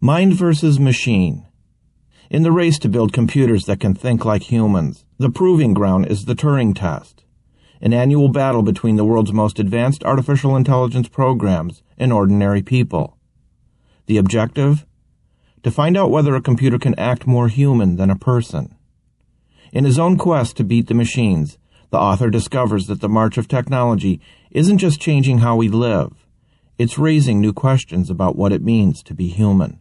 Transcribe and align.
Mind 0.00 0.34
versus 0.34 0.78
machine. 0.78 1.46
In 2.28 2.42
the 2.42 2.52
race 2.52 2.78
to 2.80 2.88
build 2.88 3.12
computers 3.12 3.64
that 3.64 3.80
can 3.80 3.94
think 3.94 4.24
like 4.24 4.42
humans, 4.42 5.06
the 5.18 5.30
proving 5.30 5.72
ground 5.72 6.06
is 6.06 6.24
the 6.24 6.34
Turing 6.34 6.74
test, 6.74 7.24
an 7.80 7.94
annual 7.94 8.28
battle 8.28 8.62
between 8.62 8.96
the 8.96 9.04
world's 9.04 9.32
most 9.32 9.58
advanced 9.58 10.04
artificial 10.04 10.56
intelligence 10.56 11.08
programs 11.08 11.82
and 11.96 12.12
ordinary 12.12 12.60
people. 12.60 13.16
The 14.06 14.18
objective? 14.18 14.84
To 15.62 15.70
find 15.70 15.96
out 15.96 16.10
whether 16.10 16.34
a 16.34 16.42
computer 16.42 16.78
can 16.78 16.98
act 16.98 17.26
more 17.26 17.48
human 17.48 17.96
than 17.96 18.10
a 18.10 18.16
person. 18.16 18.74
In 19.72 19.84
his 19.84 19.98
own 19.98 20.18
quest 20.18 20.56
to 20.56 20.64
beat 20.64 20.88
the 20.88 20.94
machines, 20.94 21.56
the 21.90 21.98
author 21.98 22.28
discovers 22.28 22.88
that 22.88 23.00
the 23.00 23.08
march 23.08 23.38
of 23.38 23.48
technology 23.48 24.20
isn't 24.50 24.78
just 24.78 25.00
changing 25.00 25.38
how 25.38 25.56
we 25.56 25.68
live, 25.68 26.26
it's 26.78 26.98
raising 26.98 27.40
new 27.40 27.52
questions 27.52 28.10
about 28.10 28.36
what 28.36 28.52
it 28.52 28.60
means 28.60 29.02
to 29.04 29.14
be 29.14 29.28
human 29.28 29.80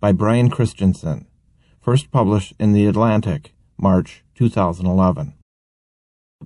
by 0.00 0.12
Brian 0.12 0.48
Christian, 0.48 0.94
first 1.82 2.10
published 2.10 2.54
in 2.58 2.72
The 2.72 2.86
Atlantic, 2.86 3.52
March 3.76 4.24
2011. 4.34 5.34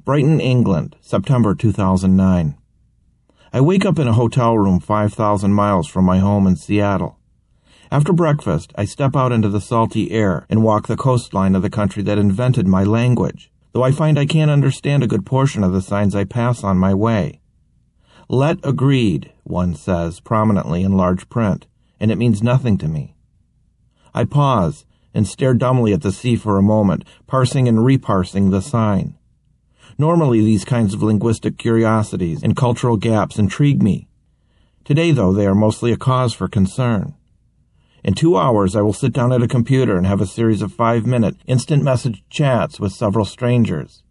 Brighton, 0.04 0.40
England, 0.40 0.96
September 1.00 1.54
2009. 1.54 2.58
I 3.52 3.60
wake 3.60 3.84
up 3.84 4.00
in 4.00 4.08
a 4.08 4.12
hotel 4.12 4.58
room 4.58 4.80
5,000 4.80 5.52
miles 5.52 5.86
from 5.86 6.04
my 6.04 6.18
home 6.18 6.48
in 6.48 6.56
Seattle. 6.56 7.20
After 7.92 8.12
breakfast, 8.12 8.72
I 8.74 8.86
step 8.86 9.14
out 9.14 9.30
into 9.30 9.48
the 9.48 9.60
salty 9.60 10.10
air 10.10 10.46
and 10.50 10.64
walk 10.64 10.88
the 10.88 10.96
coastline 10.96 11.54
of 11.54 11.62
the 11.62 11.70
country 11.70 12.02
that 12.02 12.18
invented 12.18 12.66
my 12.66 12.82
language, 12.82 13.52
though 13.70 13.84
I 13.84 13.92
find 13.92 14.18
I 14.18 14.26
can't 14.26 14.50
understand 14.50 15.04
a 15.04 15.06
good 15.06 15.24
portion 15.24 15.62
of 15.62 15.72
the 15.72 15.80
signs 15.80 16.16
I 16.16 16.24
pass 16.24 16.64
on 16.64 16.76
my 16.76 16.92
way. 16.92 17.40
Let 18.28 18.58
agreed, 18.64 19.32
one 19.44 19.76
says 19.76 20.18
prominently 20.18 20.82
in 20.82 20.96
large 20.96 21.28
print, 21.28 21.68
and 22.00 22.10
it 22.10 22.18
means 22.18 22.42
nothing 22.42 22.78
to 22.78 22.88
me. 22.88 23.13
I 24.14 24.24
pause 24.24 24.86
and 25.12 25.26
stare 25.26 25.54
dumbly 25.54 25.92
at 25.92 26.02
the 26.02 26.12
sea 26.12 26.36
for 26.36 26.56
a 26.56 26.62
moment, 26.62 27.04
parsing 27.26 27.68
and 27.68 27.84
reparsing 27.84 28.50
the 28.50 28.62
sign. 28.62 29.16
Normally, 29.98 30.40
these 30.40 30.64
kinds 30.64 30.92
of 30.92 31.02
linguistic 31.02 31.56
curiosities 31.56 32.42
and 32.42 32.56
cultural 32.56 32.96
gaps 32.96 33.38
intrigue 33.38 33.82
me. 33.82 34.08
Today, 34.84 35.12
though, 35.12 35.32
they 35.32 35.46
are 35.46 35.54
mostly 35.54 35.92
a 35.92 35.96
cause 35.96 36.34
for 36.34 36.48
concern. 36.48 37.14
In 38.02 38.14
two 38.14 38.36
hours, 38.36 38.76
I 38.76 38.82
will 38.82 38.92
sit 38.92 39.12
down 39.12 39.32
at 39.32 39.42
a 39.42 39.48
computer 39.48 39.96
and 39.96 40.06
have 40.06 40.20
a 40.20 40.26
series 40.26 40.62
of 40.62 40.72
five 40.72 41.06
minute 41.06 41.36
instant 41.46 41.82
message 41.82 42.22
chats 42.28 42.78
with 42.78 42.92
several 42.92 43.24
strangers. 43.24 44.02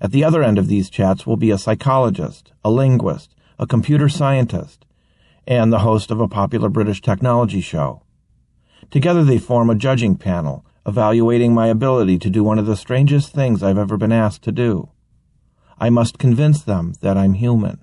At 0.00 0.12
the 0.12 0.24
other 0.24 0.42
end 0.42 0.58
of 0.58 0.68
these 0.68 0.90
chats 0.90 1.26
will 1.26 1.36
be 1.36 1.50
a 1.50 1.58
psychologist, 1.58 2.52
a 2.64 2.70
linguist, 2.70 3.34
a 3.58 3.66
computer 3.66 4.08
scientist, 4.08 4.86
and 5.46 5.72
the 5.72 5.80
host 5.80 6.10
of 6.10 6.20
a 6.20 6.28
popular 6.28 6.68
British 6.68 7.00
technology 7.00 7.60
show. 7.60 8.02
Together 8.90 9.22
they 9.22 9.38
form 9.38 9.68
a 9.68 9.74
judging 9.74 10.16
panel, 10.16 10.64
evaluating 10.86 11.52
my 11.52 11.66
ability 11.66 12.18
to 12.18 12.30
do 12.30 12.42
one 12.42 12.58
of 12.58 12.66
the 12.66 12.76
strangest 12.76 13.32
things 13.32 13.62
I've 13.62 13.78
ever 13.78 13.96
been 13.96 14.12
asked 14.12 14.42
to 14.44 14.52
do. 14.52 14.90
I 15.78 15.90
must 15.90 16.18
convince 16.18 16.62
them 16.62 16.94
that 17.02 17.16
I'm 17.16 17.34
human. 17.34 17.80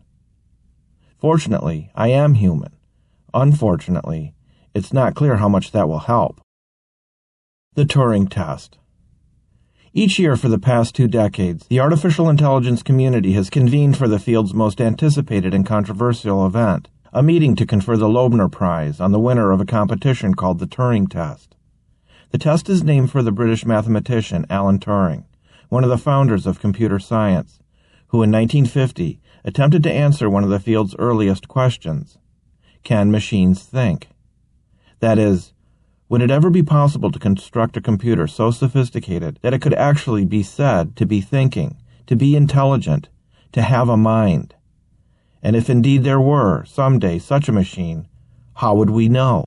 Fortunately, 1.17 1.91
I 1.95 2.07
am 2.09 2.33
human. 2.33 2.75
Unfortunately, 3.33 4.33
it's 4.73 4.91
not 4.91 5.15
clear 5.15 5.37
how 5.37 5.47
much 5.47 5.71
that 5.71 5.87
will 5.87 5.99
help. 5.99 6.41
The 7.75 7.85
Turing 7.85 8.29
Test. 8.29 8.77
Each 9.93 10.19
year 10.19 10.35
for 10.35 10.49
the 10.49 10.59
past 10.59 10.93
two 10.93 11.07
decades, 11.07 11.67
the 11.67 11.79
artificial 11.79 12.29
intelligence 12.29 12.83
community 12.83 13.31
has 13.33 13.49
convened 13.49 13.97
for 13.97 14.07
the 14.07 14.19
field's 14.19 14.53
most 14.53 14.81
anticipated 14.81 15.53
and 15.53 15.65
controversial 15.65 16.45
event, 16.45 16.89
a 17.15 17.23
meeting 17.23 17.55
to 17.55 17.65
confer 17.65 17.95
the 17.95 18.09
Loebner 18.09 18.51
Prize 18.51 18.99
on 18.99 19.13
the 19.13 19.19
winner 19.21 19.51
of 19.51 19.61
a 19.61 19.65
competition 19.65 20.35
called 20.35 20.59
the 20.59 20.67
Turing 20.67 21.09
Test. 21.09 21.55
The 22.31 22.37
test 22.37 22.67
is 22.67 22.83
named 22.83 23.09
for 23.09 23.23
the 23.23 23.31
British 23.31 23.65
mathematician 23.65 24.45
Alan 24.49 24.79
Turing, 24.79 25.23
one 25.69 25.85
of 25.85 25.89
the 25.89 25.97
founders 25.97 26.45
of 26.45 26.59
computer 26.59 26.99
science, 26.99 27.61
who 28.07 28.17
in 28.17 28.33
1950 28.33 29.21
attempted 29.45 29.81
to 29.83 29.91
answer 29.93 30.29
one 30.29 30.43
of 30.43 30.49
the 30.49 30.59
field's 30.59 30.93
earliest 30.99 31.47
questions. 31.47 32.17
Can 32.83 33.11
machines 33.11 33.63
think? 33.63 34.09
That 34.99 35.17
is, 35.17 35.53
would 36.09 36.21
it 36.21 36.29
ever 36.29 36.49
be 36.49 36.63
possible 36.63 37.13
to 37.13 37.17
construct 37.17 37.77
a 37.77 37.81
computer 37.81 38.27
so 38.27 38.51
sophisticated 38.51 39.39
that 39.41 39.53
it 39.53 39.61
could 39.61 39.73
actually 39.75 40.25
be 40.25 40.43
said 40.43 40.97
to 40.97 41.05
be 41.05 41.21
thinking, 41.21 41.77
to 42.07 42.17
be 42.17 42.35
intelligent, 42.35 43.07
to 43.53 43.61
have 43.61 43.87
a 43.87 43.95
mind? 43.95 44.53
And 45.45 45.55
if 45.55 45.69
indeed 45.69 46.03
there 46.03 46.19
were, 46.19 46.65
someday, 46.65 47.19
such 47.19 47.47
a 47.47 47.51
machine, 47.51 48.07
how 48.55 48.73
would 48.73 48.89
we 48.89 49.07
know? 49.07 49.45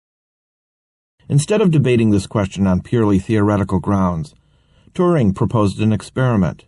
Instead 1.29 1.61
of 1.61 1.73
debating 1.73 2.11
this 2.11 2.29
question 2.29 2.69
on 2.69 2.83
purely 2.83 3.19
theoretical 3.19 3.81
grounds, 3.81 4.33
Turing 4.95 5.35
proposed 5.35 5.81
an 5.81 5.93
experiment. 5.93 6.67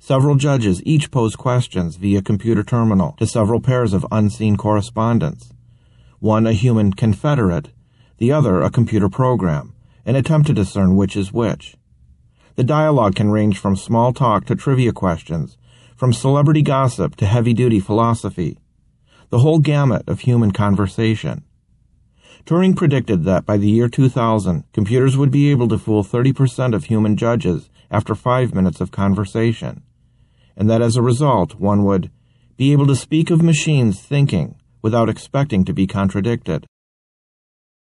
Several 0.00 0.34
judges 0.34 0.82
each 0.84 1.12
posed 1.12 1.38
questions 1.38 1.94
via 1.94 2.20
computer 2.20 2.64
terminal 2.64 3.12
to 3.18 3.28
several 3.28 3.60
pairs 3.60 3.92
of 3.92 4.04
unseen 4.10 4.56
correspondents. 4.56 5.52
One 6.18 6.44
a 6.44 6.52
human 6.52 6.94
confederate, 6.94 7.68
the 8.16 8.32
other 8.32 8.60
a 8.60 8.70
computer 8.70 9.08
program, 9.08 9.72
and 10.04 10.16
attempt 10.16 10.48
to 10.48 10.52
discern 10.52 10.96
which 10.96 11.16
is 11.16 11.32
which. 11.32 11.76
The 12.56 12.64
dialogue 12.64 13.14
can 13.14 13.30
range 13.30 13.56
from 13.56 13.76
small 13.76 14.12
talk 14.12 14.46
to 14.46 14.56
trivia 14.56 14.90
questions, 14.90 15.56
from 15.98 16.12
celebrity 16.12 16.62
gossip 16.62 17.16
to 17.16 17.26
heavy 17.26 17.52
duty 17.52 17.80
philosophy, 17.80 18.56
the 19.30 19.40
whole 19.40 19.58
gamut 19.58 20.08
of 20.08 20.20
human 20.20 20.52
conversation. 20.52 21.42
Turing 22.46 22.76
predicted 22.76 23.24
that 23.24 23.44
by 23.44 23.56
the 23.56 23.68
year 23.68 23.88
2000, 23.88 24.62
computers 24.72 25.16
would 25.16 25.32
be 25.32 25.50
able 25.50 25.66
to 25.66 25.76
fool 25.76 26.04
30% 26.04 26.72
of 26.72 26.84
human 26.84 27.16
judges 27.16 27.68
after 27.90 28.14
five 28.14 28.54
minutes 28.54 28.80
of 28.80 28.92
conversation, 28.92 29.82
and 30.56 30.70
that 30.70 30.80
as 30.80 30.94
a 30.94 31.02
result, 31.02 31.56
one 31.56 31.82
would 31.82 32.12
be 32.56 32.70
able 32.70 32.86
to 32.86 32.94
speak 32.94 33.28
of 33.28 33.42
machines 33.42 34.00
thinking 34.00 34.54
without 34.80 35.08
expecting 35.08 35.64
to 35.64 35.72
be 35.72 35.88
contradicted. 35.88 36.64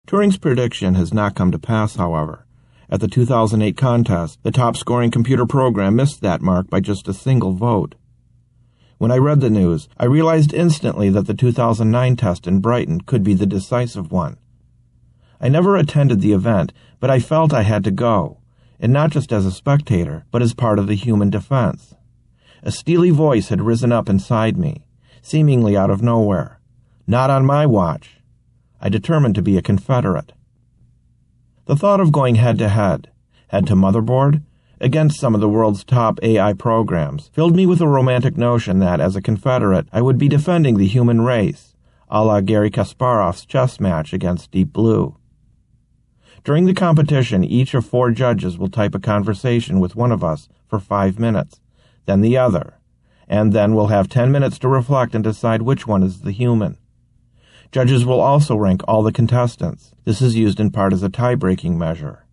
Turing's 0.07 0.39
prediction 0.39 0.95
has 0.95 1.13
not 1.13 1.35
come 1.35 1.51
to 1.51 1.59
pass, 1.59 1.97
however. 1.97 2.46
At 2.89 3.01
the 3.01 3.09
2008 3.09 3.77
contest, 3.77 4.43
the 4.45 4.53
top 4.53 4.77
scoring 4.77 5.11
computer 5.11 5.45
program 5.45 5.97
missed 5.97 6.21
that 6.21 6.41
mark 6.41 6.71
by 6.71 6.81
just 6.81 7.09
a 7.09 7.15
single 7.15 7.53
vote. 7.53 7.97
When 8.99 9.11
I 9.11 9.19
read 9.19 9.41
the 9.41 9.51
news, 9.51 9.89
I 9.99 10.05
realized 10.05 10.55
instantly 10.55 11.11
that 11.11 11.27
the 11.27 11.35
2009 11.35 12.17
test 12.17 12.47
in 12.47 12.61
Brighton 12.61 13.01
could 13.03 13.25
be 13.25 13.35
the 13.35 13.45
decisive 13.45 14.13
one. 14.13 14.39
I 15.41 15.49
never 15.49 15.77
attended 15.77 16.21
the 16.21 16.33
event, 16.33 16.73
but 17.01 17.11
I 17.11 17.19
felt 17.19 17.53
I 17.53 17.63
had 17.63 17.85
to 17.85 17.91
go, 17.91 18.39
and 18.81 18.93
not 18.93 19.11
just 19.11 19.33
as 19.33 19.45
a 19.45 19.51
spectator, 19.51 20.25
but 20.31 20.41
as 20.41 20.55
part 20.55 20.79
of 20.79 20.87
the 20.87 20.95
human 20.95 21.29
defense. 21.29 21.95
A 22.63 22.71
steely 22.71 23.11
voice 23.11 23.49
had 23.49 23.61
risen 23.61 23.93
up 23.93 24.09
inside 24.09 24.57
me, 24.57 24.87
seemingly 25.23 25.77
out 25.77 25.91
of 25.91 26.03
nowhere. 26.03 26.61
Not 27.07 27.31
on 27.31 27.45
my 27.45 27.67
watch. 27.67 28.21
I 28.81 28.89
determined 28.89 29.35
to 29.35 29.43
be 29.43 29.59
a 29.59 29.63
Confederate. 29.63 30.33
The 31.67 31.75
thought 31.75 31.99
of 31.99 32.13
going 32.13 32.37
head 32.37 32.59
to 32.59 32.69
head, 32.69 33.11
head 33.49 33.67
to 33.67 33.75
motherboard, 33.75 34.43
against 34.81 35.19
some 35.19 35.35
of 35.35 35.41
the 35.41 35.49
world's 35.49 35.83
top 35.83 36.21
AI 36.23 36.53
programs 36.53 37.27
filled 37.33 37.57
me 37.57 37.67
with 37.67 37.81
a 37.81 37.89
romantic 37.89 38.37
notion 38.37 38.79
that, 38.79 39.01
as 39.01 39.17
a 39.17 39.21
Confederate, 39.21 39.89
I 39.93 40.01
would 40.01 40.17
be 40.17 40.29
defending 40.29 40.77
the 40.77 40.87
human 40.87 41.23
race, 41.23 41.75
a 42.09 42.25
la 42.25 42.41
Garry 42.41 42.71
Kasparov's 42.71 43.45
chess 43.45 43.81
match 43.81 44.13
against 44.13 44.53
Deep 44.53 44.73
Blue. 44.73 45.17
During 46.45 46.67
the 46.67 46.75
competition, 46.75 47.43
each 47.43 47.75
of 47.75 47.85
four 47.85 48.13
judges 48.13 48.57
will 48.57 48.71
type 48.71 48.95
a 48.95 49.01
conversation 49.01 49.81
with 49.81 49.97
one 49.97 50.13
of 50.13 50.23
us 50.23 50.49
for 50.69 50.79
five 50.79 51.19
minutes, 51.19 51.61
then 52.05 52.21
the 52.21 52.37
other, 52.37 52.79
and 53.27 53.53
then 53.53 53.75
we'll 53.75 53.89
have 53.89 54.09
ten 54.09 54.31
minutes 54.31 54.61
to 54.61 54.69
reflect 54.69 55.17
and 55.17 55.25
decide 55.25 55.63
which 55.63 55.85
one 55.85 56.05
is 56.05 56.21
the 56.21 56.31
human. 56.31 56.79
Judges 57.73 58.05
will 58.05 58.21
also 58.21 58.57
rank 58.57 58.83
all 58.87 59.03
the 59.03 59.13
contestants. 59.13 59.93
This 60.05 60.23
is 60.23 60.37
used 60.37 60.61
in 60.61 60.71
part 60.71 60.93
as 60.93 61.03
a 61.03 61.09
tie-breaking 61.09 61.77
measure. 61.77 62.25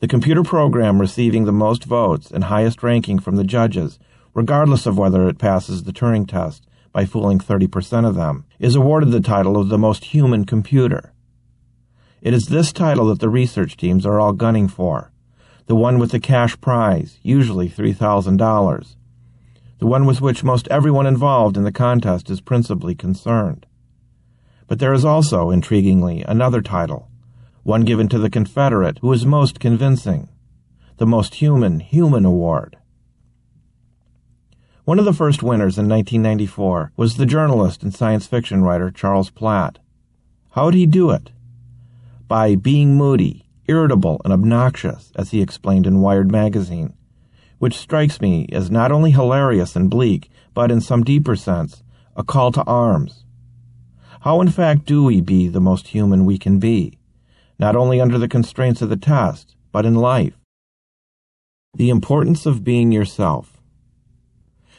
The 0.00 0.08
computer 0.08 0.42
program 0.42 1.00
receiving 1.00 1.44
the 1.44 1.52
most 1.52 1.84
votes 1.84 2.30
and 2.30 2.44
highest 2.44 2.82
ranking 2.82 3.18
from 3.18 3.36
the 3.36 3.44
judges, 3.44 3.98
regardless 4.34 4.86
of 4.86 4.96
whether 4.96 5.28
it 5.28 5.38
passes 5.38 5.82
the 5.82 5.92
Turing 5.92 6.26
test 6.28 6.66
by 6.92 7.04
fooling 7.04 7.38
30% 7.38 8.06
of 8.06 8.14
them, 8.14 8.44
is 8.58 8.74
awarded 8.74 9.10
the 9.10 9.20
title 9.20 9.56
of 9.56 9.68
the 9.68 9.78
most 9.78 10.06
human 10.06 10.44
computer. 10.44 11.12
It 12.22 12.34
is 12.34 12.46
this 12.46 12.72
title 12.72 13.06
that 13.06 13.20
the 13.20 13.28
research 13.28 13.76
teams 13.76 14.04
are 14.04 14.20
all 14.20 14.32
gunning 14.32 14.68
for. 14.68 15.10
The 15.66 15.76
one 15.76 15.98
with 15.98 16.10
the 16.10 16.20
cash 16.20 16.60
prize, 16.60 17.18
usually 17.22 17.68
$3,000. 17.68 18.96
The 19.78 19.86
one 19.86 20.04
with 20.04 20.20
which 20.20 20.44
most 20.44 20.68
everyone 20.68 21.06
involved 21.06 21.56
in 21.56 21.64
the 21.64 21.72
contest 21.72 22.28
is 22.28 22.40
principally 22.40 22.94
concerned. 22.94 23.66
But 24.70 24.78
there 24.78 24.92
is 24.92 25.04
also, 25.04 25.50
intriguingly, 25.50 26.24
another 26.28 26.62
title, 26.62 27.08
one 27.64 27.82
given 27.82 28.08
to 28.08 28.20
the 28.20 28.30
Confederate 28.30 28.98
who 29.00 29.12
is 29.12 29.26
most 29.26 29.58
convincing, 29.58 30.28
the 30.96 31.06
Most 31.08 31.34
Human 31.34 31.80
Human 31.80 32.24
Award. 32.24 32.76
One 34.84 35.00
of 35.00 35.04
the 35.04 35.12
first 35.12 35.42
winners 35.42 35.76
in 35.76 35.88
1994 35.88 36.92
was 36.96 37.16
the 37.16 37.26
journalist 37.26 37.82
and 37.82 37.92
science 37.92 38.28
fiction 38.28 38.62
writer 38.62 38.92
Charles 38.92 39.28
Platt. 39.28 39.80
How 40.52 40.70
did 40.70 40.78
he 40.78 40.86
do 40.86 41.10
it? 41.10 41.32
by 42.28 42.54
being 42.54 42.94
moody, 42.94 43.48
irritable, 43.66 44.20
and 44.24 44.32
obnoxious, 44.32 45.10
as 45.16 45.32
he 45.32 45.42
explained 45.42 45.84
in 45.84 46.00
Wired 46.00 46.30
magazine, 46.30 46.94
which 47.58 47.76
strikes 47.76 48.20
me 48.20 48.46
as 48.52 48.70
not 48.70 48.92
only 48.92 49.10
hilarious 49.10 49.74
and 49.74 49.90
bleak, 49.90 50.30
but 50.54 50.70
in 50.70 50.80
some 50.80 51.02
deeper 51.02 51.34
sense, 51.34 51.82
a 52.14 52.22
call 52.22 52.52
to 52.52 52.62
arms. 52.68 53.24
How 54.20 54.42
in 54.42 54.50
fact 54.50 54.84
do 54.84 55.02
we 55.02 55.22
be 55.22 55.48
the 55.48 55.62
most 55.62 55.88
human 55.88 56.26
we 56.26 56.36
can 56.36 56.58
be, 56.58 56.98
not 57.58 57.74
only 57.74 58.02
under 58.02 58.18
the 58.18 58.28
constraints 58.28 58.82
of 58.82 58.90
the 58.90 58.96
test, 58.98 59.56
but 59.72 59.86
in 59.86 59.94
life? 59.94 60.36
The 61.74 61.88
importance 61.88 62.44
of 62.44 62.62
being 62.62 62.92
yourself. 62.92 63.62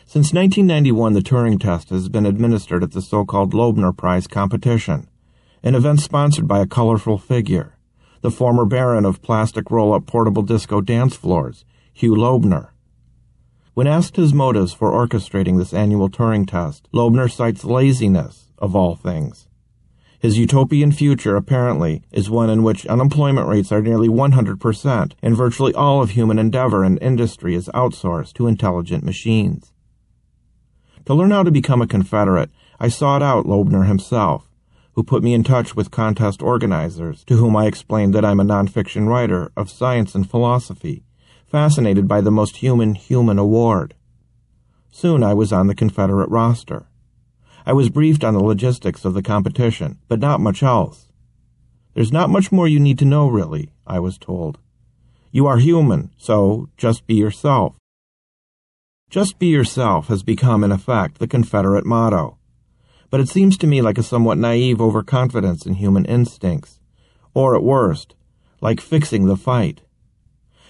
Since 0.06 0.32
1991, 0.32 1.14
the 1.14 1.22
Turing 1.22 1.60
test 1.60 1.90
has 1.90 2.08
been 2.08 2.28
administered 2.28 2.84
at 2.84 2.92
the 2.92 3.02
so-called 3.02 3.56
Loebner 3.56 3.98
Prize 3.98 4.28
competition, 4.28 5.10
an 5.64 5.74
event 5.74 6.02
sponsored 6.02 6.48
by 6.48 6.60
a 6.60 6.68
colorful 6.68 7.18
figure, 7.18 7.78
the 8.22 8.30
former 8.30 8.66
baron 8.66 9.06
of 9.06 9.24
plastic 9.24 9.72
roll-up 9.72 10.06
portable 10.06 10.44
disco 10.44 10.82
dance 10.82 11.16
floors, 11.16 11.66
Hugh 11.92 12.14
Loebner. 12.14 12.70
When 13.74 13.88
asked 13.88 14.18
his 14.18 14.36
motives 14.36 14.72
for 14.72 14.92
orchestrating 14.92 15.58
this 15.58 15.74
annual 15.74 16.10
Turing 16.10 16.48
test, 16.48 16.88
Loebner 16.94 17.32
cites 17.32 17.64
laziness, 17.64 18.51
of 18.62 18.76
all 18.76 18.96
things. 18.96 19.50
His 20.20 20.38
utopian 20.38 20.92
future, 20.92 21.36
apparently, 21.36 22.04
is 22.12 22.30
one 22.30 22.52
in 22.52 22.62
which 22.62 22.86
unemployment 22.86 23.48
rates 23.48 23.72
are 23.72 23.82
nearly 23.82 24.08
100% 24.08 25.14
and 25.24 25.36
virtually 25.36 25.74
all 25.74 26.04
of 26.04 26.12
human 26.12 26.38
endeavor 26.38 26.84
and 26.84 27.02
industry 27.02 27.56
is 27.56 27.72
outsourced 27.74 28.34
to 28.34 28.46
intelligent 28.46 29.04
machines. 29.04 29.74
To 31.06 31.16
learn 31.16 31.32
how 31.32 31.42
to 31.42 31.50
become 31.50 31.82
a 31.82 31.88
Confederate, 31.88 32.52
I 32.80 32.88
sought 32.90 33.24
out 33.24 33.48
Loebner 33.48 33.88
himself, 33.88 34.48
who 34.94 35.04
put 35.04 35.24
me 35.24 35.34
in 35.34 35.44
touch 35.44 35.76
with 35.76 35.90
contest 35.90 36.44
organizers, 36.44 37.24
to 37.24 37.38
whom 37.38 37.56
I 37.56 37.66
explained 37.66 38.14
that 38.14 38.26
I'm 38.26 38.40
a 38.40 38.46
nonfiction 38.46 39.08
writer 39.08 39.52
of 39.58 39.72
science 39.72 40.14
and 40.14 40.30
philosophy, 40.30 41.04
fascinated 41.48 42.08
by 42.08 42.22
the 42.22 42.30
most 42.30 42.58
human 42.58 42.94
human 42.94 43.40
award. 43.40 43.96
Soon 44.92 45.24
I 45.24 45.34
was 45.34 45.52
on 45.52 45.66
the 45.66 45.74
Confederate 45.74 46.30
roster. 46.30 46.86
I 47.66 47.74
was 47.74 47.90
briefed 47.90 48.24
on 48.24 48.34
the 48.34 48.44
logistics 48.44 49.06
of 49.06 49.14
the 49.14 49.22
competition, 49.22 50.00
but 50.08 50.20
not 50.20 50.40
much 50.40 50.64
else. 50.64 51.12
There's 51.94 52.12
not 52.12 52.30
much 52.30 52.52
more 52.52 52.68
you 52.68 52.80
need 52.80 52.98
to 53.00 53.06
know, 53.06 53.28
really, 53.28 53.70
I 53.86 54.00
was 54.00 54.18
told. 54.18 54.58
You 55.32 55.46
are 55.48 55.58
human, 55.58 56.12
so 56.18 56.70
just 56.78 57.06
be 57.06 57.16
yourself. 57.16 57.76
Just 59.10 59.40
be 59.40 59.48
yourself 59.48 60.08
has 60.08 60.24
become, 60.24 60.64
in 60.64 60.72
effect, 60.72 61.20
the 61.20 61.28
Confederate 61.28 61.86
motto. 61.86 62.38
But 63.10 63.20
it 63.20 63.30
seems 63.30 63.58
to 63.58 63.68
me 63.68 63.82
like 63.82 63.98
a 63.98 64.04
somewhat 64.04 64.38
naive 64.38 64.82
overconfidence 64.82 65.66
in 65.66 65.76
human 65.76 66.06
instincts, 66.06 66.80
or 67.34 67.56
at 67.56 67.64
worst, 67.64 68.16
like 68.62 68.80
fixing 68.80 69.26
the 69.26 69.36
fight. 69.36 69.82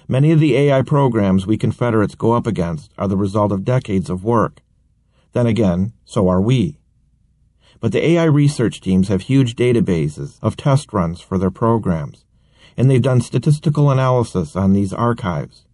Many 0.07 0.31
of 0.31 0.39
the 0.39 0.57
AI 0.57 0.81
programs 0.81 1.45
we 1.45 1.57
Confederates 1.57 2.15
go 2.15 2.33
up 2.33 2.47
against 2.47 2.91
are 2.97 3.07
the 3.07 3.15
result 3.15 3.51
of 3.51 3.63
decades 3.63 4.09
of 4.09 4.23
work. 4.23 4.61
Then 5.33 5.45
again, 5.45 5.93
so 6.03 6.27
are 6.27 6.41
we. 6.41 6.80
But 7.81 7.91
the 7.91 8.05
AI 8.11 8.25
research 8.25 8.79
teams 8.79 9.07
have 9.07 9.23
huge 9.23 9.55
databases 9.55 10.37
of 10.41 10.55
test 10.55 10.93
runs 10.93 11.19
for 11.19 11.39
their 11.39 11.51
programs, 11.51 12.25
and 12.77 12.89
they've 12.89 13.01
done 13.01 13.21
statistical 13.21 13.89
analysis 13.89 14.55
on 14.55 14.71
these 14.71 14.93
archives. 14.93 15.65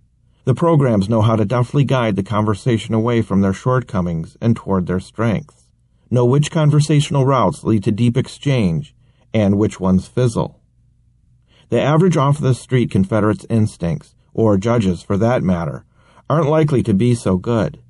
The 0.45 0.55
programs 0.55 1.09
know 1.09 1.21
how 1.21 1.35
to 1.35 1.43
deftly 1.43 1.83
guide 1.83 2.15
the 2.15 2.23
conversation 2.23 2.93
away 2.93 3.21
from 3.21 3.41
their 3.41 3.51
shortcomings 3.51 4.37
and 4.39 4.55
toward 4.55 4.87
their 4.87 5.01
strengths, 5.01 5.65
know 6.09 6.25
which 6.25 6.49
conversational 6.49 7.25
routes 7.25 7.65
lead 7.65 7.83
to 7.83 7.91
deep 7.91 8.15
exchange 8.15 8.95
and 9.33 9.57
which 9.57 9.77
ones 9.77 10.07
fizzle. 10.07 10.61
The 11.67 11.81
average 11.81 12.15
off 12.15 12.39
the 12.39 12.53
street 12.53 12.89
Confederate's 12.89 13.45
instincts, 13.49 14.15
or 14.33 14.57
judges 14.57 15.03
for 15.03 15.17
that 15.17 15.43
matter, 15.43 15.83
aren't 16.29 16.47
likely 16.47 16.81
to 16.83 16.93
be 16.93 17.13
so 17.13 17.35
good. 17.35 17.81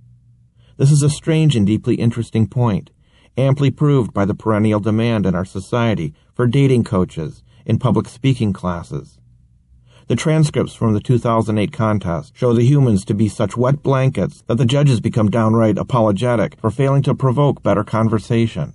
This 0.77 0.91
is 0.91 1.03
a 1.03 1.09
strange 1.11 1.55
and 1.55 1.67
deeply 1.67 1.93
interesting 1.95 2.47
point, 2.47 2.89
amply 3.37 3.71
proved 3.71 4.13
by 4.13 4.25
the 4.25 4.35
perennial 4.35 4.79
demand 4.79 5.25
in 5.25 5.35
our 5.35 5.45
society 5.45 6.13
for 6.33 6.47
dating 6.47 6.83
coaches 6.83 7.43
in 7.65 7.77
public 7.77 8.07
speaking 8.07 8.51
classes 8.51 9.17
the 10.07 10.15
transcripts 10.15 10.73
from 10.73 10.93
the 10.93 11.01
2008 11.01 11.73
contest 11.73 12.33
show 12.33 12.53
the 12.53 12.63
humans 12.63 13.03
to 13.03 13.13
be 13.13 13.27
such 13.27 13.57
wet 13.57 13.83
blankets 13.83 14.41
that 14.47 14.55
the 14.55 14.65
judges 14.65 15.01
become 15.01 15.29
downright 15.29 15.77
apologetic 15.77 16.57
for 16.61 16.71
failing 16.71 17.03
to 17.03 17.13
provoke 17.13 17.61
better 17.61 17.83
conversation. 17.83 18.73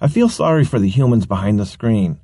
I 0.00 0.08
feel 0.08 0.28
sorry 0.28 0.64
for 0.64 0.80
the 0.80 0.88
humans 0.88 1.26
behind 1.26 1.60
the 1.60 1.66
screen. 1.66 2.20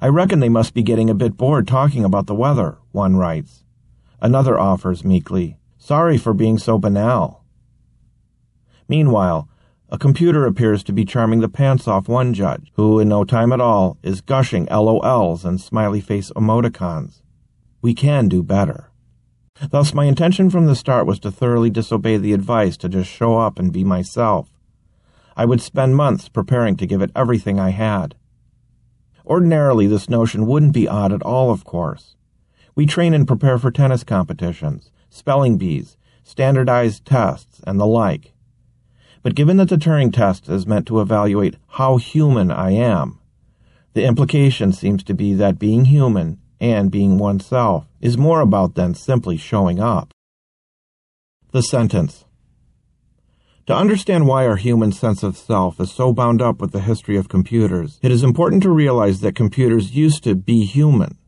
I 0.00 0.06
reckon 0.06 0.38
they 0.38 0.48
must 0.48 0.72
be 0.72 0.84
getting 0.84 1.10
a 1.10 1.14
bit 1.14 1.36
bored 1.36 1.66
talking 1.66 2.04
about 2.04 2.26
the 2.26 2.34
weather, 2.34 2.78
one 2.92 3.16
writes. 3.16 3.64
Another 4.20 4.56
offers 4.56 5.04
meekly, 5.04 5.58
sorry 5.78 6.18
for 6.18 6.32
being 6.32 6.58
so 6.58 6.78
banal. 6.78 7.44
Meanwhile, 8.88 9.48
a 9.88 9.98
computer 9.98 10.46
appears 10.46 10.82
to 10.82 10.92
be 10.92 11.04
charming 11.04 11.40
the 11.40 11.48
pants 11.48 11.86
off 11.86 12.08
one 12.08 12.34
judge, 12.34 12.72
who, 12.74 12.98
in 12.98 13.08
no 13.08 13.22
time 13.24 13.52
at 13.52 13.60
all, 13.60 13.98
is 14.02 14.20
gushing 14.20 14.66
LOLs 14.66 15.44
and 15.44 15.60
smiley 15.60 16.00
face 16.00 16.32
emoticons. 16.34 17.22
We 17.80 17.94
can 17.94 18.28
do 18.28 18.42
better. 18.42 18.90
Thus, 19.70 19.94
my 19.94 20.06
intention 20.06 20.50
from 20.50 20.66
the 20.66 20.74
start 20.74 21.06
was 21.06 21.20
to 21.20 21.30
thoroughly 21.30 21.70
disobey 21.70 22.16
the 22.16 22.32
advice 22.32 22.76
to 22.78 22.88
just 22.88 23.08
show 23.08 23.38
up 23.38 23.58
and 23.58 23.72
be 23.72 23.84
myself. 23.84 24.50
I 25.36 25.44
would 25.44 25.60
spend 25.60 25.96
months 25.96 26.28
preparing 26.28 26.76
to 26.76 26.86
give 26.86 27.00
it 27.00 27.12
everything 27.14 27.60
I 27.60 27.70
had. 27.70 28.16
Ordinarily, 29.24 29.86
this 29.86 30.08
notion 30.08 30.46
wouldn't 30.46 30.72
be 30.72 30.88
odd 30.88 31.12
at 31.12 31.22
all, 31.22 31.50
of 31.50 31.64
course. 31.64 32.16
We 32.74 32.86
train 32.86 33.14
and 33.14 33.26
prepare 33.26 33.58
for 33.58 33.70
tennis 33.70 34.02
competitions, 34.02 34.90
spelling 35.10 35.58
bees, 35.58 35.96
standardized 36.24 37.04
tests, 37.04 37.60
and 37.66 37.78
the 37.78 37.86
like. 37.86 38.32
But 39.26 39.34
given 39.34 39.56
that 39.56 39.68
the 39.68 39.76
Turing 39.76 40.12
test 40.12 40.48
is 40.48 40.68
meant 40.68 40.86
to 40.86 41.00
evaluate 41.00 41.56
how 41.70 41.96
human 41.96 42.52
I 42.52 42.70
am, 42.70 43.18
the 43.92 44.04
implication 44.04 44.72
seems 44.72 45.02
to 45.02 45.14
be 45.14 45.34
that 45.34 45.58
being 45.58 45.86
human 45.86 46.38
and 46.60 46.92
being 46.92 47.18
oneself 47.18 47.88
is 48.00 48.16
more 48.16 48.40
about 48.40 48.76
than 48.76 48.94
simply 48.94 49.36
showing 49.36 49.80
up. 49.80 50.14
The 51.50 51.60
sentence. 51.60 52.24
To 53.66 53.74
understand 53.74 54.28
why 54.28 54.46
our 54.46 54.54
human 54.54 54.92
sense 54.92 55.24
of 55.24 55.36
self 55.36 55.80
is 55.80 55.90
so 55.90 56.12
bound 56.12 56.40
up 56.40 56.60
with 56.60 56.70
the 56.70 56.82
history 56.82 57.16
of 57.16 57.28
computers, 57.28 57.98
it 58.02 58.12
is 58.12 58.22
important 58.22 58.62
to 58.62 58.70
realize 58.70 59.22
that 59.22 59.34
computers 59.34 59.96
used 59.96 60.22
to 60.22 60.36
be 60.36 60.64
human. 60.64 61.18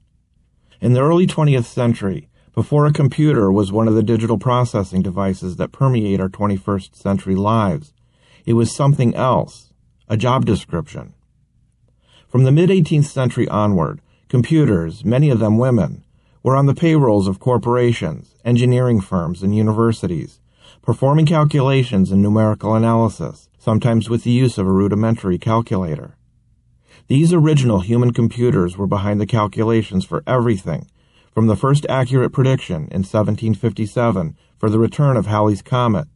In 0.80 0.92
the 0.92 1.02
early 1.02 1.26
20th 1.26 1.64
century, 1.64 2.28
before 2.58 2.86
a 2.86 2.92
computer 2.92 3.52
was 3.52 3.70
one 3.70 3.86
of 3.86 3.94
the 3.94 4.02
digital 4.02 4.36
processing 4.36 5.00
devices 5.00 5.54
that 5.54 5.70
permeate 5.70 6.18
our 6.18 6.28
21st 6.28 6.92
century 6.92 7.36
lives. 7.36 7.94
It 8.44 8.54
was 8.54 8.74
something 8.74 9.14
else, 9.14 9.72
a 10.08 10.16
job 10.16 10.44
description. 10.44 11.14
From 12.26 12.42
the 12.42 12.50
mid 12.50 12.68
18th 12.68 13.04
century 13.04 13.46
onward, 13.46 14.00
computers, 14.28 15.04
many 15.04 15.30
of 15.30 15.38
them 15.38 15.56
women, 15.56 16.02
were 16.42 16.56
on 16.56 16.66
the 16.66 16.74
payrolls 16.74 17.28
of 17.28 17.38
corporations, 17.38 18.34
engineering 18.44 19.00
firms, 19.00 19.44
and 19.44 19.54
universities, 19.54 20.40
performing 20.82 21.26
calculations 21.26 22.10
and 22.10 22.20
numerical 22.20 22.74
analysis, 22.74 23.48
sometimes 23.56 24.10
with 24.10 24.24
the 24.24 24.32
use 24.32 24.58
of 24.58 24.66
a 24.66 24.72
rudimentary 24.72 25.38
calculator. 25.38 26.16
These 27.06 27.32
original 27.32 27.82
human 27.82 28.12
computers 28.12 28.76
were 28.76 28.88
behind 28.88 29.20
the 29.20 29.26
calculations 29.26 30.04
for 30.04 30.24
everything 30.26 30.90
from 31.38 31.46
the 31.46 31.54
first 31.54 31.86
accurate 31.88 32.32
prediction 32.32 32.88
in 32.90 33.04
1757 33.06 34.36
for 34.58 34.68
the 34.68 34.78
return 34.80 35.16
of 35.16 35.26
Halley's 35.26 35.62
Comet, 35.62 36.08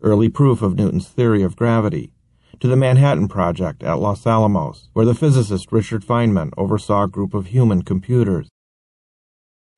early 0.00 0.30
proof 0.30 0.62
of 0.62 0.76
Newton's 0.76 1.08
theory 1.08 1.42
of 1.42 1.56
gravity, 1.56 2.10
to 2.58 2.66
the 2.66 2.74
Manhattan 2.74 3.28
Project 3.28 3.82
at 3.82 3.98
Los 3.98 4.26
Alamos, 4.26 4.88
where 4.94 5.04
the 5.04 5.14
physicist 5.14 5.70
Richard 5.72 6.02
Feynman 6.02 6.54
oversaw 6.56 7.02
a 7.02 7.06
group 7.06 7.34
of 7.34 7.48
human 7.48 7.82
computers. 7.82 8.48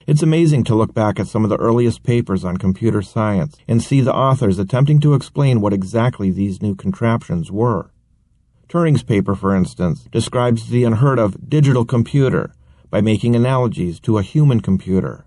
It's 0.07 0.23
amazing 0.23 0.63
to 0.63 0.77
look 0.77 0.95
back 0.95 1.19
at 1.19 1.27
some 1.27 1.43
of 1.43 1.51
the 1.51 1.59
earliest 1.59 2.05
papers 2.05 2.45
on 2.45 2.59
computer 2.59 3.03
science 3.03 3.57
and 3.67 3.83
see 3.83 4.01
the 4.01 4.15
authors 4.15 4.61
attempting 4.61 5.01
to 5.01 5.15
explain 5.15 5.61
what 5.61 5.73
exactly 5.73 6.31
these 6.31 6.63
new 6.63 6.77
contraptions 6.77 7.51
were. 7.51 7.91
Turing's 8.69 9.03
paper, 9.03 9.35
for 9.35 9.57
instance, 9.57 10.05
describes 10.13 10.69
the 10.69 10.85
unheard 10.85 11.19
of 11.19 11.51
digital 11.51 11.85
computer 11.85 12.53
by 12.95 13.01
making 13.01 13.35
analogies 13.35 13.99
to 13.99 14.19
a 14.19 14.23
human 14.23 14.61
computer. 14.61 15.27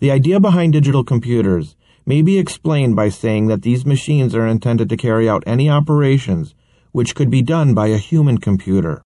The 0.00 0.10
idea 0.10 0.40
behind 0.40 0.72
digital 0.72 1.04
computers 1.04 1.76
may 2.06 2.22
be 2.22 2.38
explained 2.38 2.96
by 2.96 3.10
saying 3.10 3.48
that 3.48 3.60
these 3.60 3.84
machines 3.84 4.34
are 4.34 4.46
intended 4.46 4.88
to 4.88 4.96
carry 4.96 5.28
out 5.28 5.44
any 5.46 5.68
operations 5.68 6.54
which 6.92 7.14
could 7.14 7.28
be 7.28 7.42
done 7.42 7.74
by 7.74 7.88
a 7.88 7.98
human 7.98 8.38
computer. 8.38 9.02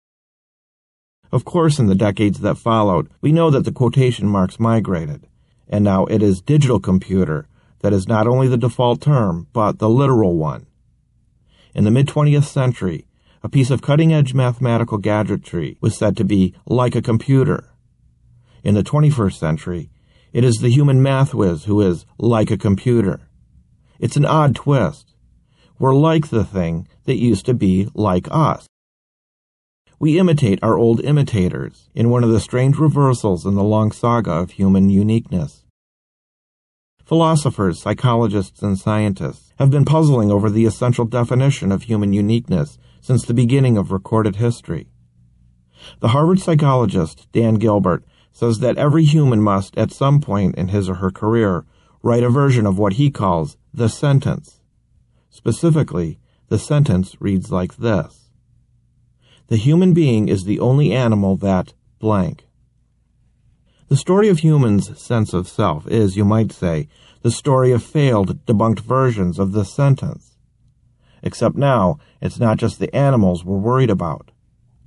Of 1.31 1.45
course, 1.45 1.79
in 1.79 1.87
the 1.87 1.95
decades 1.95 2.41
that 2.41 2.57
followed, 2.57 3.09
we 3.21 3.31
know 3.31 3.49
that 3.49 3.63
the 3.63 3.71
quotation 3.71 4.27
marks 4.27 4.59
migrated, 4.59 5.25
and 5.69 5.85
now 5.85 6.03
it 6.07 6.21
is 6.21 6.41
digital 6.41 6.81
computer 6.81 7.47
that 7.79 7.93
is 7.93 8.09
not 8.09 8.27
only 8.27 8.49
the 8.49 8.57
default 8.57 8.99
term, 8.99 9.47
but 9.53 9.79
the 9.79 9.87
literal 9.87 10.35
one. 10.35 10.67
In 11.73 11.85
the 11.85 11.91
mid 11.91 12.07
20th 12.07 12.43
century, 12.43 13.07
a 13.45 13.49
piece 13.49 13.69
of 13.69 13.79
cutting 13.79 14.11
edge 14.11 14.33
mathematical 14.33 14.97
gadgetry 14.97 15.77
was 15.79 15.95
said 15.95 16.17
to 16.17 16.23
be 16.23 16.55
like 16.65 16.95
a 16.95 17.01
computer. 17.01 17.69
In 18.63 18.73
the 18.73 18.81
21st 18.81 19.35
century, 19.35 19.91
it 20.33 20.43
is 20.43 20.55
the 20.55 20.71
human 20.71 20.99
math 20.99 21.31
whiz 21.31 21.65
who 21.65 21.79
is 21.79 22.07
like 22.17 22.49
a 22.49 22.57
computer. 22.57 23.29
It's 23.99 24.15
an 24.15 24.25
odd 24.25 24.55
twist. 24.55 25.13
We're 25.77 25.93
like 25.93 26.29
the 26.29 26.43
thing 26.43 26.87
that 27.03 27.17
used 27.17 27.45
to 27.45 27.53
be 27.53 27.87
like 27.93 28.27
us. 28.31 28.65
We 29.99 30.17
imitate 30.17 30.57
our 30.63 30.75
old 30.75 30.99
imitators 31.01 31.91
in 31.93 32.09
one 32.09 32.23
of 32.23 32.31
the 32.31 32.39
strange 32.39 32.79
reversals 32.79 33.45
in 33.45 33.53
the 33.53 33.63
long 33.63 33.91
saga 33.91 34.31
of 34.31 34.53
human 34.53 34.89
uniqueness. 34.89 35.65
Philosophers, 37.05 37.79
psychologists, 37.79 38.63
and 38.63 38.79
scientists 38.79 39.53
have 39.59 39.69
been 39.69 39.85
puzzling 39.85 40.31
over 40.31 40.49
the 40.49 40.65
essential 40.65 41.05
definition 41.05 41.71
of 41.71 41.83
human 41.83 42.11
uniqueness 42.11 42.79
since 43.05 43.23
the 43.23 43.35
beginning 43.35 43.77
of 43.77 43.91
recorded 43.91 44.37
history. 44.37 44.87
The 45.99 46.07
Harvard 46.07 46.39
psychologist 46.39 47.27
Dan 47.31 47.53
Gilbert 47.53 48.03
says 48.31 48.57
that 48.59 48.79
every 48.79 49.03
human 49.03 49.43
must, 49.43 49.77
at 49.77 49.91
some 49.91 50.19
point 50.19 50.55
in 50.55 50.69
his 50.69 50.89
or 50.89 50.95
her 50.95 51.11
career, 51.11 51.65
write 52.01 52.23
a 52.23 52.31
version 52.31 52.65
of 52.65 52.79
what 52.79 52.93
he 52.93 53.11
calls 53.11 53.57
the 53.71 53.89
sentence. 53.89 54.59
Specifically, 55.29 56.17
the 56.47 56.57
sentence 56.57 57.15
reads 57.19 57.51
like 57.51 57.77
this 57.77 58.31
The 59.49 59.57
human 59.57 59.93
being 59.93 60.27
is 60.27 60.45
the 60.45 60.59
only 60.59 60.91
animal 60.91 61.37
that 61.37 61.73
blank. 61.99 62.47
The 63.87 63.97
story 63.97 64.29
of 64.29 64.39
humans' 64.39 64.99
sense 64.99 65.31
of 65.31 65.47
self 65.47 65.87
is, 65.87 66.17
you 66.17 66.25
might 66.25 66.51
say, 66.51 66.87
the 67.21 67.29
story 67.29 67.71
of 67.71 67.83
failed, 67.83 68.47
debunked 68.47 68.79
versions 68.79 69.37
of 69.37 69.51
this 69.51 69.71
sentence. 69.71 70.34
Except 71.25 71.55
now, 71.55 71.97
it's 72.21 72.39
not 72.39 72.57
just 72.57 72.79
the 72.79 72.95
animals 72.95 73.43
we're 73.43 73.57
worried 73.57 73.89
about. 73.89 74.29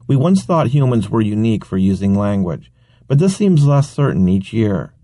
We 0.07 0.14
once 0.16 0.45
thought 0.45 0.68
humans 0.68 1.11
were 1.11 1.21
unique 1.21 1.64
for 1.64 1.76
using 1.76 2.14
language, 2.14 2.73
but 3.09 3.18
this 3.18 3.37
seems 3.37 3.66
less 3.66 3.90
certain 3.90 4.28
each 4.28 4.52
year. 4.52 4.95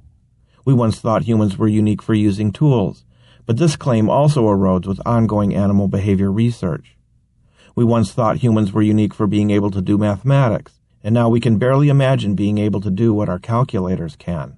We 0.64 0.72
once 0.72 1.00
thought 1.00 1.24
humans 1.24 1.58
were 1.58 1.68
unique 1.68 2.00
for 2.00 2.14
using 2.14 2.52
tools, 2.52 3.04
but 3.46 3.58
this 3.58 3.76
claim 3.76 4.08
also 4.08 4.44
erodes 4.44 4.86
with 4.86 5.00
ongoing 5.04 5.54
animal 5.54 5.88
behavior 5.88 6.30
research. 6.30 6.96
We 7.74 7.84
once 7.84 8.12
thought 8.12 8.38
humans 8.38 8.72
were 8.72 8.82
unique 8.82 9.12
for 9.12 9.26
being 9.26 9.50
able 9.50 9.72
to 9.72 9.82
do 9.82 9.98
mathematics, 9.98 10.80
and 11.02 11.12
now 11.12 11.28
we 11.28 11.40
can 11.40 11.58
barely 11.58 11.88
imagine 11.88 12.36
being 12.36 12.58
able 12.58 12.80
to 12.80 12.90
do 12.90 13.12
what 13.12 13.28
our 13.28 13.40
calculators 13.40 14.14
can. 14.16 14.56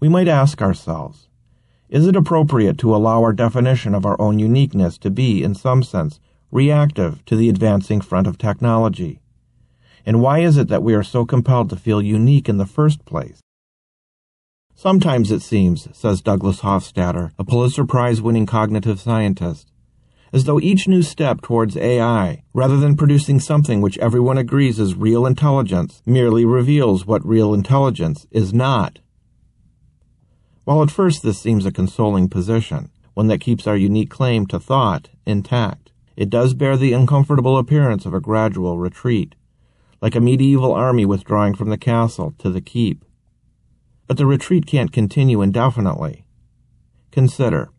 We 0.00 0.08
might 0.08 0.26
ask 0.26 0.62
ourselves, 0.62 1.27
is 1.88 2.06
it 2.06 2.16
appropriate 2.16 2.76
to 2.78 2.94
allow 2.94 3.22
our 3.22 3.32
definition 3.32 3.94
of 3.94 4.04
our 4.04 4.20
own 4.20 4.38
uniqueness 4.38 4.98
to 4.98 5.10
be, 5.10 5.42
in 5.42 5.54
some 5.54 5.82
sense, 5.82 6.20
reactive 6.50 7.24
to 7.24 7.34
the 7.34 7.48
advancing 7.48 8.00
front 8.00 8.26
of 8.26 8.36
technology? 8.36 9.20
And 10.04 10.20
why 10.20 10.40
is 10.40 10.56
it 10.56 10.68
that 10.68 10.82
we 10.82 10.94
are 10.94 11.02
so 11.02 11.24
compelled 11.24 11.70
to 11.70 11.76
feel 11.76 12.02
unique 12.02 12.48
in 12.48 12.58
the 12.58 12.66
first 12.66 13.04
place? 13.04 13.40
Sometimes 14.74 15.32
it 15.32 15.42
seems, 15.42 15.88
says 15.96 16.22
Douglas 16.22 16.60
Hofstadter, 16.60 17.32
a 17.38 17.44
Pulitzer 17.44 17.84
Prize 17.84 18.22
winning 18.22 18.46
cognitive 18.46 19.00
scientist, 19.00 19.72
as 20.32 20.44
though 20.44 20.60
each 20.60 20.86
new 20.86 21.02
step 21.02 21.40
towards 21.40 21.76
AI, 21.76 22.42
rather 22.52 22.76
than 22.76 22.96
producing 22.96 23.40
something 23.40 23.80
which 23.80 23.98
everyone 23.98 24.38
agrees 24.38 24.78
is 24.78 24.94
real 24.94 25.26
intelligence, 25.26 26.02
merely 26.06 26.44
reveals 26.44 27.06
what 27.06 27.26
real 27.26 27.54
intelligence 27.54 28.26
is 28.30 28.52
not. 28.52 28.98
While 30.68 30.82
at 30.82 30.90
first 30.90 31.22
this 31.22 31.40
seems 31.40 31.64
a 31.64 31.72
consoling 31.72 32.28
position, 32.28 32.90
one 33.14 33.28
that 33.28 33.40
keeps 33.40 33.66
our 33.66 33.74
unique 33.74 34.10
claim 34.10 34.44
to 34.48 34.60
thought 34.60 35.08
intact, 35.24 35.92
it 36.14 36.28
does 36.28 36.52
bear 36.52 36.76
the 36.76 36.92
uncomfortable 36.92 37.56
appearance 37.56 38.04
of 38.04 38.12
a 38.12 38.20
gradual 38.20 38.76
retreat, 38.76 39.34
like 40.02 40.14
a 40.14 40.20
medieval 40.20 40.74
army 40.74 41.06
withdrawing 41.06 41.54
from 41.54 41.70
the 41.70 41.78
castle 41.78 42.34
to 42.36 42.50
the 42.50 42.60
keep. 42.60 43.02
But 44.06 44.18
the 44.18 44.26
retreat 44.26 44.66
can't 44.66 44.92
continue 44.92 45.40
indefinitely. 45.40 46.26
Consider, 47.12 47.70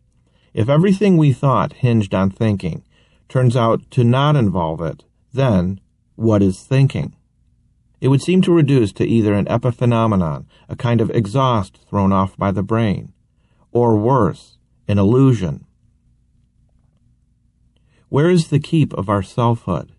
if 0.52 0.68
everything 0.68 1.16
we 1.16 1.32
thought 1.32 1.74
hinged 1.74 2.12
on 2.12 2.28
thinking 2.28 2.82
turns 3.28 3.54
out 3.54 3.88
to 3.92 4.02
not 4.02 4.34
involve 4.34 4.80
it, 4.80 5.04
then 5.32 5.80
what 6.16 6.42
is 6.42 6.64
thinking? 6.64 7.14
It 8.00 8.08
would 8.08 8.22
seem 8.22 8.40
to 8.42 8.52
reduce 8.52 8.92
to 8.94 9.06
either 9.06 9.34
an 9.34 9.46
epiphenomenon, 9.46 10.46
a 10.68 10.76
kind 10.76 11.00
of 11.00 11.10
exhaust 11.10 11.78
thrown 11.88 12.12
off 12.12 12.36
by 12.36 12.50
the 12.50 12.62
brain, 12.62 13.12
or 13.72 13.96
worse, 13.96 14.58
an 14.88 14.98
illusion. 14.98 15.66
Where 18.08 18.30
is 18.30 18.48
the 18.48 18.58
keep 18.58 18.92
of 18.94 19.08
our 19.08 19.22
selfhood? 19.22 19.92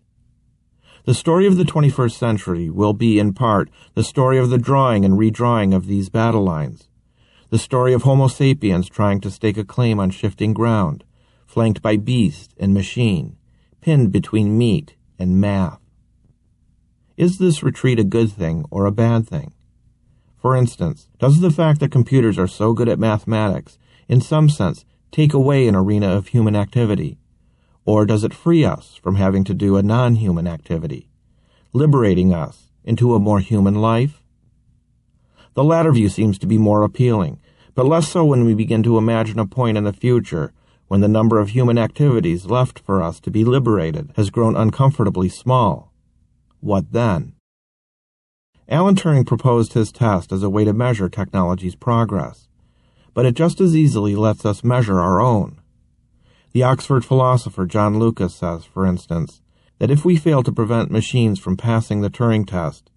The 1.04 1.14
story 1.14 1.46
of 1.46 1.56
the 1.56 1.64
21st 1.64 2.12
century 2.12 2.70
will 2.70 2.92
be, 2.92 3.18
in 3.18 3.34
part, 3.34 3.70
the 3.94 4.04
story 4.04 4.38
of 4.38 4.50
the 4.50 4.58
drawing 4.58 5.04
and 5.04 5.14
redrawing 5.18 5.74
of 5.74 5.86
these 5.86 6.08
battle 6.08 6.44
lines, 6.44 6.88
the 7.52 7.58
story 7.58 7.92
of 7.92 8.04
Homo 8.04 8.28
sapiens 8.28 8.88
trying 8.88 9.20
to 9.20 9.30
stake 9.30 9.58
a 9.58 9.64
claim 9.64 10.00
on 10.00 10.08
shifting 10.10 10.54
ground, 10.54 11.04
flanked 11.44 11.82
by 11.82 11.98
beast 11.98 12.54
and 12.58 12.72
machine, 12.72 13.36
pinned 13.82 14.10
between 14.10 14.56
meat 14.56 14.94
and 15.18 15.38
math. 15.38 15.81
Is 17.16 17.36
this 17.36 17.62
retreat 17.62 17.98
a 17.98 18.04
good 18.04 18.32
thing 18.32 18.64
or 18.70 18.86
a 18.86 18.92
bad 18.92 19.28
thing? 19.28 19.52
For 20.40 20.56
instance, 20.56 21.08
does 21.18 21.40
the 21.40 21.50
fact 21.50 21.80
that 21.80 21.92
computers 21.92 22.38
are 22.38 22.48
so 22.48 22.72
good 22.72 22.88
at 22.88 22.98
mathematics, 22.98 23.78
in 24.08 24.22
some 24.22 24.48
sense, 24.48 24.86
take 25.10 25.34
away 25.34 25.68
an 25.68 25.76
arena 25.76 26.08
of 26.08 26.28
human 26.28 26.56
activity? 26.56 27.18
Or 27.84 28.06
does 28.06 28.24
it 28.24 28.32
free 28.32 28.64
us 28.64 28.98
from 29.02 29.16
having 29.16 29.44
to 29.44 29.54
do 29.54 29.76
a 29.76 29.82
non 29.82 30.16
human 30.16 30.46
activity, 30.46 31.10
liberating 31.74 32.32
us 32.32 32.70
into 32.82 33.14
a 33.14 33.20
more 33.20 33.40
human 33.40 33.74
life? 33.74 34.22
The 35.52 35.64
latter 35.64 35.92
view 35.92 36.08
seems 36.08 36.38
to 36.38 36.46
be 36.46 36.56
more 36.56 36.82
appealing, 36.82 37.40
but 37.74 37.86
less 37.86 38.08
so 38.08 38.24
when 38.24 38.46
we 38.46 38.54
begin 38.54 38.82
to 38.84 38.96
imagine 38.96 39.38
a 39.38 39.46
point 39.46 39.76
in 39.76 39.84
the 39.84 39.92
future 39.92 40.54
when 40.88 41.02
the 41.02 41.08
number 41.08 41.38
of 41.38 41.50
human 41.50 41.76
activities 41.76 42.46
left 42.46 42.78
for 42.78 43.02
us 43.02 43.20
to 43.20 43.30
be 43.30 43.44
liberated 43.44 44.12
has 44.16 44.30
grown 44.30 44.56
uncomfortably 44.56 45.28
small. 45.28 45.91
What 46.62 46.92
then? 46.92 47.32
Alan 48.68 48.94
Turing 48.94 49.26
proposed 49.26 49.72
his 49.72 49.90
test 49.90 50.30
as 50.30 50.44
a 50.44 50.48
way 50.48 50.64
to 50.64 50.72
measure 50.72 51.08
technology's 51.08 51.74
progress, 51.74 52.46
but 53.14 53.26
it 53.26 53.34
just 53.34 53.60
as 53.60 53.74
easily 53.74 54.14
lets 54.14 54.46
us 54.46 54.62
measure 54.62 55.00
our 55.00 55.20
own. 55.20 55.60
The 56.52 56.62
Oxford 56.62 57.04
philosopher 57.04 57.66
John 57.66 57.98
Lucas 57.98 58.36
says, 58.36 58.64
for 58.64 58.86
instance, 58.86 59.42
that 59.80 59.90
if 59.90 60.04
we 60.04 60.14
fail 60.14 60.44
to 60.44 60.52
prevent 60.52 60.92
machines 60.92 61.40
from 61.40 61.56
passing 61.56 62.00
the 62.00 62.10
Turing 62.10 62.46
test, 62.46 62.92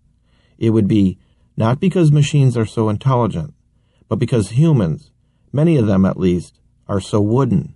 it 0.60 0.70
would 0.70 0.88
be 0.88 1.18
not 1.58 1.80
because 1.80 2.12
machines 2.12 2.56
are 2.56 2.68
so 2.68 2.88
intelligent, 2.88 3.56
but 4.08 4.20
because 4.20 4.52
humans, 4.52 5.10
many 5.52 5.76
of 5.76 5.88
them 5.88 6.06
at 6.06 6.20
least, 6.20 6.60
are 6.88 7.02
so 7.02 7.20
wooden. 7.20 7.74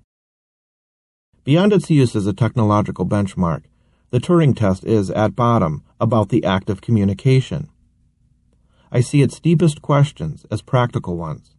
Beyond 1.44 1.74
its 1.74 1.90
use 1.90 2.16
as 2.16 2.28
a 2.28 2.34
technological 2.34 3.08
benchmark, 3.08 3.64
the 4.12 4.20
Turing 4.20 4.56
test 4.56 4.84
is, 4.86 5.12
at 5.12 5.36
bottom, 5.36 5.84
about 6.00 6.30
the 6.30 6.44
act 6.44 6.70
of 6.70 6.82
communication. 6.82 7.70
I 8.92 9.02
see 9.02 9.22
its 9.22 9.40
deepest 9.40 9.82
questions 9.82 10.46
as 10.50 10.62
practical 10.62 11.16
ones. 11.16 11.56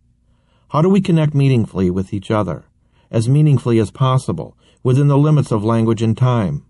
How 0.71 0.83
do 0.83 0.89
we 0.89 1.01
connect 1.01 1.35
meaningfully 1.35 1.91
with 1.91 2.13
each 2.13 2.31
other, 2.31 2.65
as 3.11 3.29
meaningfully 3.29 3.79
as 3.79 3.91
possible, 3.91 4.57
within 4.83 5.09
the 5.09 5.19
limits 5.19 5.53
of 5.53 5.63
language 5.65 6.03
and 6.03 6.17
time? 6.17 6.65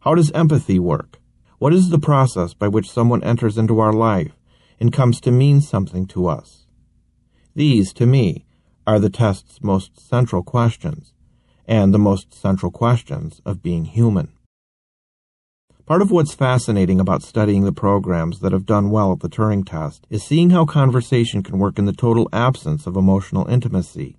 How 0.00 0.14
does 0.14 0.30
empathy 0.32 0.78
work? 0.78 1.18
What 1.58 1.72
is 1.72 1.90
the 1.90 1.98
process 1.98 2.54
by 2.54 2.68
which 2.68 2.90
someone 2.90 3.22
enters 3.22 3.58
into 3.58 3.80
our 3.80 3.92
life 3.92 4.32
and 4.80 4.92
comes 4.92 5.20
to 5.20 5.30
mean 5.30 5.60
something 5.60 6.06
to 6.08 6.26
us? 6.26 6.66
These, 7.54 7.92
to 7.94 8.06
me, 8.06 8.44
are 8.86 8.98
the 8.98 9.10
test's 9.10 9.62
most 9.62 10.00
central 10.00 10.42
questions, 10.42 11.12
and 11.66 11.94
the 11.94 11.98
most 11.98 12.34
central 12.34 12.72
questions 12.72 13.40
of 13.44 13.62
being 13.62 13.84
human. 13.84 14.32
Part 15.92 16.00
of 16.00 16.10
what's 16.10 16.32
fascinating 16.32 17.00
about 17.00 17.22
studying 17.22 17.64
the 17.64 17.70
programs 17.70 18.40
that 18.40 18.52
have 18.52 18.64
done 18.64 18.88
well 18.88 19.12
at 19.12 19.20
the 19.20 19.28
Turing 19.28 19.62
test 19.62 20.06
is 20.08 20.22
seeing 20.22 20.48
how 20.48 20.64
conversation 20.64 21.42
can 21.42 21.58
work 21.58 21.78
in 21.78 21.84
the 21.84 21.92
total 21.92 22.30
absence 22.32 22.86
of 22.86 22.96
emotional 22.96 23.46
intimacy. 23.46 24.16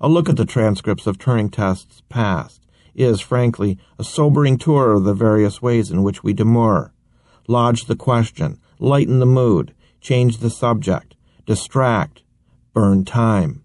A 0.00 0.08
look 0.08 0.28
at 0.28 0.36
the 0.36 0.44
transcripts 0.44 1.08
of 1.08 1.18
Turing 1.18 1.50
tests 1.50 2.04
past 2.08 2.68
is, 2.94 3.20
frankly, 3.20 3.78
a 3.98 4.04
sobering 4.04 4.58
tour 4.58 4.92
of 4.92 5.02
the 5.02 5.12
various 5.12 5.60
ways 5.60 5.90
in 5.90 6.04
which 6.04 6.22
we 6.22 6.32
demur, 6.32 6.92
lodge 7.48 7.86
the 7.86 7.96
question, 7.96 8.60
lighten 8.78 9.18
the 9.18 9.26
mood, 9.26 9.74
change 10.00 10.38
the 10.38 10.50
subject, 10.50 11.16
distract, 11.46 12.22
burn 12.72 13.04
time. 13.04 13.64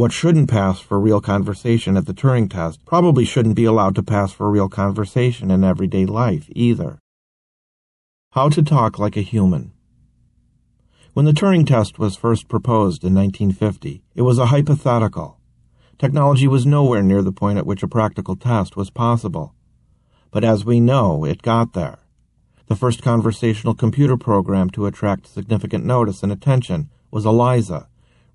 What 0.00 0.12
shouldn't 0.12 0.48
pass 0.48 0.80
for 0.80 0.98
real 0.98 1.20
conversation 1.20 1.94
at 1.94 2.06
the 2.06 2.14
Turing 2.14 2.48
test 2.48 2.86
probably 2.86 3.26
shouldn't 3.26 3.54
be 3.54 3.66
allowed 3.66 3.94
to 3.96 4.02
pass 4.02 4.32
for 4.32 4.50
real 4.50 4.70
conversation 4.70 5.50
in 5.50 5.62
everyday 5.62 6.06
life 6.06 6.46
either. 6.52 7.00
How 8.32 8.48
to 8.48 8.62
talk 8.62 8.98
like 8.98 9.18
a 9.18 9.20
human. 9.20 9.72
When 11.12 11.26
the 11.26 11.34
Turing 11.34 11.66
test 11.66 11.98
was 11.98 12.16
first 12.16 12.48
proposed 12.48 13.04
in 13.04 13.14
1950, 13.14 14.02
it 14.14 14.22
was 14.22 14.38
a 14.38 14.46
hypothetical. 14.46 15.38
Technology 15.98 16.48
was 16.48 16.64
nowhere 16.64 17.02
near 17.02 17.20
the 17.20 17.30
point 17.30 17.58
at 17.58 17.66
which 17.66 17.82
a 17.82 17.86
practical 17.86 18.36
test 18.36 18.78
was 18.78 18.88
possible. 18.88 19.54
But 20.30 20.44
as 20.44 20.64
we 20.64 20.80
know, 20.80 21.26
it 21.26 21.42
got 21.42 21.74
there. 21.74 21.98
The 22.68 22.74
first 22.74 23.02
conversational 23.02 23.74
computer 23.74 24.16
program 24.16 24.70
to 24.70 24.86
attract 24.86 25.26
significant 25.26 25.84
notice 25.84 26.22
and 26.22 26.32
attention 26.32 26.88
was 27.10 27.26
ELIZA, 27.26 27.86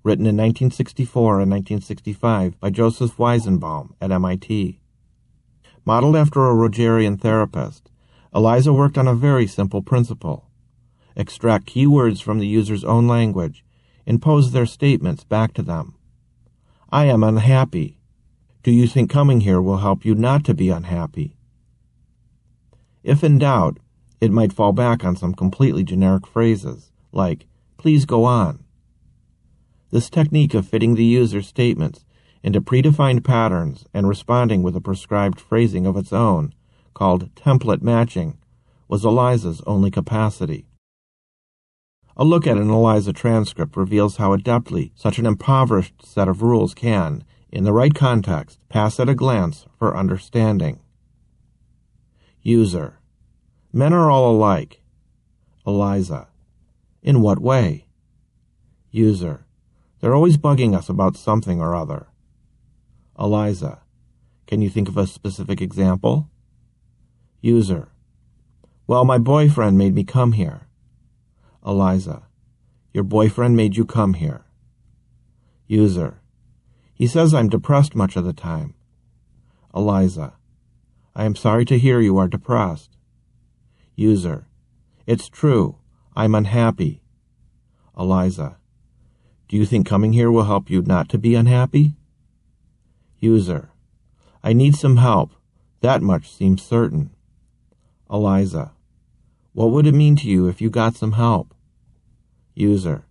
written 0.06 0.24
in 0.24 0.36
1964 0.36 1.40
and 1.40 1.50
1965 1.50 2.60
by 2.60 2.70
Joseph 2.70 3.16
Weizenbaum 3.16 3.92
at 4.00 4.12
MIT. 4.12 4.78
Modeled 5.84 6.14
after 6.14 6.48
a 6.48 6.54
Rogerian 6.54 7.20
therapist, 7.20 7.90
ELIZA 8.32 8.72
worked 8.72 8.96
on 8.96 9.08
a 9.08 9.16
very 9.16 9.48
simple 9.48 9.82
principle. 9.82 10.48
Extract 11.16 11.66
keywords 11.66 12.22
from 12.22 12.38
the 12.38 12.46
user's 12.46 12.84
own 12.84 13.08
language 13.08 13.64
and 14.06 14.22
pose 14.22 14.52
their 14.52 14.64
statements 14.64 15.24
back 15.24 15.52
to 15.54 15.62
them. 15.62 15.96
I 16.92 17.06
am 17.06 17.24
unhappy. 17.24 17.98
Do 18.62 18.70
you 18.70 18.86
think 18.86 19.10
coming 19.10 19.40
here 19.40 19.60
will 19.60 19.78
help 19.78 20.04
you 20.04 20.14
not 20.14 20.44
to 20.44 20.54
be 20.54 20.68
unhappy? 20.68 21.36
If 23.02 23.24
in 23.24 23.38
doubt, 23.38 23.78
it 24.20 24.30
might 24.30 24.52
fall 24.52 24.72
back 24.72 25.04
on 25.04 25.16
some 25.16 25.34
completely 25.34 25.82
generic 25.82 26.28
phrases, 26.28 26.92
like, 27.10 27.46
please 27.76 28.04
go 28.04 28.24
on. 28.24 28.65
This 29.96 30.10
technique 30.10 30.52
of 30.52 30.68
fitting 30.68 30.94
the 30.94 31.06
user's 31.06 31.46
statements 31.46 32.04
into 32.42 32.60
predefined 32.60 33.24
patterns 33.24 33.86
and 33.94 34.06
responding 34.06 34.62
with 34.62 34.76
a 34.76 34.80
prescribed 34.82 35.40
phrasing 35.40 35.86
of 35.86 35.96
its 35.96 36.12
own, 36.12 36.52
called 36.92 37.34
template 37.34 37.80
matching, 37.80 38.36
was 38.88 39.06
ELIZA's 39.06 39.62
only 39.66 39.90
capacity. 39.90 40.66
A 42.14 42.26
look 42.26 42.46
at 42.46 42.58
an 42.58 42.68
ELIZA 42.68 43.14
transcript 43.14 43.74
reveals 43.74 44.18
how 44.18 44.36
adeptly 44.36 44.90
such 44.94 45.18
an 45.18 45.24
impoverished 45.24 46.04
set 46.04 46.28
of 46.28 46.42
rules 46.42 46.74
can, 46.74 47.24
in 47.50 47.64
the 47.64 47.72
right 47.72 47.94
context, 47.94 48.58
pass 48.68 49.00
at 49.00 49.08
a 49.08 49.14
glance 49.14 49.64
for 49.78 49.96
understanding. 49.96 50.78
User. 52.42 52.98
Men 53.72 53.94
are 53.94 54.10
all 54.10 54.30
alike. 54.30 54.82
ELIZA. 55.66 56.28
In 57.02 57.22
what 57.22 57.38
way? 57.38 57.86
User. 58.90 59.45
They're 60.00 60.14
always 60.14 60.36
bugging 60.36 60.76
us 60.76 60.88
about 60.88 61.16
something 61.16 61.60
or 61.60 61.74
other. 61.74 62.08
ELIZA. 63.18 63.80
Can 64.46 64.62
you 64.62 64.68
think 64.68 64.88
of 64.88 64.96
a 64.96 65.06
specific 65.06 65.60
example? 65.60 66.30
User. 67.40 67.88
Well, 68.86 69.04
my 69.04 69.18
boyfriend 69.18 69.78
made 69.78 69.94
me 69.94 70.04
come 70.04 70.32
here. 70.32 70.68
ELIZA. 71.64 72.22
Your 72.92 73.04
boyfriend 73.04 73.56
made 73.56 73.76
you 73.76 73.84
come 73.84 74.14
here. 74.14 74.44
User. 75.66 76.20
He 76.94 77.06
says 77.06 77.34
I'm 77.34 77.48
depressed 77.48 77.94
much 77.94 78.16
of 78.16 78.24
the 78.24 78.32
time. 78.32 78.74
ELIZA. 79.74 80.34
I 81.14 81.24
am 81.24 81.34
sorry 81.34 81.64
to 81.64 81.78
hear 81.78 82.00
you 82.00 82.18
are 82.18 82.28
depressed. 82.28 82.96
User. 83.94 84.46
It's 85.06 85.28
true. 85.28 85.78
I'm 86.14 86.34
unhappy. 86.34 87.02
ELIZA. 87.98 88.56
Do 89.48 89.56
you 89.56 89.64
think 89.64 89.86
coming 89.86 90.12
here 90.12 90.30
will 90.30 90.44
help 90.44 90.68
you 90.68 90.82
not 90.82 91.08
to 91.10 91.18
be 91.18 91.34
unhappy? 91.34 91.94
User. 93.20 93.70
I 94.42 94.52
need 94.52 94.74
some 94.74 94.96
help. 94.96 95.32
That 95.80 96.02
much 96.02 96.30
seems 96.30 96.62
certain. 96.62 97.10
ELIZA. 98.10 98.72
What 99.52 99.70
would 99.70 99.86
it 99.86 99.94
mean 99.94 100.16
to 100.16 100.28
you 100.28 100.48
if 100.48 100.60
you 100.60 100.68
got 100.68 100.96
some 100.96 101.12
help? 101.12 101.54
User. 102.54 103.04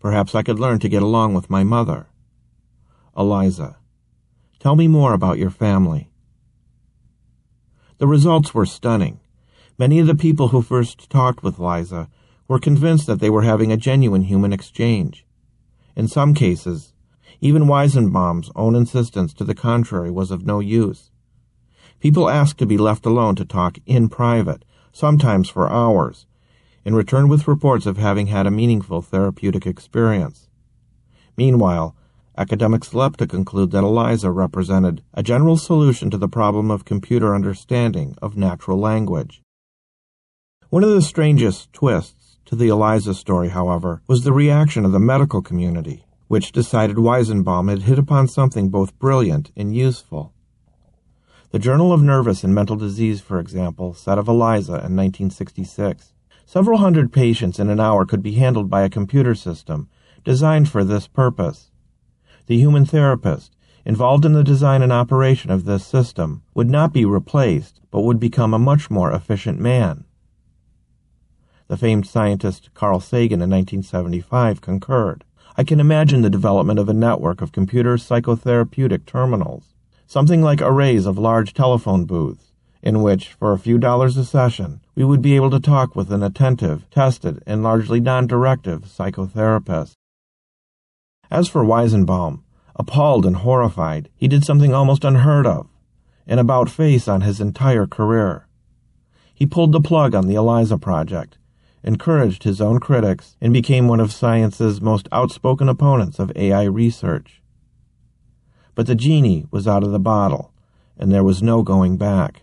Perhaps 0.00 0.34
I 0.34 0.42
could 0.42 0.58
learn 0.58 0.78
to 0.80 0.88
get 0.88 1.02
along 1.02 1.34
with 1.34 1.50
my 1.50 1.62
mother. 1.62 2.06
ELIZA. 3.16 3.76
Tell 4.58 4.76
me 4.76 4.88
more 4.88 5.14
about 5.14 5.38
your 5.38 5.50
family. 5.50 6.10
The 7.98 8.06
results 8.06 8.54
were 8.54 8.66
stunning. 8.66 9.20
Many 9.78 9.98
of 9.98 10.06
the 10.06 10.14
people 10.14 10.48
who 10.48 10.62
first 10.62 11.08
talked 11.10 11.42
with 11.42 11.58
Liza 11.58 12.08
were 12.48 12.58
convinced 12.58 13.06
that 13.06 13.20
they 13.20 13.30
were 13.30 13.42
having 13.42 13.70
a 13.70 13.76
genuine 13.76 14.22
human 14.22 14.52
exchange. 14.52 15.26
In 16.00 16.08
some 16.08 16.32
cases, 16.32 16.94
even 17.42 17.66
Weizenbaum's 17.66 18.50
own 18.56 18.74
insistence 18.74 19.34
to 19.34 19.44
the 19.44 19.54
contrary 19.54 20.10
was 20.10 20.30
of 20.30 20.46
no 20.46 20.58
use. 20.58 21.10
People 22.00 22.30
asked 22.30 22.56
to 22.56 22.64
be 22.64 22.78
left 22.78 23.04
alone 23.04 23.36
to 23.36 23.44
talk 23.44 23.76
in 23.84 24.08
private, 24.08 24.64
sometimes 24.92 25.50
for 25.50 25.68
hours, 25.68 26.24
and 26.86 26.96
returned 26.96 27.28
with 27.28 27.46
reports 27.46 27.84
of 27.84 27.98
having 27.98 28.28
had 28.28 28.46
a 28.46 28.50
meaningful 28.50 29.02
therapeutic 29.02 29.66
experience. 29.66 30.48
Meanwhile, 31.36 31.94
academics 32.34 32.94
leapt 32.94 33.18
to 33.18 33.26
conclude 33.26 33.70
that 33.72 33.84
ELIZA 33.84 34.30
represented 34.30 35.02
a 35.12 35.22
general 35.22 35.58
solution 35.58 36.08
to 36.08 36.16
the 36.16 36.30
problem 36.30 36.70
of 36.70 36.86
computer 36.86 37.34
understanding 37.34 38.16
of 38.22 38.38
natural 38.38 38.78
language. 38.78 39.42
One 40.70 40.82
of 40.82 40.94
the 40.94 41.02
strangest 41.02 41.74
twists 41.74 42.19
to 42.50 42.56
the 42.56 42.68
ELIZA 42.68 43.14
story, 43.14 43.50
however, 43.50 44.02
was 44.08 44.24
the 44.24 44.32
reaction 44.32 44.84
of 44.84 44.90
the 44.90 44.98
medical 44.98 45.40
community, 45.40 46.04
which 46.26 46.50
decided 46.50 46.96
Weizenbaum 46.96 47.70
had 47.70 47.82
hit 47.82 47.96
upon 47.96 48.26
something 48.26 48.70
both 48.70 48.98
brilliant 48.98 49.52
and 49.56 49.72
useful. 49.72 50.34
The 51.52 51.60
Journal 51.60 51.92
of 51.92 52.02
Nervous 52.02 52.42
and 52.42 52.52
Mental 52.52 52.74
Disease, 52.74 53.20
for 53.20 53.38
example, 53.38 53.94
said 53.94 54.18
of 54.18 54.26
ELIZA 54.26 54.72
in 54.72 54.96
1966 54.96 56.12
Several 56.44 56.78
hundred 56.78 57.12
patients 57.12 57.60
in 57.60 57.70
an 57.70 57.78
hour 57.78 58.04
could 58.04 58.20
be 58.20 58.32
handled 58.32 58.68
by 58.68 58.82
a 58.82 58.90
computer 58.90 59.36
system 59.36 59.88
designed 60.24 60.68
for 60.68 60.82
this 60.82 61.06
purpose. 61.06 61.70
The 62.48 62.58
human 62.58 62.84
therapist, 62.84 63.54
involved 63.84 64.24
in 64.24 64.32
the 64.32 64.42
design 64.42 64.82
and 64.82 64.92
operation 64.92 65.52
of 65.52 65.66
this 65.66 65.86
system, 65.86 66.42
would 66.54 66.68
not 66.68 66.92
be 66.92 67.04
replaced, 67.04 67.80
but 67.92 68.00
would 68.00 68.18
become 68.18 68.52
a 68.52 68.58
much 68.58 68.90
more 68.90 69.12
efficient 69.12 69.60
man. 69.60 70.04
The 71.70 71.76
famed 71.76 72.04
scientist 72.04 72.74
Carl 72.74 72.98
Sagan 72.98 73.40
in 73.40 73.48
1975 73.48 74.60
concurred. 74.60 75.22
I 75.56 75.62
can 75.62 75.78
imagine 75.78 76.22
the 76.22 76.28
development 76.28 76.80
of 76.80 76.88
a 76.88 76.92
network 76.92 77.40
of 77.40 77.52
computer 77.52 77.94
psychotherapeutic 77.94 79.06
terminals, 79.06 79.72
something 80.04 80.42
like 80.42 80.60
arrays 80.60 81.06
of 81.06 81.16
large 81.16 81.54
telephone 81.54 82.06
booths 82.06 82.50
in 82.82 83.02
which, 83.02 83.34
for 83.34 83.52
a 83.52 83.58
few 83.58 83.78
dollars 83.78 84.16
a 84.16 84.24
session, 84.24 84.80
we 84.96 85.04
would 85.04 85.22
be 85.22 85.36
able 85.36 85.50
to 85.50 85.60
talk 85.60 85.94
with 85.94 86.10
an 86.10 86.24
attentive, 86.24 86.90
tested, 86.90 87.40
and 87.46 87.62
largely 87.62 88.00
non-directive 88.00 88.86
psychotherapist. 88.86 89.92
As 91.30 91.46
for 91.46 91.62
Weizenbaum, 91.62 92.42
appalled 92.74 93.24
and 93.24 93.36
horrified, 93.36 94.08
he 94.16 94.26
did 94.26 94.44
something 94.44 94.74
almost 94.74 95.04
unheard 95.04 95.46
of, 95.46 95.68
an 96.26 96.40
about 96.40 96.68
face 96.68 97.06
on 97.06 97.20
his 97.20 97.40
entire 97.40 97.86
career. 97.86 98.48
He 99.32 99.46
pulled 99.46 99.70
the 99.70 99.80
plug 99.80 100.16
on 100.16 100.26
the 100.26 100.34
ELIZA 100.34 100.78
project, 100.78 101.36
encouraged 101.82 102.42
his 102.42 102.60
own 102.60 102.78
critics, 102.80 103.36
and 103.40 103.52
became 103.52 103.88
one 103.88 104.00
of 104.00 104.12
science's 104.12 104.80
most 104.80 105.08
outspoken 105.12 105.68
opponents 105.68 106.18
of 106.18 106.32
AI 106.36 106.64
research. 106.64 107.40
But 108.74 108.86
the 108.86 108.94
genie 108.94 109.46
was 109.50 109.66
out 109.66 109.82
of 109.82 109.92
the 109.92 109.98
bottle, 109.98 110.52
and 110.98 111.10
there 111.10 111.24
was 111.24 111.42
no 111.42 111.62
going 111.62 111.96
back. 111.96 112.42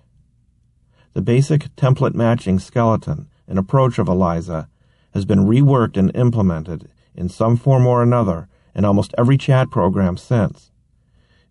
The 1.13 1.21
basic 1.21 1.75
template 1.75 2.13
matching 2.13 2.59
skeleton 2.59 3.27
and 3.47 3.57
approach 3.57 3.97
of 3.97 4.07
ELIZA 4.07 4.67
has 5.13 5.25
been 5.25 5.45
reworked 5.45 5.97
and 5.97 6.15
implemented 6.15 6.89
in 7.15 7.29
some 7.29 7.57
form 7.57 7.87
or 7.87 8.03
another 8.03 8.47
in 8.75 8.85
almost 8.85 9.15
every 9.17 9.37
chat 9.37 9.71
program 9.71 10.17
since, 10.17 10.71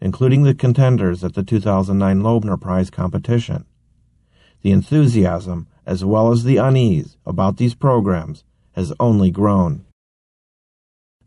including 0.01 0.45
the 0.45 0.55
contenders 0.55 1.25
at 1.25 1.35
the 1.35 1.43
2009 1.43 2.21
Loebner 2.23 2.61
Prize 2.61 2.91
competition. 2.91 3.65
The 4.63 4.71
enthusiasm, 4.71 5.67
as 5.87 6.05
well 6.05 6.33
as 6.33 6.43
the 6.43 6.57
unease 6.57 7.17
about 7.25 7.57
these 7.57 7.75
programs, 7.75 8.45
has 8.73 8.93
only 9.01 9.31
grown. 9.31 9.87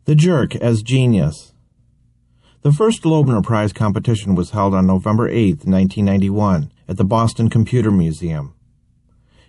The 0.04 0.14
Jerk 0.14 0.54
as 0.56 0.82
Genius 0.82 1.54
The 2.62 2.72
first 2.72 3.02
Loebner 3.02 3.42
Prize 3.42 3.72
competition 3.72 4.34
was 4.34 4.50
held 4.50 4.74
on 4.74 4.86
November 4.86 5.28
8, 5.28 5.64
1991, 5.64 6.70
at 6.88 6.96
the 6.96 7.04
Boston 7.04 7.48
Computer 7.48 7.90
Museum. 7.90 8.54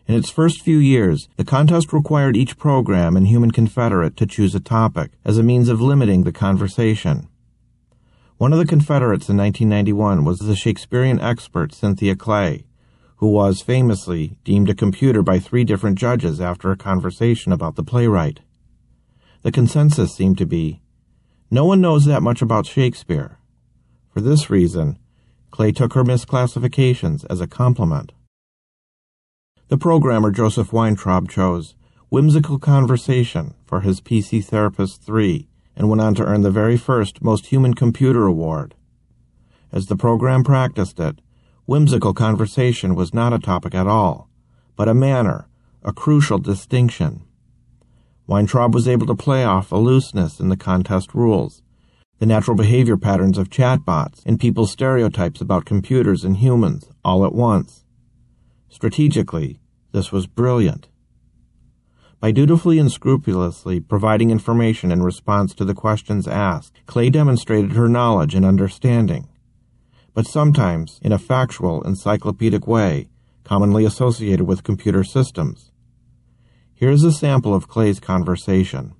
In 0.07 0.15
its 0.15 0.29
first 0.29 0.61
few 0.61 0.77
years, 0.77 1.27
the 1.37 1.45
contest 1.45 1.93
required 1.93 2.35
each 2.35 2.57
program 2.57 3.15
and 3.15 3.27
human 3.27 3.51
confederate 3.51 4.17
to 4.17 4.25
choose 4.25 4.55
a 4.55 4.59
topic 4.59 5.11
as 5.23 5.37
a 5.37 5.43
means 5.43 5.69
of 5.69 5.79
limiting 5.79 6.23
the 6.23 6.31
conversation. 6.31 7.27
One 8.37 8.53
of 8.53 8.59
the 8.59 8.65
confederates 8.65 9.29
in 9.29 9.37
1991 9.37 10.25
was 10.25 10.39
the 10.39 10.55
Shakespearean 10.55 11.19
expert 11.21 11.73
Cynthia 11.73 12.15
Clay, 12.15 12.65
who 13.21 13.27
was 13.27 13.61
famously 13.61 14.35
deemed 14.43 14.67
a 14.67 14.73
computer 14.73 15.21
by 15.21 15.37
three 15.37 15.63
different 15.63 15.95
judges 15.95 16.41
after 16.41 16.71
a 16.71 16.75
conversation 16.75 17.51
about 17.51 17.75
the 17.75 17.83
playwright. 17.83 18.39
The 19.43 19.51
consensus 19.51 20.15
seemed 20.15 20.39
to 20.39 20.47
be 20.47 20.81
no 21.51 21.63
one 21.63 21.81
knows 21.81 22.05
that 22.05 22.23
much 22.23 22.41
about 22.41 22.65
Shakespeare. 22.65 23.37
For 24.11 24.21
this 24.21 24.49
reason, 24.49 24.97
Clay 25.51 25.71
took 25.71 25.93
her 25.93 26.03
misclassifications 26.03 27.23
as 27.29 27.39
a 27.39 27.47
compliment. 27.47 28.11
The 29.67 29.77
programmer 29.77 30.31
Joseph 30.31 30.73
Weintraub 30.73 31.29
chose 31.29 31.75
Whimsical 32.09 32.57
Conversation 32.57 33.53
for 33.67 33.81
his 33.81 34.01
PC 34.01 34.43
Therapist 34.43 35.03
3 35.03 35.47
and 35.75 35.89
went 35.89 36.01
on 36.01 36.15
to 36.15 36.25
earn 36.25 36.41
the 36.41 36.49
very 36.49 36.75
first 36.75 37.21
Most 37.21 37.47
Human 37.47 37.75
Computer 37.75 38.25
Award. 38.25 38.73
As 39.71 39.85
the 39.85 39.95
program 39.95 40.43
practiced 40.43 40.99
it, 40.99 41.19
Whimsical 41.71 42.13
conversation 42.13 42.95
was 42.95 43.13
not 43.13 43.31
a 43.31 43.39
topic 43.39 43.73
at 43.73 43.87
all, 43.87 44.29
but 44.75 44.89
a 44.89 44.93
manner, 44.93 45.47
a 45.83 45.93
crucial 45.93 46.37
distinction. 46.37 47.21
Weintraub 48.27 48.73
was 48.73 48.89
able 48.89 49.07
to 49.07 49.15
play 49.15 49.45
off 49.45 49.71
a 49.71 49.77
looseness 49.77 50.41
in 50.41 50.49
the 50.49 50.57
contest 50.57 51.13
rules, 51.13 51.61
the 52.19 52.25
natural 52.25 52.57
behavior 52.57 52.97
patterns 52.97 53.37
of 53.37 53.49
chatbots, 53.49 54.21
and 54.25 54.37
people's 54.37 54.69
stereotypes 54.69 55.39
about 55.39 55.63
computers 55.63 56.25
and 56.25 56.35
humans 56.35 56.89
all 57.05 57.23
at 57.23 57.33
once. 57.33 57.85
Strategically, 58.67 59.61
this 59.93 60.11
was 60.11 60.27
brilliant. 60.27 60.89
By 62.19 62.31
dutifully 62.31 62.79
and 62.79 62.91
scrupulously 62.91 63.79
providing 63.79 64.29
information 64.29 64.91
in 64.91 65.03
response 65.03 65.55
to 65.55 65.63
the 65.63 65.73
questions 65.73 66.27
asked, 66.27 66.81
Clay 66.85 67.09
demonstrated 67.09 67.71
her 67.71 67.87
knowledge 67.87 68.35
and 68.35 68.43
understanding, 68.43 69.29
but 70.13 70.27
sometimes 70.27 70.99
in 71.01 71.11
a 71.11 71.19
factual, 71.19 71.81
encyclopedic 71.83 72.67
way, 72.67 73.09
commonly 73.43 73.85
associated 73.85 74.45
with 74.45 74.63
computer 74.63 75.03
systems. 75.03 75.71
Here's 76.73 77.03
a 77.03 77.11
sample 77.11 77.53
of 77.53 77.67
Clay's 77.67 77.99
conversation. 77.99 78.93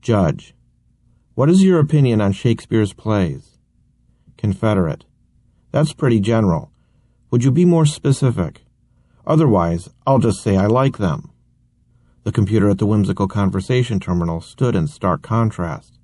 Judge. 0.00 0.54
What 1.34 1.50
is 1.50 1.62
your 1.62 1.78
opinion 1.78 2.20
on 2.20 2.32
Shakespeare's 2.32 2.92
plays? 2.92 3.58
Confederate. 4.36 5.04
That's 5.70 5.92
pretty 5.92 6.20
general. 6.20 6.72
Would 7.30 7.44
you 7.44 7.50
be 7.50 7.64
more 7.64 7.86
specific? 7.86 8.62
Otherwise, 9.26 9.90
I'll 10.06 10.18
just 10.18 10.42
say 10.42 10.56
I 10.56 10.66
like 10.66 10.96
them. 10.96 11.30
The 12.24 12.32
computer 12.32 12.70
at 12.70 12.78
the 12.78 12.86
whimsical 12.86 13.28
conversation 13.28 14.00
terminal 14.00 14.40
stood 14.40 14.74
in 14.74 14.86
stark 14.86 15.22
contrast. 15.22 15.98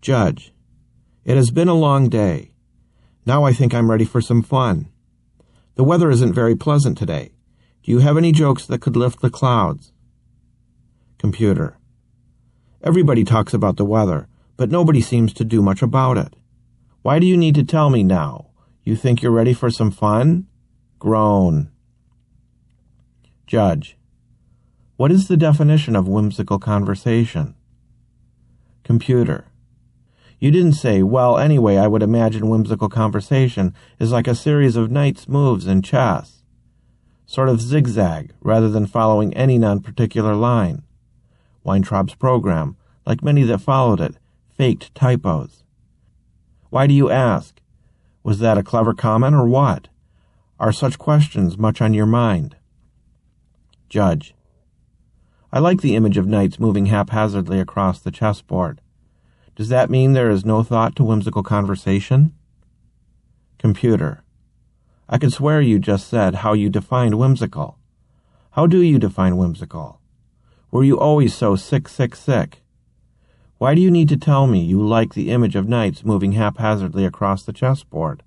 Judge, 0.00 0.52
it 1.24 1.36
has 1.36 1.50
been 1.50 1.68
a 1.68 1.74
long 1.74 2.08
day. 2.08 2.52
Now 3.26 3.44
I 3.44 3.52
think 3.52 3.74
I'm 3.74 3.90
ready 3.90 4.04
for 4.04 4.20
some 4.20 4.42
fun. 4.42 4.88
The 5.74 5.84
weather 5.84 6.10
isn't 6.10 6.32
very 6.32 6.56
pleasant 6.56 6.98
today. 6.98 7.32
Do 7.82 7.92
you 7.92 7.98
have 7.98 8.16
any 8.16 8.32
jokes 8.32 8.66
that 8.66 8.80
could 8.80 8.96
lift 8.96 9.20
the 9.20 9.30
clouds? 9.30 9.92
Computer. 11.18 11.78
Everybody 12.82 13.24
talks 13.24 13.52
about 13.52 13.76
the 13.76 13.84
weather, 13.84 14.28
but 14.56 14.70
nobody 14.70 15.00
seems 15.00 15.32
to 15.34 15.44
do 15.44 15.62
much 15.62 15.82
about 15.82 16.16
it. 16.16 16.34
Why 17.02 17.18
do 17.18 17.26
you 17.26 17.36
need 17.36 17.54
to 17.56 17.64
tell 17.64 17.90
me 17.90 18.02
now? 18.02 18.50
You 18.84 18.96
think 18.96 19.22
you're 19.22 19.32
ready 19.32 19.52
for 19.54 19.70
some 19.70 19.90
fun? 19.90 20.46
Groan. 20.98 21.70
Judge. 23.46 23.96
What 24.96 25.10
is 25.10 25.28
the 25.28 25.36
definition 25.36 25.96
of 25.96 26.08
whimsical 26.08 26.58
conversation? 26.58 27.54
Computer. 28.84 29.49
You 30.40 30.50
didn't 30.50 30.72
say, 30.72 31.02
well, 31.02 31.36
anyway, 31.36 31.76
I 31.76 31.86
would 31.86 32.02
imagine 32.02 32.48
whimsical 32.48 32.88
conversation 32.88 33.74
is 33.98 34.10
like 34.10 34.26
a 34.26 34.34
series 34.34 34.74
of 34.74 34.90
knight's 34.90 35.28
moves 35.28 35.66
in 35.66 35.82
chess. 35.82 36.42
Sort 37.26 37.50
of 37.50 37.60
zigzag, 37.60 38.32
rather 38.40 38.70
than 38.70 38.86
following 38.86 39.34
any 39.34 39.58
non-particular 39.58 40.34
line. 40.34 40.82
Weintraub's 41.62 42.14
program, 42.14 42.76
like 43.04 43.22
many 43.22 43.42
that 43.42 43.58
followed 43.58 44.00
it, 44.00 44.16
faked 44.56 44.94
typos. 44.94 45.62
Why 46.70 46.86
do 46.86 46.94
you 46.94 47.10
ask? 47.10 47.60
Was 48.22 48.38
that 48.38 48.56
a 48.56 48.62
clever 48.62 48.94
comment 48.94 49.34
or 49.34 49.46
what? 49.46 49.88
Are 50.58 50.72
such 50.72 50.98
questions 50.98 51.58
much 51.58 51.82
on 51.82 51.92
your 51.92 52.06
mind? 52.06 52.56
Judge. 53.90 54.34
I 55.52 55.58
like 55.58 55.82
the 55.82 55.96
image 55.96 56.16
of 56.16 56.26
knights 56.26 56.58
moving 56.58 56.86
haphazardly 56.86 57.60
across 57.60 58.00
the 58.00 58.10
chessboard. 58.10 58.80
Does 59.56 59.68
that 59.68 59.90
mean 59.90 60.12
there 60.12 60.30
is 60.30 60.44
no 60.44 60.62
thought 60.62 60.96
to 60.96 61.04
whimsical 61.04 61.42
conversation? 61.42 62.34
Computer. 63.58 64.22
I 65.08 65.18
could 65.18 65.32
swear 65.32 65.60
you 65.60 65.78
just 65.78 66.08
said 66.08 66.36
how 66.36 66.52
you 66.52 66.70
defined 66.70 67.18
whimsical. 67.18 67.78
How 68.52 68.66
do 68.66 68.80
you 68.80 68.98
define 68.98 69.36
whimsical? 69.36 70.00
Were 70.70 70.84
you 70.84 70.98
always 70.98 71.34
so 71.34 71.56
sick, 71.56 71.88
sick, 71.88 72.14
sick? 72.14 72.62
Why 73.58 73.74
do 73.74 73.80
you 73.80 73.90
need 73.90 74.08
to 74.08 74.16
tell 74.16 74.46
me 74.46 74.64
you 74.64 74.80
like 74.80 75.14
the 75.14 75.30
image 75.30 75.54
of 75.54 75.68
knights 75.68 76.04
moving 76.04 76.32
haphazardly 76.32 77.04
across 77.04 77.42
the 77.42 77.52
chessboard? 77.52 78.22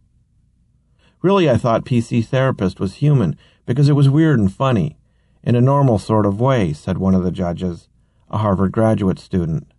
Really, 1.23 1.49
I 1.49 1.57
thought 1.57 1.85
PC 1.85 2.23
Therapist 2.23 2.79
was 2.79 2.95
human 2.95 3.37
because 3.65 3.89
it 3.89 3.93
was 3.93 4.09
weird 4.09 4.39
and 4.39 4.53
funny, 4.53 4.97
in 5.41 5.55
a 5.55 5.61
normal 5.61 5.97
sort 5.97 6.25
of 6.25 6.39
way, 6.39 6.73
said 6.73 6.97
one 6.97 7.15
of 7.15 7.23
the 7.23 7.31
judges, 7.31 7.87
a 8.29 8.37
Harvard 8.39 8.71
graduate 8.71 9.19
student. 9.19 9.72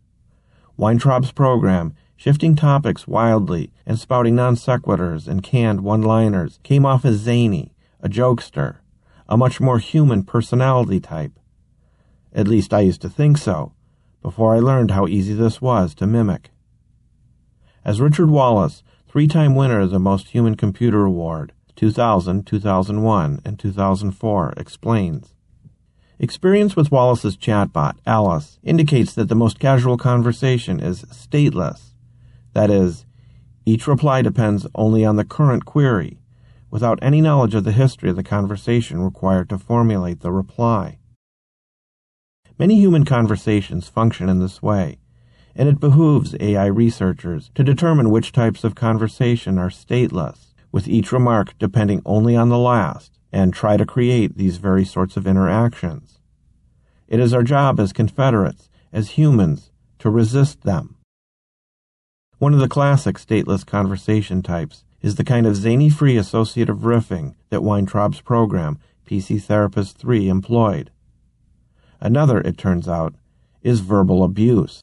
Weintraub's 0.79 1.31
program, 1.31 1.95
shifting 2.17 2.57
topics 2.57 3.07
wildly 3.07 3.73
and 3.87 3.99
spouting 3.99 4.35
non 4.35 4.57
sequiturs 4.57 5.29
and 5.29 5.43
canned 5.43 5.83
one 5.83 6.03
liners, 6.03 6.59
came 6.63 6.85
off 6.85 7.05
as 7.05 7.17
zany, 7.17 7.75
a 8.01 8.09
jokester, 8.09 8.77
a 9.29 9.37
much 9.37 9.61
more 9.61 9.79
human 9.79 10.25
personality 10.25 11.01
type. 11.01 11.39
At 12.33 12.49
least 12.49 12.75
I 12.75 12.81
used 12.81 13.03
to 13.03 13.09
think 13.09 13.39
so, 13.39 13.73
before 14.21 14.55
I 14.55 14.59
learned 14.59 14.91
how 14.91 15.07
easy 15.07 15.35
this 15.35 15.61
was 15.61 15.95
to 15.97 16.07
mimic. 16.07 16.51
As 17.85 18.01
Richard 18.01 18.31
Wallace, 18.31 18.83
three 19.07 19.29
time 19.29 19.55
winner 19.55 19.81
of 19.81 19.91
the 19.91 20.01
Most 20.01 20.29
Human 20.29 20.57
Computer 20.57 21.05
Award, 21.05 21.53
2000, 21.77 22.47
2001, 22.47 23.41
and 23.45 23.59
2004, 23.59 24.55
explains, 24.57 25.34
Experience 26.19 26.77
with 26.77 26.93
Wallace's 26.93 27.37
chatbot, 27.37 27.97
Alice, 28.07 28.59
indicates 28.63 29.15
that 29.15 29.29
the 29.29 29.35
most 29.35 29.59
casual 29.59 29.97
conversation 29.97 30.79
is 30.79 31.03
stateless. 31.07 31.95
That 32.53 32.71
is, 32.71 33.05
each 33.67 33.89
reply 33.89 34.23
depends 34.23 34.67
only 34.77 35.05
on 35.05 35.17
the 35.17 35.25
current 35.25 35.65
query, 35.65 36.21
without 36.71 37.01
any 37.03 37.21
knowledge 37.21 37.55
of 37.55 37.65
the 37.65 37.73
history 37.73 38.11
of 38.11 38.17
the 38.17 38.23
conversation 38.23 39.01
required 39.01 39.49
to 39.49 39.59
formulate 39.59 40.21
the 40.21 40.31
reply. 40.31 40.99
Many 42.59 42.77
human 42.77 43.05
conversations 43.05 43.89
function 43.89 44.29
in 44.29 44.39
this 44.39 44.63
way, 44.63 44.99
and 45.57 45.69
it 45.69 45.81
behooves 45.81 46.37
AI 46.39 46.67
researchers 46.67 47.51
to 47.57 47.65
determine 47.65 48.11
which 48.11 48.31
types 48.31 48.63
of 48.63 48.77
conversation 48.77 49.59
are 49.59 49.71
stateless, 49.71 50.55
with 50.71 50.87
each 50.87 51.11
remark 51.11 51.59
depending 51.59 52.03
only 52.07 52.37
on 52.37 52.51
the 52.51 52.59
last, 52.59 53.19
and 53.35 53.53
try 53.53 53.77
to 53.77 53.85
create 53.85 54.37
these 54.37 54.59
very 54.59 54.85
sorts 54.85 55.17
of 55.17 55.27
interactions. 55.27 56.21
It 57.09 57.19
is 57.19 57.35
our 57.35 57.43
job 57.43 57.81
as 57.81 57.93
Confederates, 57.93 58.71
as 58.93 59.19
humans, 59.19 59.73
to 59.99 60.09
resist 60.09 60.63
them. 60.63 60.95
One 62.39 62.55
of 62.55 62.61
the 62.61 62.69
classic 62.69 63.19
stateless 63.19 63.67
conversation 63.67 64.41
types 64.41 64.85
is 65.03 65.17
the 65.17 65.25
kind 65.25 65.49
of 65.49 65.57
zany 65.57 65.91
free 65.91 66.17
associative 66.17 66.79
riffing 66.79 67.35
that 67.51 67.63
Weintraub's 67.63 68.21
program, 68.21 68.79
PC 69.05 69.43
Therapist 69.43 69.99
3, 69.99 70.29
employed. 70.29 70.93
Another, 72.01 72.39
it 72.39 72.57
turns 72.57 72.87
out, 72.87 73.17
is 73.63 73.81
verbal 73.81 74.23
abuse. 74.23 74.81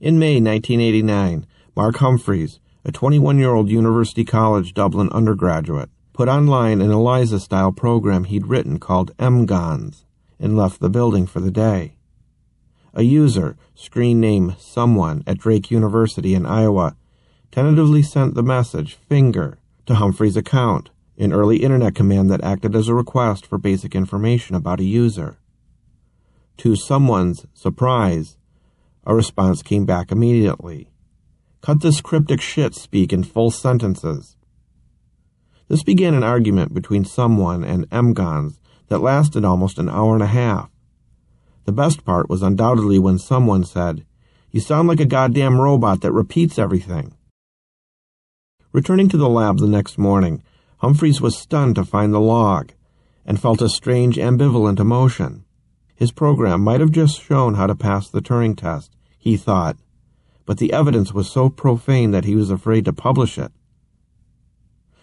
In 0.00 0.20
May 0.20 0.40
1989, 0.40 1.48
Mark 1.74 1.96
Humphreys, 1.96 2.60
a 2.84 2.92
21 2.92 3.38
year 3.38 3.54
old 3.54 3.68
University 3.68 4.24
College 4.24 4.72
Dublin 4.72 5.08
undergraduate, 5.10 5.90
put 6.18 6.28
online 6.28 6.80
an 6.80 6.90
ELIZA 6.90 7.38
style 7.38 7.70
program 7.70 8.24
he'd 8.24 8.48
written 8.48 8.76
called 8.80 9.16
MGonz 9.18 10.02
and 10.40 10.56
left 10.56 10.80
the 10.80 10.90
building 10.90 11.28
for 11.28 11.38
the 11.38 11.52
day. 11.52 11.94
A 12.92 13.04
user, 13.04 13.56
screen 13.76 14.18
name 14.18 14.56
someone 14.58 15.22
at 15.28 15.38
Drake 15.38 15.70
University 15.70 16.34
in 16.34 16.44
Iowa, 16.44 16.96
tentatively 17.52 18.02
sent 18.02 18.34
the 18.34 18.42
message 18.42 18.94
finger 18.94 19.58
to 19.86 19.94
Humphrey's 19.94 20.36
account, 20.36 20.90
an 21.16 21.32
early 21.32 21.58
internet 21.58 21.94
command 21.94 22.32
that 22.32 22.42
acted 22.42 22.74
as 22.74 22.88
a 22.88 22.94
request 22.94 23.46
for 23.46 23.56
basic 23.56 23.94
information 23.94 24.56
about 24.56 24.80
a 24.80 24.84
user. 24.84 25.38
To 26.56 26.74
someone's 26.74 27.46
surprise, 27.54 28.38
a 29.06 29.14
response 29.14 29.62
came 29.62 29.86
back 29.86 30.10
immediately. 30.10 30.90
Cut 31.60 31.80
this 31.80 32.00
cryptic 32.00 32.40
shit 32.40 32.74
speak 32.74 33.12
in 33.12 33.22
full 33.22 33.52
sentences. 33.52 34.34
This 35.68 35.82
began 35.82 36.14
an 36.14 36.22
argument 36.22 36.72
between 36.72 37.04
someone 37.04 37.62
and 37.62 37.88
MGonz 37.90 38.58
that 38.88 39.00
lasted 39.02 39.44
almost 39.44 39.78
an 39.78 39.88
hour 39.88 40.14
and 40.14 40.22
a 40.22 40.26
half. 40.26 40.70
The 41.66 41.72
best 41.72 42.04
part 42.04 42.30
was 42.30 42.42
undoubtedly 42.42 42.98
when 42.98 43.18
someone 43.18 43.64
said, 43.64 44.06
You 44.50 44.60
sound 44.60 44.88
like 44.88 45.00
a 45.00 45.04
goddamn 45.04 45.60
robot 45.60 46.00
that 46.00 46.12
repeats 46.12 46.58
everything. 46.58 47.14
Returning 48.72 49.10
to 49.10 49.18
the 49.18 49.28
lab 49.28 49.58
the 49.58 49.66
next 49.66 49.98
morning, 49.98 50.42
Humphreys 50.78 51.20
was 51.20 51.36
stunned 51.36 51.74
to 51.74 51.84
find 51.84 52.14
the 52.14 52.20
log 52.20 52.72
and 53.26 53.40
felt 53.40 53.60
a 53.60 53.68
strange 53.68 54.16
ambivalent 54.16 54.80
emotion. 54.80 55.44
His 55.94 56.12
program 56.12 56.62
might 56.62 56.80
have 56.80 56.92
just 56.92 57.20
shown 57.20 57.54
how 57.54 57.66
to 57.66 57.74
pass 57.74 58.08
the 58.08 58.22
Turing 58.22 58.56
test, 58.56 58.96
he 59.18 59.36
thought, 59.36 59.76
but 60.46 60.56
the 60.56 60.72
evidence 60.72 61.12
was 61.12 61.30
so 61.30 61.50
profane 61.50 62.12
that 62.12 62.24
he 62.24 62.34
was 62.34 62.50
afraid 62.50 62.86
to 62.86 62.92
publish 62.94 63.36
it. 63.36 63.52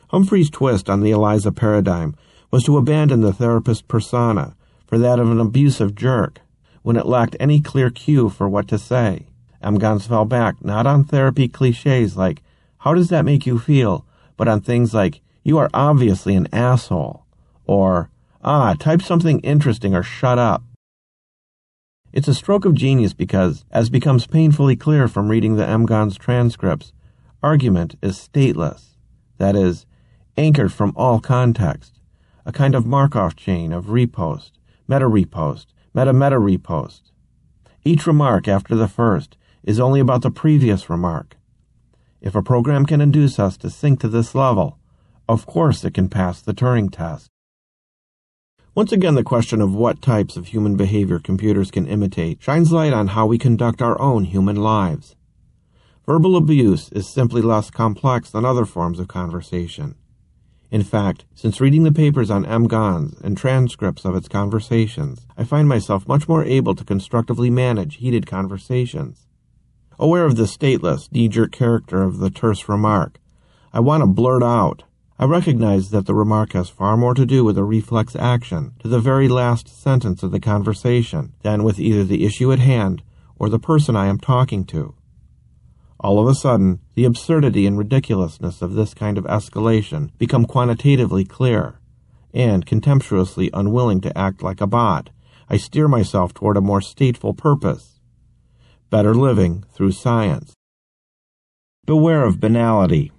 Humphrey's 0.10 0.50
twist 0.50 0.90
on 0.90 1.02
the 1.02 1.12
ELIZA 1.12 1.52
paradigm 1.52 2.16
was 2.52 2.64
to 2.64 2.78
abandon 2.78 3.22
the 3.22 3.34
therapist 3.34 3.88
persona 3.88 4.56
for 4.86 4.98
that 4.98 5.20
of 5.20 5.30
an 5.30 5.40
abusive 5.40 5.96
jerk 5.96 6.42
when 6.84 6.96
it 6.96 7.06
lacked 7.06 7.36
any 7.40 7.60
clear 7.60 7.90
cue 7.90 8.30
for 8.30 8.48
what 8.48 8.68
to 8.68 8.78
say. 8.78 9.28
MGonz 9.64 10.08
fell 10.08 10.26
back 10.26 10.64
not 10.64 10.86
on 10.86 11.04
therapy 11.04 11.48
cliches 11.48 12.16
like, 12.16 12.44
how 12.80 12.94
does 12.94 13.10
that 13.10 13.26
make 13.26 13.48
you 13.48 13.58
feel, 13.58 14.06
but 14.38 14.48
on 14.48 14.62
things 14.62 14.94
like, 14.94 15.22
you 15.44 15.58
are 15.58 15.70
obviously 15.74 16.36
an 16.36 16.48
asshole, 16.54 17.26
or, 17.66 18.10
ah, 18.44 18.76
type 18.80 19.02
something 19.02 19.40
interesting 19.40 19.96
or 19.96 20.04
shut 20.04 20.38
up. 20.38 20.64
It's 22.14 22.28
a 22.28 22.34
stroke 22.34 22.66
of 22.66 22.76
genius 22.76 23.14
because, 23.14 23.66
as 23.72 23.90
becomes 23.90 24.28
painfully 24.28 24.76
clear 24.76 25.08
from 25.08 25.30
reading 25.30 25.56
the 25.56 25.66
MGonz 25.66 26.18
transcripts, 26.18 26.94
argument 27.42 27.96
is 28.02 28.18
stateless, 28.18 28.98
that 29.38 29.56
is, 29.56 29.86
anchored 30.38 30.74
from 30.74 30.94
all 30.96 31.20
context, 31.20 32.00
a 32.46 32.52
kind 32.52 32.76
of 32.76 32.86
Markov 32.86 33.36
chain 33.36 33.72
of 33.72 33.86
repost, 33.86 34.52
meta 34.88 35.06
repost, 35.06 35.68
meta 35.94 36.14
meta 36.14 36.36
repost. 36.36 37.12
Each 37.84 38.06
remark 38.06 38.48
after 38.48 38.76
the 38.76 38.88
first 38.88 39.38
is 39.64 39.80
only 39.80 40.00
about 40.00 40.22
the 40.22 40.32
previous 40.32 40.90
remark. 40.90 41.38
If 42.22 42.36
a 42.36 42.42
program 42.42 42.86
can 42.86 43.02
induce 43.02 43.40
us 43.40 43.58
to 43.58 43.70
sink 43.70 44.00
to 44.00 44.08
this 44.08 44.36
level, 44.36 44.80
of 45.28 45.46
course 45.46 45.84
it 45.84 45.94
can 45.94 46.10
pass 46.10 46.42
the 46.42 46.54
Turing 46.54 46.92
test. 46.92 47.30
Once 48.74 48.92
again, 48.92 49.16
the 49.16 49.24
question 49.24 49.62
of 49.62 49.74
what 49.74 50.02
types 50.02 50.36
of 50.36 50.48
human 50.48 50.76
behavior 50.76 51.18
computers 51.18 51.72
can 51.72 51.88
imitate 51.88 52.44
shines 52.44 52.74
light 52.74 52.92
on 52.92 53.08
how 53.08 53.26
we 53.26 53.38
conduct 53.38 53.82
our 53.82 54.00
own 54.02 54.26
human 54.26 54.58
lives. 54.58 55.16
Verbal 56.06 56.36
abuse 56.36 56.90
is 56.92 57.08
simply 57.08 57.42
less 57.42 57.70
complex 57.70 58.30
than 58.30 58.44
other 58.44 58.66
forms 58.66 59.00
of 59.00 59.08
conversation. 59.08 59.96
In 60.72 60.84
fact, 60.84 61.26
since 61.36 61.62
reading 61.62 61.84
the 61.84 61.92
papers 61.92 62.32
on 62.32 62.46
M. 62.46 62.68
MGonz 62.68 63.22
and 63.22 63.38
transcripts 63.38 64.04
of 64.04 64.16
its 64.16 64.28
conversations, 64.28 65.26
I 65.38 65.44
find 65.44 65.68
myself 65.68 66.08
much 66.08 66.28
more 66.28 66.44
able 66.44 66.76
to 66.76 66.84
constructively 66.84 67.50
manage 67.50 67.98
heated 67.98 68.26
conversations. 68.26 69.28
Aware 70.00 70.26
of 70.26 70.36
the 70.36 70.44
stateless, 70.44 71.12
knee-jerk 71.12 71.52
character 71.52 72.02
of 72.02 72.18
the 72.18 72.30
terse 72.30 72.68
remark, 72.68 73.20
I 73.72 73.80
want 73.80 74.02
to 74.02 74.08
blurt 74.08 74.44
out. 74.44 74.84
I 75.18 75.26
recognize 75.26 75.92
that 75.92 76.08
the 76.08 76.16
remark 76.16 76.54
has 76.54 76.70
far 76.70 76.98
more 76.98 77.14
to 77.14 77.26
do 77.26 77.44
with 77.46 77.58
a 77.58 77.64
reflex 77.64 78.16
action 78.16 78.74
to 78.80 78.88
the 78.88 79.00
very 79.00 79.30
last 79.30 79.70
sentence 79.70 80.24
of 80.24 80.32
the 80.32 80.40
conversation 80.40 81.34
than 81.44 81.64
with 81.64 81.80
either 81.80 82.04
the 82.04 82.26
issue 82.26 82.52
at 82.52 82.60
hand 82.60 83.04
or 83.38 83.50
the 83.50 83.60
person 83.60 83.96
I 83.96 84.08
am 84.08 84.20
talking 84.20 84.66
to. 84.66 84.96
All 86.06 86.20
of 86.20 86.28
a 86.28 86.36
sudden, 86.36 86.82
the 86.94 87.06
absurdity 87.06 87.66
and 87.66 87.80
ridiculousness 87.80 88.62
of 88.62 88.76
this 88.76 88.94
kind 88.94 89.18
of 89.18 89.24
escalation 89.24 90.16
become 90.20 90.46
quantitatively 90.46 91.26
clear, 91.26 91.80
and 92.32 92.64
contemptuously 92.64 93.50
unwilling 93.56 94.02
to 94.02 94.16
act 94.16 94.44
like 94.44 94.62
a 94.62 94.68
bot, 94.68 95.10
I 95.50 95.58
steer 95.58 95.88
myself 95.88 96.32
toward 96.32 96.58
a 96.58 96.62
more 96.62 96.80
stateful 96.80 97.36
purpose 97.36 98.00
better 98.92 99.16
living 99.16 99.64
through 99.74 99.94
science. 99.94 100.54
Beware 101.88 102.24
of 102.24 102.40
banality. 102.40 103.12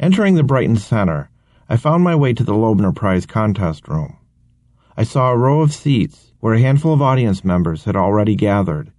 Entering 0.00 0.36
the 0.36 0.42
Brighton 0.42 0.76
Center, 0.76 1.28
I 1.68 1.76
found 1.76 2.02
my 2.02 2.14
way 2.14 2.32
to 2.32 2.42
the 2.42 2.54
Loebner 2.54 2.96
Prize 2.96 3.26
contest 3.26 3.86
room. 3.86 4.16
I 4.96 5.04
saw 5.04 5.30
a 5.30 5.36
row 5.36 5.60
of 5.60 5.74
seats 5.74 6.32
where 6.40 6.54
a 6.54 6.60
handful 6.60 6.94
of 6.94 7.02
audience 7.02 7.44
members 7.44 7.84
had 7.84 7.96
already 7.96 8.34
gathered, 8.34 8.94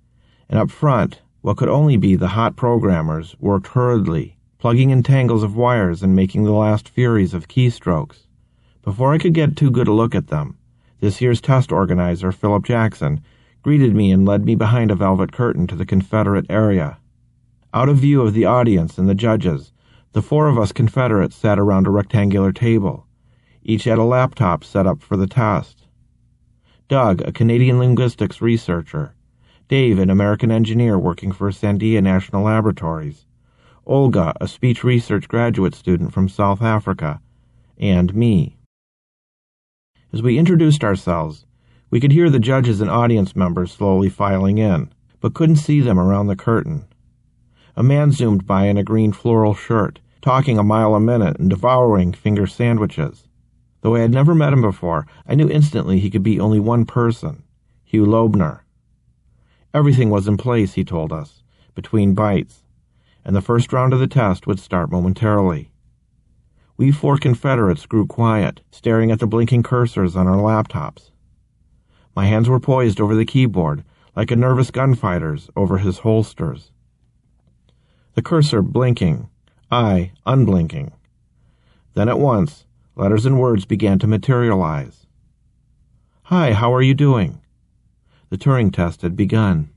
and 0.47 0.60
up 0.60 0.69
front, 0.69 1.21
what 1.45 1.58
could 1.58 1.69
only 1.69 1.95
be 1.95 2.15
the 2.15 2.29
hot 2.29 2.55
programmers 2.55 3.36
worked 3.39 3.67
hurriedly, 3.67 4.36
plugging 4.58 4.89
in 4.89 5.03
tangles 5.03 5.43
of 5.43 5.55
wires 5.55 6.01
and 6.01 6.15
making 6.15 6.43
the 6.43 6.51
last 6.51 6.89
furies 6.89 7.36
of 7.36 7.47
keystrokes. 7.47 8.25
Before 8.81 9.13
I 9.13 9.19
could 9.19 9.36
get 9.36 9.55
too 9.55 9.69
good 9.69 9.88
a 9.88 9.93
look 9.93 10.15
at 10.15 10.29
them, 10.29 10.58
this 11.01 11.21
year's 11.21 11.39
test 11.39 11.71
organizer, 11.71 12.31
Philip 12.31 12.65
Jackson, 12.65 13.21
greeted 13.62 13.93
me 13.93 14.12
and 14.12 14.25
led 14.25 14.43
me 14.43 14.55
behind 14.55 14.89
a 14.89 14.95
velvet 14.95 15.31
curtain 15.31 15.67
to 15.67 15.75
the 15.75 15.86
Confederate 15.86 16.47
area. 16.49 16.97
Out 17.75 17.89
of 17.89 17.97
view 17.97 18.23
of 18.23 18.34
the 18.34 18.45
audience 18.45 18.97
and 18.97 19.08
the 19.08 19.13
judges, 19.13 19.71
the 20.13 20.23
four 20.23 20.47
of 20.47 20.58
us 20.58 20.71
Confederates 20.71 21.36
sat 21.36 21.60
around 21.60 21.86
a 21.86 21.91
rectangular 21.91 22.53
table. 22.53 23.05
Each 23.62 23.84
had 23.84 23.99
a 23.99 24.03
laptop 24.03 24.63
set 24.63 24.88
up 24.88 25.03
for 25.03 25.15
the 25.15 25.27
test. 25.27 25.86
Doug, 26.88 27.21
a 27.21 27.31
Canadian 27.31 27.77
linguistics 27.77 28.41
researcher. 28.41 29.13
Dave, 29.67 29.97
an 29.97 30.12
American 30.12 30.51
engineer 30.51 30.99
working 30.99 31.32
for 31.32 31.49
Sandia 31.49 31.99
National 31.99 32.43
Laboratories. 32.43 33.25
Olga, 33.88 34.36
a 34.39 34.47
speech 34.47 34.84
research 34.84 35.28
graduate 35.28 35.73
student 35.73 36.13
from 36.13 36.30
South 36.30 36.62
Africa. 36.62 37.19
And 37.80 38.13
me. 38.13 38.58
As 40.13 40.21
we 40.21 40.38
introduced 40.38 40.84
ourselves, 40.84 41.47
we 41.89 41.99
could 41.99 42.12
hear 42.12 42.30
the 42.30 42.38
judges 42.38 42.80
and 42.80 42.91
audience 42.91 43.36
members 43.36 43.71
slowly 43.71 44.08
filing 44.08 44.60
in, 44.60 44.93
but 45.19 45.34
couldn't 45.34 45.56
see 45.56 45.82
them 45.82 45.97
around 45.97 46.28
the 46.28 46.36
curtain. 46.36 46.86
A 47.75 47.82
man 47.82 48.12
zoomed 48.12 48.45
by 48.45 48.67
in 48.67 48.78
a 48.78 48.84
green 48.84 49.13
floral 49.13 49.56
shirt, 49.56 49.99
talking 50.21 50.60
a 50.60 50.63
mile 50.63 50.93
a 50.93 50.99
minute 50.99 51.39
and 51.39 51.49
devouring 51.49 52.13
finger 52.13 52.45
sandwiches. 52.45 53.28
Though 53.82 53.95
I 53.95 54.01
had 54.01 54.12
never 54.12 54.36
met 54.36 54.54
him 54.54 54.62
before, 54.62 55.08
I 55.28 55.34
knew 55.34 55.49
instantly 55.49 55.99
he 55.99 56.12
could 56.12 56.23
be 56.23 56.39
only 56.39 56.60
one 56.60 56.86
person 56.86 57.41
Hugh 57.84 58.06
Loebner. 58.06 58.64
Everything 59.75 60.09
was 60.09 60.25
in 60.25 60.38
place, 60.38 60.75
he 60.75 60.85
told 60.85 61.11
us, 61.11 61.43
between 61.73 62.13
bites, 62.13 62.63
and 63.25 63.35
the 63.35 63.41
first 63.41 63.73
round 63.73 63.91
of 63.91 63.99
the 63.99 64.07
test 64.07 64.47
would 64.47 64.57
start 64.57 64.89
momentarily. 64.89 65.69
We 66.77 66.93
four 66.93 67.17
Confederates 67.17 67.85
grew 67.85 68.07
quiet, 68.07 68.61
staring 68.71 69.11
at 69.11 69.19
the 69.19 69.27
blinking 69.27 69.63
cursors 69.63 70.15
on 70.15 70.27
our 70.27 70.38
laptops. 70.38 71.11
My 72.15 72.25
hands 72.25 72.47
were 72.47 72.57
poised 72.57 73.01
over 73.01 73.15
the 73.15 73.25
keyboard, 73.25 73.83
like 74.15 74.31
a 74.31 74.38
nervous 74.38 74.71
gunfighter's 74.71 75.49
over 75.57 75.79
his 75.79 75.97
holsters. 75.97 76.71
The 78.13 78.21
cursor 78.21 78.61
blinking, 78.61 79.29
I 79.69 80.13
unblinking. 80.25 80.93
Then 81.95 82.07
at 82.07 82.17
once, 82.17 82.65
letters 82.95 83.25
and 83.25 83.41
words 83.41 83.65
began 83.65 83.99
to 83.99 84.07
materialize. 84.07 85.05
Hi, 86.23 86.53
how 86.53 86.73
are 86.73 86.81
you 86.81 86.93
doing? 86.93 87.41
The 88.36 88.43
Turing 88.43 88.74
test 88.74 89.02
had 89.02 89.15
begun. 89.15 89.69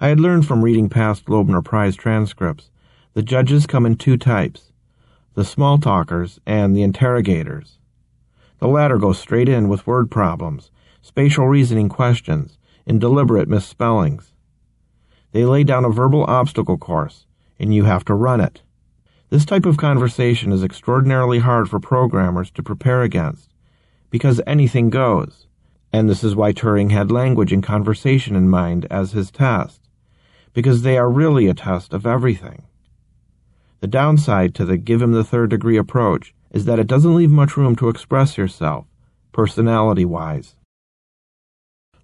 I 0.00 0.08
had 0.08 0.18
learned 0.18 0.46
from 0.46 0.64
reading 0.64 0.88
past 0.88 1.26
Loebner 1.26 1.62
Prize 1.62 1.94
transcripts 1.94 2.70
the 3.12 3.22
judges 3.22 3.66
come 3.66 3.84
in 3.84 3.96
two 3.96 4.16
types 4.16 4.72
the 5.34 5.44
small 5.44 5.76
talkers 5.76 6.40
and 6.46 6.74
the 6.74 6.82
interrogators. 6.82 7.76
The 8.60 8.68
latter 8.68 8.96
go 8.96 9.12
straight 9.12 9.46
in 9.46 9.68
with 9.68 9.86
word 9.86 10.10
problems, 10.10 10.70
spatial 11.02 11.46
reasoning 11.46 11.90
questions, 11.90 12.56
and 12.86 12.98
deliberate 12.98 13.46
misspellings. 13.46 14.32
They 15.32 15.44
lay 15.44 15.64
down 15.64 15.84
a 15.84 15.90
verbal 15.90 16.24
obstacle 16.24 16.78
course, 16.78 17.26
and 17.58 17.74
you 17.74 17.84
have 17.84 18.06
to 18.06 18.14
run 18.14 18.40
it. 18.40 18.62
This 19.28 19.44
type 19.44 19.66
of 19.66 19.76
conversation 19.76 20.50
is 20.50 20.64
extraordinarily 20.64 21.40
hard 21.40 21.68
for 21.68 21.78
programmers 21.78 22.50
to 22.52 22.62
prepare 22.62 23.02
against, 23.02 23.52
because 24.08 24.40
anything 24.46 24.88
goes, 24.88 25.46
and 25.96 26.10
this 26.10 26.22
is 26.22 26.36
why 26.36 26.52
Turing 26.52 26.90
had 26.90 27.10
language 27.10 27.54
and 27.54 27.62
conversation 27.62 28.36
in 28.36 28.50
mind 28.50 28.86
as 28.90 29.12
his 29.12 29.30
test, 29.30 29.80
because 30.52 30.82
they 30.82 30.98
are 30.98 31.10
really 31.10 31.46
a 31.46 31.54
test 31.54 31.94
of 31.94 32.06
everything. 32.06 32.64
The 33.80 33.86
downside 33.86 34.54
to 34.56 34.66
the 34.66 34.76
give 34.76 35.00
him 35.00 35.12
the 35.12 35.24
third 35.24 35.48
degree 35.48 35.78
approach 35.78 36.34
is 36.50 36.66
that 36.66 36.78
it 36.78 36.86
doesn't 36.86 37.14
leave 37.14 37.30
much 37.30 37.56
room 37.56 37.74
to 37.76 37.88
express 37.88 38.36
yourself, 38.36 38.84
personality 39.32 40.04
wise. 40.04 40.54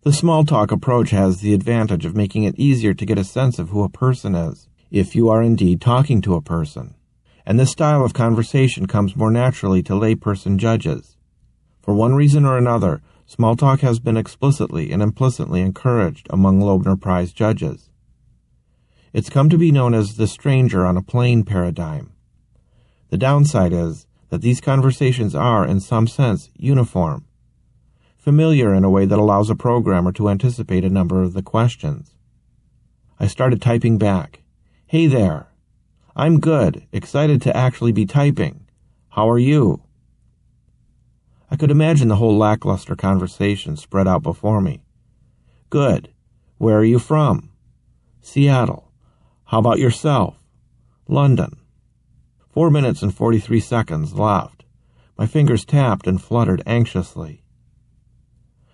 The 0.04 0.12
small 0.14 0.46
talk 0.46 0.72
approach 0.72 1.10
has 1.10 1.42
the 1.42 1.52
advantage 1.52 2.06
of 2.06 2.16
making 2.16 2.44
it 2.44 2.58
easier 2.58 2.94
to 2.94 3.04
get 3.04 3.18
a 3.18 3.24
sense 3.24 3.58
of 3.58 3.68
who 3.68 3.82
a 3.82 3.90
person 3.90 4.34
is, 4.34 4.68
if 4.90 5.14
you 5.14 5.28
are 5.28 5.42
indeed 5.42 5.82
talking 5.82 6.22
to 6.22 6.34
a 6.34 6.40
person. 6.40 6.94
And 7.44 7.60
this 7.60 7.72
style 7.72 8.06
of 8.06 8.14
conversation 8.14 8.86
comes 8.86 9.16
more 9.16 9.30
naturally 9.30 9.82
to 9.82 9.92
layperson 9.92 10.56
judges. 10.56 11.18
For 11.82 11.92
one 11.92 12.14
reason 12.14 12.46
or 12.46 12.56
another, 12.56 13.02
small 13.32 13.56
talk 13.56 13.80
has 13.80 13.98
been 13.98 14.18
explicitly 14.18 14.92
and 14.92 15.00
implicitly 15.00 15.62
encouraged 15.62 16.26
among 16.28 16.60
Loebner 16.60 17.00
Prize 17.00 17.32
judges. 17.32 17.88
It's 19.14 19.30
come 19.30 19.48
to 19.48 19.56
be 19.56 19.72
known 19.72 19.94
as 19.94 20.16
the 20.16 20.26
stranger 20.26 20.84
on 20.84 20.98
a 20.98 21.02
plane 21.02 21.42
paradigm. 21.42 22.12
The 23.08 23.16
downside 23.16 23.72
is 23.72 24.06
that 24.28 24.42
these 24.42 24.60
conversations 24.60 25.34
are, 25.34 25.66
in 25.66 25.80
some 25.80 26.06
sense, 26.06 26.50
uniform, 26.56 27.24
familiar 28.18 28.74
in 28.74 28.84
a 28.84 28.90
way 28.90 29.06
that 29.06 29.18
allows 29.18 29.48
a 29.48 29.54
programmer 29.54 30.12
to 30.12 30.28
anticipate 30.28 30.84
a 30.84 30.90
number 30.90 31.22
of 31.22 31.32
the 31.32 31.42
questions. 31.42 32.14
I 33.18 33.28
started 33.28 33.62
typing 33.62 33.96
back. 33.96 34.42
Hey 34.84 35.06
there. 35.06 35.46
I'm 36.14 36.38
good, 36.38 36.86
excited 36.92 37.40
to 37.42 37.56
actually 37.56 37.92
be 37.92 38.04
typing. 38.04 38.66
How 39.08 39.30
are 39.30 39.38
you? 39.38 39.81
I 41.52 41.56
could 41.56 41.70
imagine 41.70 42.08
the 42.08 42.16
whole 42.16 42.38
lackluster 42.38 42.96
conversation 42.96 43.76
spread 43.76 44.08
out 44.08 44.22
before 44.22 44.62
me. 44.62 44.80
Good. 45.68 46.08
Where 46.56 46.78
are 46.78 46.84
you 46.84 46.98
from? 46.98 47.50
Seattle. 48.22 48.90
How 49.44 49.58
about 49.58 49.78
yourself? 49.78 50.42
London. 51.08 51.58
Four 52.48 52.70
minutes 52.70 53.02
and 53.02 53.14
43 53.14 53.60
seconds 53.60 54.14
left. 54.14 54.64
My 55.18 55.26
fingers 55.26 55.66
tapped 55.66 56.06
and 56.06 56.22
fluttered 56.22 56.62
anxiously. 56.64 57.42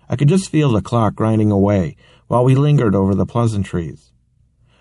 I 0.08 0.14
could 0.14 0.28
just 0.28 0.48
feel 0.48 0.70
the 0.70 0.80
clock 0.80 1.16
grinding 1.16 1.50
away 1.50 1.96
while 2.28 2.44
we 2.44 2.54
lingered 2.54 2.94
over 2.94 3.16
the 3.16 3.26
pleasantries. 3.26 4.12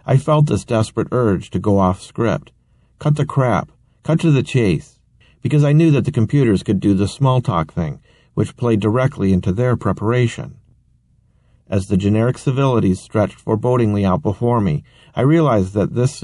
I 0.06 0.18
felt 0.18 0.46
this 0.46 0.66
desperate 0.66 1.08
urge 1.12 1.50
to 1.50 1.58
go 1.58 1.80
off 1.80 2.04
script, 2.04 2.52
cut 3.00 3.16
the 3.16 3.26
crap, 3.26 3.72
cut 4.04 4.20
to 4.20 4.30
the 4.30 4.44
chase, 4.44 4.97
because 5.42 5.64
I 5.64 5.74
knew 5.74 5.92
that 5.92 6.06
the 6.06 6.12
computers 6.12 6.64
could 6.64 6.80
do 6.80 6.94
the 6.94 7.08
small 7.08 7.42
talk 7.42 7.74
thing, 7.74 8.02
which 8.34 8.58
played 8.58 8.80
directly 8.80 9.34
into 9.34 9.52
their 9.52 9.76
preparation. 9.76 10.58
As 11.70 11.88
the 11.88 11.98
generic 11.98 12.38
civilities 12.38 13.02
stretched 13.02 13.44
forebodingly 13.44 14.06
out 14.06 14.22
before 14.22 14.62
me, 14.62 14.84
I 15.16 15.22
realized 15.22 15.74
that 15.74 15.96
this 15.96 16.24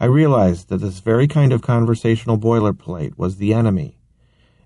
I 0.00 0.06
realized 0.06 0.68
that 0.68 0.78
this 0.78 0.98
very 0.98 1.28
kind 1.28 1.52
of 1.52 1.62
conversational 1.62 2.36
boilerplate 2.36 3.16
was 3.16 3.36
the 3.36 3.54
enemy, 3.54 3.98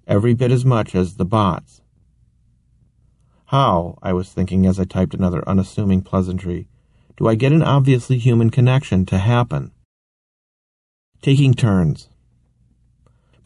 every 0.06 0.32
bit 0.32 0.50
as 0.50 0.64
much 0.64 0.94
as 0.94 1.16
the 1.16 1.26
bots. 1.26 1.82
How, 3.46 3.98
I 4.02 4.14
was 4.14 4.32
thinking 4.32 4.66
as 4.66 4.80
I 4.80 4.84
typed 4.84 5.12
another 5.12 5.46
unassuming 5.46 6.00
pleasantry, 6.00 6.68
do 7.16 7.28
I 7.28 7.34
get 7.34 7.52
an 7.52 7.62
obviously 7.62 8.18
human 8.18 8.50
connection 8.50 9.04
to 9.06 9.18
happen? 9.18 9.72
Taking 11.20 11.52
turns. 11.52 12.08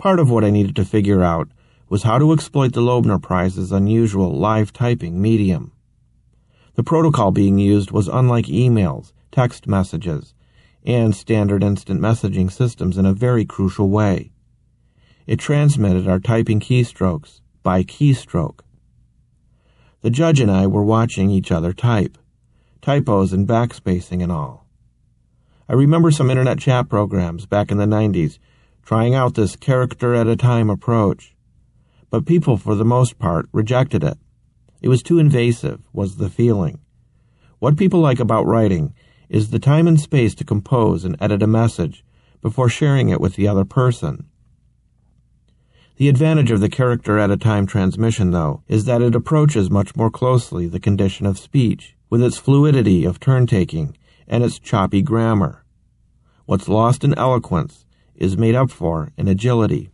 Part 0.00 0.18
of 0.18 0.30
what 0.30 0.44
I 0.44 0.50
needed 0.50 0.76
to 0.76 0.84
figure 0.86 1.22
out 1.22 1.50
was 1.90 2.04
how 2.04 2.16
to 2.16 2.32
exploit 2.32 2.72
the 2.72 2.80
Loebner 2.80 3.20
Prize's 3.20 3.70
unusual 3.70 4.32
live 4.32 4.72
typing 4.72 5.20
medium. 5.20 5.72
The 6.74 6.82
protocol 6.82 7.32
being 7.32 7.58
used 7.58 7.90
was 7.90 8.08
unlike 8.08 8.46
emails, 8.46 9.12
text 9.30 9.66
messages, 9.66 10.32
and 10.86 11.14
standard 11.14 11.62
instant 11.62 12.00
messaging 12.00 12.50
systems 12.50 12.96
in 12.96 13.04
a 13.04 13.12
very 13.12 13.44
crucial 13.44 13.90
way. 13.90 14.32
It 15.26 15.38
transmitted 15.38 16.08
our 16.08 16.18
typing 16.18 16.60
keystrokes 16.60 17.42
by 17.62 17.82
keystroke. 17.82 18.60
The 20.00 20.08
judge 20.08 20.40
and 20.40 20.50
I 20.50 20.66
were 20.66 20.82
watching 20.82 21.28
each 21.28 21.52
other 21.52 21.74
type, 21.74 22.16
typos 22.80 23.34
and 23.34 23.46
backspacing 23.46 24.22
and 24.22 24.32
all. 24.32 24.66
I 25.68 25.74
remember 25.74 26.10
some 26.10 26.30
internet 26.30 26.58
chat 26.58 26.88
programs 26.88 27.44
back 27.44 27.70
in 27.70 27.76
the 27.76 27.84
90s 27.84 28.38
trying 28.84 29.14
out 29.14 29.34
this 29.34 29.56
character 29.56 30.14
at 30.14 30.26
a 30.26 30.36
time 30.36 30.70
approach, 30.70 31.34
but 32.10 32.26
people 32.26 32.56
for 32.56 32.74
the 32.74 32.84
most 32.84 33.18
part 33.18 33.48
rejected 33.52 34.02
it. 34.02 34.18
It 34.82 34.88
was 34.88 35.02
too 35.02 35.18
invasive, 35.18 35.80
was 35.92 36.16
the 36.16 36.30
feeling. 36.30 36.80
What 37.58 37.76
people 37.76 38.00
like 38.00 38.20
about 38.20 38.46
writing 38.46 38.94
is 39.28 39.50
the 39.50 39.58
time 39.58 39.86
and 39.86 40.00
space 40.00 40.34
to 40.34 40.44
compose 40.44 41.04
and 41.04 41.16
edit 41.20 41.42
a 41.42 41.46
message 41.46 42.04
before 42.40 42.68
sharing 42.68 43.10
it 43.10 43.20
with 43.20 43.36
the 43.36 43.46
other 43.46 43.64
person. 43.64 44.26
The 45.96 46.08
advantage 46.08 46.50
of 46.50 46.60
the 46.60 46.70
character 46.70 47.18
at 47.18 47.30
a 47.30 47.36
time 47.36 47.66
transmission, 47.66 48.30
though, 48.30 48.62
is 48.66 48.86
that 48.86 49.02
it 49.02 49.14
approaches 49.14 49.70
much 49.70 49.94
more 49.94 50.10
closely 50.10 50.66
the 50.66 50.80
condition 50.80 51.26
of 51.26 51.38
speech, 51.38 51.94
with 52.08 52.22
its 52.22 52.38
fluidity 52.38 53.04
of 53.04 53.20
turn 53.20 53.46
taking 53.46 53.96
and 54.26 54.42
its 54.42 54.58
choppy 54.58 55.02
grammar. 55.02 55.64
What's 56.46 56.68
lost 56.68 57.04
in 57.04 57.12
eloquence 57.18 57.84
is 58.20 58.38
made 58.38 58.54
up 58.54 58.70
for 58.70 59.10
in 59.16 59.26
agility. 59.26 59.90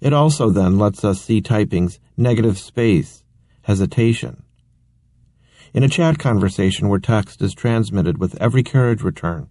It 0.00 0.12
also 0.12 0.50
then 0.50 0.78
lets 0.78 1.04
us 1.04 1.20
see 1.20 1.40
typing's 1.40 1.98
negative 2.16 2.58
space, 2.58 3.24
hesitation, 3.62 4.44
in 5.74 5.82
a 5.82 5.88
chat 5.88 6.20
conversation 6.20 6.88
where 6.88 7.00
text 7.00 7.42
is 7.42 7.52
transmitted 7.52 8.18
with 8.18 8.40
every 8.40 8.62
carriage 8.62 9.02
return, 9.02 9.48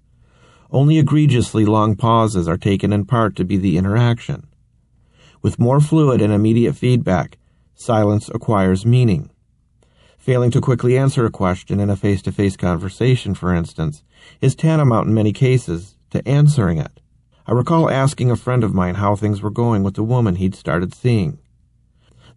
only 0.72 0.98
egregiously 0.98 1.65
long 1.65 1.98
pauses 1.98 2.48
are 2.48 2.56
taken 2.56 2.93
in 2.93 3.04
part 3.04 3.36
to 3.36 3.43
be 3.43 3.58
the 3.58 3.78
interaction. 3.78 4.48
With 5.41 5.60
more 5.60 5.82
fluid 5.82 6.22
and 6.22 6.32
immediate 6.32 6.78
feedback, 6.78 7.38
silence 7.76 8.30
acquires 8.34 8.86
meaning. 8.86 9.32
Failing 10.17 10.52
to 10.52 10.62
quickly 10.62 10.98
answer 10.98 11.26
a 11.26 11.30
question 11.30 11.82
in 11.82 11.89
a 11.89 11.98
face 11.98 12.22
to 12.22 12.32
face 12.32 12.56
conversation, 12.56 13.36
for 13.36 13.54
instance, 13.54 14.02
is 14.39 14.56
tantamount 14.56 15.10
in 15.10 15.13
many 15.13 15.34
cases 15.34 15.98
to 16.12 16.26
answering 16.26 16.78
it. 16.78 17.02
I 17.45 17.51
recall 17.51 17.89
asking 17.89 18.32
a 18.32 18.38
friend 18.38 18.63
of 18.63 18.73
mine 18.73 18.95
how 18.95 19.15
things 19.17 19.41
were 19.41 19.49
going 19.49 19.84
with 19.84 19.95
the 19.95 20.03
woman 20.03 20.36
he'd 20.36 20.56
started 20.56 20.93
seeing. 20.93 21.39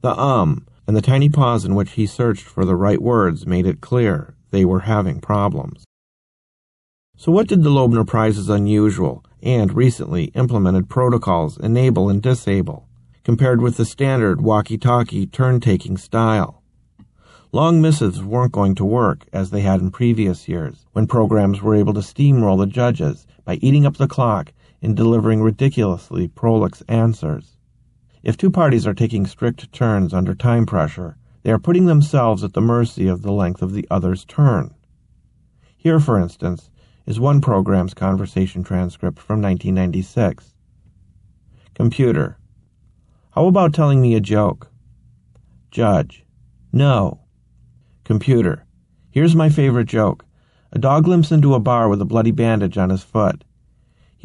The 0.00 0.18
um 0.18 0.66
and 0.86 0.96
the 0.96 1.02
tiny 1.02 1.28
pause 1.28 1.64
in 1.64 1.76
which 1.76 1.92
he 1.92 2.06
searched 2.06 2.44
for 2.44 2.64
the 2.64 2.74
right 2.74 3.00
words 3.00 3.46
made 3.46 3.66
it 3.66 3.80
clear 3.80 4.34
they 4.50 4.64
were 4.64 4.80
having 4.80 5.20
problems. 5.20 5.84
So, 7.16 7.30
what 7.30 7.46
did 7.46 7.62
the 7.62 7.70
Loebner 7.70 8.06
Prize's 8.06 8.48
unusual 8.48 9.24
and 9.42 9.72
recently 9.72 10.24
implemented 10.34 10.88
protocols 10.88 11.56
enable 11.58 12.08
and 12.08 12.20
disable, 12.20 12.88
compared 13.22 13.62
with 13.62 13.76
the 13.76 13.84
standard 13.84 14.40
walkie 14.40 14.76
talkie 14.76 15.26
turn 15.26 15.60
taking 15.60 15.96
style? 15.96 16.62
Long 17.52 17.80
missives 17.80 18.22
weren't 18.22 18.52
going 18.52 18.74
to 18.74 18.84
work 18.84 19.24
as 19.32 19.50
they 19.50 19.60
had 19.60 19.80
in 19.80 19.92
previous 19.92 20.48
years, 20.48 20.84
when 20.92 21.06
programs 21.06 21.62
were 21.62 21.76
able 21.76 21.94
to 21.94 22.00
steamroll 22.00 22.58
the 22.58 22.66
judges 22.66 23.26
by 23.44 23.54
eating 23.62 23.86
up 23.86 23.96
the 23.96 24.08
clock 24.08 24.52
and 24.86 24.96
delivering 24.96 25.42
ridiculously 25.42 26.28
prolix 26.28 26.80
answers. 26.82 27.56
If 28.22 28.36
two 28.36 28.52
parties 28.52 28.86
are 28.86 28.94
taking 28.94 29.26
strict 29.26 29.72
turns 29.72 30.14
under 30.14 30.32
time 30.32 30.64
pressure, 30.64 31.16
they 31.42 31.50
are 31.50 31.58
putting 31.58 31.86
themselves 31.86 32.44
at 32.44 32.52
the 32.52 32.60
mercy 32.60 33.08
of 33.08 33.22
the 33.22 33.32
length 33.32 33.62
of 33.62 33.72
the 33.72 33.84
other's 33.90 34.24
turn. 34.24 34.72
Here, 35.76 35.98
for 35.98 36.20
instance, 36.20 36.70
is 37.04 37.18
one 37.18 37.40
program's 37.40 37.94
conversation 37.94 38.62
transcript 38.62 39.18
from 39.18 39.42
1996. 39.42 40.54
Computer. 41.74 42.38
How 43.32 43.48
about 43.48 43.74
telling 43.74 44.00
me 44.00 44.14
a 44.14 44.20
joke? 44.20 44.70
Judge. 45.72 46.24
No. 46.72 47.22
Computer. 48.04 48.64
Here's 49.10 49.34
my 49.34 49.48
favorite 49.48 49.88
joke. 49.88 50.24
A 50.70 50.78
dog 50.78 51.08
limps 51.08 51.32
into 51.32 51.54
a 51.54 51.60
bar 51.60 51.88
with 51.88 52.00
a 52.00 52.04
bloody 52.04 52.30
bandage 52.30 52.78
on 52.78 52.90
his 52.90 53.02
foot. 53.02 53.42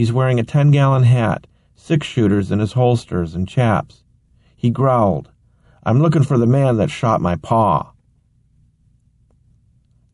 He's 0.02 0.12
wearing 0.12 0.40
a 0.40 0.44
10 0.44 0.72
gallon 0.72 1.04
hat 1.04 1.46
six 1.76 2.08
shooters 2.08 2.50
in 2.50 2.58
his 2.58 2.74
holsters 2.74 3.36
and 3.36 3.48
chaps. 3.48 4.04
He 4.56 4.72
growled, 4.72 5.30
I'm 5.84 6.02
looking 6.02 6.24
for 6.24 6.40
the 6.40 6.48
man 6.48 6.78
that 6.78 6.90
shot 6.90 7.22
my 7.22 7.36
paw. 7.36 7.92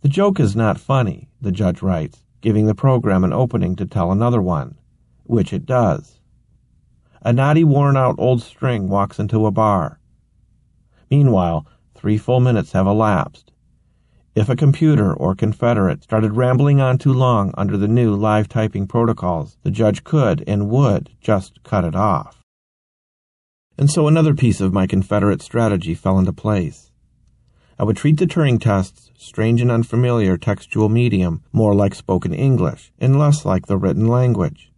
The 0.02 0.10
joke 0.10 0.42
is 0.42 0.58
not 0.58 0.78
funny, 0.78 1.30
the 1.40 1.54
judge 1.54 1.82
writes, 1.82 2.22
giving 2.42 2.66
the 2.66 2.76
program 2.76 3.24
an 3.24 3.32
opening 3.32 3.78
to 3.78 3.86
tell 3.86 4.12
another 4.12 4.42
one, 4.42 4.78
which 5.24 5.54
it 5.54 5.66
does. 5.66 6.20
A 7.22 7.32
knotty, 7.32 7.64
worn 7.64 7.96
out 7.96 8.16
old 8.18 8.42
string 8.42 8.90
walks 8.90 9.20
into 9.20 9.46
a 9.46 9.52
bar. 9.52 10.02
Meanwhile, 11.10 11.66
three 11.96 12.18
full 12.18 12.42
minutes 12.42 12.74
have 12.74 12.88
elapsed. 12.88 13.54
If 14.38 14.50
a 14.50 14.56
computer 14.56 15.12
or 15.16 15.34
Confederate 15.34 16.04
started 16.04 16.38
rambling 16.38 16.80
on 16.80 17.00
too 17.00 17.12
long 17.12 17.56
under 17.58 17.76
the 17.76 17.88
new 17.88 18.14
live 18.14 18.48
typing 18.48 18.86
protocols, 18.86 19.58
the 19.64 19.72
judge 19.72 20.04
could 20.04 20.44
and 20.46 20.70
would 20.70 21.10
just 21.20 21.64
cut 21.64 21.84
it 21.84 21.96
off. 21.96 22.44
And 23.80 23.90
so 23.90 24.08
another 24.08 24.36
piece 24.36 24.62
of 24.62 24.72
my 24.72 24.86
Confederate 24.86 25.42
strategy 25.42 25.96
fell 25.96 26.20
into 26.20 26.34
place. 26.34 26.92
I 27.80 27.84
would 27.84 27.98
treat 27.98 28.18
the 28.18 28.28
Turing 28.28 28.62
test's 28.62 29.10
strange 29.18 29.60
and 29.60 29.72
unfamiliar 29.72 30.38
textual 30.38 30.88
medium 30.88 31.42
more 31.52 31.74
like 31.74 31.96
spoken 31.96 32.32
English 32.32 32.92
and 33.00 33.18
less 33.18 33.44
like 33.44 33.66
the 33.66 33.76
written 33.80 34.08
language. 34.08 34.72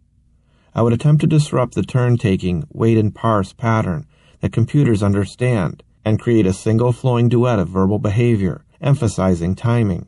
I 0.74 0.80
would 0.80 0.94
attempt 0.94 1.20
to 1.20 1.26
disrupt 1.26 1.74
the 1.74 1.82
turn 1.82 2.16
taking 2.16 2.64
wait 2.72 2.96
and 2.96 3.14
parse 3.14 3.52
pattern 3.52 4.06
that 4.40 4.54
computers 4.54 5.02
understand 5.02 5.82
and 6.02 6.18
create 6.18 6.46
a 6.46 6.54
single 6.54 6.92
flowing 6.92 7.28
duet 7.28 7.58
of 7.58 7.68
verbal 7.68 7.98
behavior 7.98 8.64
emphasizing 8.80 9.54
timing. 9.54 10.06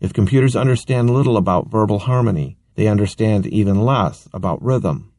If 0.00 0.12
computers 0.12 0.54
understand 0.54 1.10
little 1.10 1.36
about 1.36 1.68
verbal 1.68 2.00
harmony, 2.00 2.58
they 2.74 2.86
understand 2.86 3.46
even 3.46 3.80
less 3.80 4.28
about 4.32 4.62
rhythm. 4.62 5.12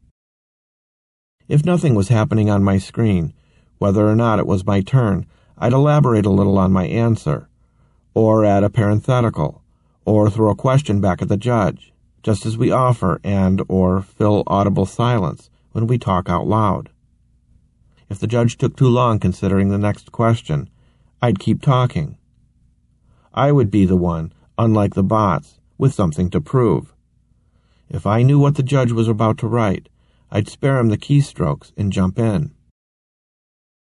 If 1.47 1.65
nothing 1.65 1.95
was 1.95 2.09
happening 2.09 2.49
on 2.49 2.63
my 2.63 2.77
screen, 2.77 3.33
whether 3.79 4.07
or 4.07 4.15
not 4.15 4.39
it 4.39 4.47
was 4.47 4.65
my 4.65 4.81
turn, 4.81 5.25
I'd 5.57 5.73
elaborate 5.73 6.25
a 6.25 6.31
little 6.31 6.57
on 6.57 6.71
my 6.71 6.85
answer, 6.85 7.49
or 8.13 8.45
add 8.45 8.63
a 8.63 8.69
parenthetical, 8.69 9.63
or 10.05 10.29
throw 10.29 10.51
a 10.51 10.55
question 10.55 11.01
back 11.01 11.21
at 11.21 11.29
the 11.29 11.37
judge, 11.37 11.93
just 12.21 12.45
as 12.45 12.57
we 12.57 12.71
offer 12.71 13.19
and 13.23 13.61
or 13.67 14.01
fill 14.01 14.43
audible 14.47 14.85
silence 14.85 15.49
when 15.71 15.87
we 15.87 15.97
talk 15.97 16.29
out 16.29 16.47
loud. 16.47 16.89
If 18.09 18.19
the 18.19 18.27
judge 18.27 18.57
took 18.57 18.75
too 18.75 18.87
long 18.87 19.19
considering 19.19 19.69
the 19.69 19.77
next 19.77 20.11
question, 20.11 20.69
I'd 21.21 21.39
keep 21.39 21.61
talking. 21.61 22.16
I 23.37 23.51
would 23.51 23.69
be 23.69 23.85
the 23.85 23.95
one, 23.95 24.33
unlike 24.57 24.95
the 24.95 25.03
bots, 25.03 25.59
with 25.77 25.93
something 25.93 26.31
to 26.31 26.41
prove. 26.41 26.95
If 27.87 28.07
I 28.07 28.23
knew 28.23 28.39
what 28.39 28.55
the 28.55 28.63
judge 28.63 28.91
was 28.91 29.07
about 29.07 29.37
to 29.37 29.47
write, 29.47 29.89
I'd 30.31 30.49
spare 30.49 30.79
him 30.79 30.89
the 30.89 30.97
keystrokes 30.97 31.71
and 31.77 31.93
jump 31.93 32.17
in. 32.17 32.55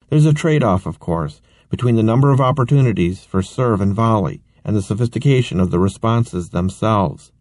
There's 0.10 0.26
a 0.26 0.34
trade 0.34 0.62
off, 0.62 0.86
of 0.86 1.00
course, 1.00 1.42
between 1.70 1.96
the 1.96 2.04
number 2.04 2.32
of 2.32 2.42
opportunities 2.42 3.24
for 3.24 3.42
serve 3.42 3.80
and 3.80 3.94
volley 3.94 4.44
and 4.66 4.76
the 4.76 4.82
sophistication 4.82 5.62
of 5.62 5.72
the 5.72 5.80
responses 5.80 6.50
themselves. 6.50 7.32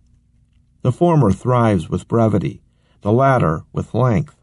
The 0.82 0.92
former 0.92 1.32
thrives 1.32 1.90
with 1.90 2.06
brevity, 2.06 2.62
the 3.00 3.10
latter 3.10 3.64
with 3.72 3.92
length. 3.92 4.36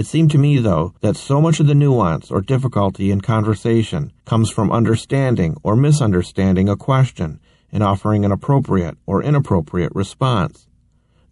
It 0.00 0.06
seemed 0.06 0.30
to 0.30 0.38
me, 0.38 0.56
though, 0.56 0.94
that 1.02 1.18
so 1.18 1.42
much 1.42 1.60
of 1.60 1.66
the 1.66 1.74
nuance 1.74 2.30
or 2.30 2.40
difficulty 2.40 3.10
in 3.10 3.20
conversation 3.20 4.12
comes 4.24 4.48
from 4.48 4.72
understanding 4.72 5.58
or 5.62 5.76
misunderstanding 5.76 6.70
a 6.70 6.74
question 6.74 7.38
and 7.70 7.82
offering 7.82 8.24
an 8.24 8.32
appropriate 8.32 8.96
or 9.04 9.22
inappropriate 9.22 9.92
response. 9.94 10.66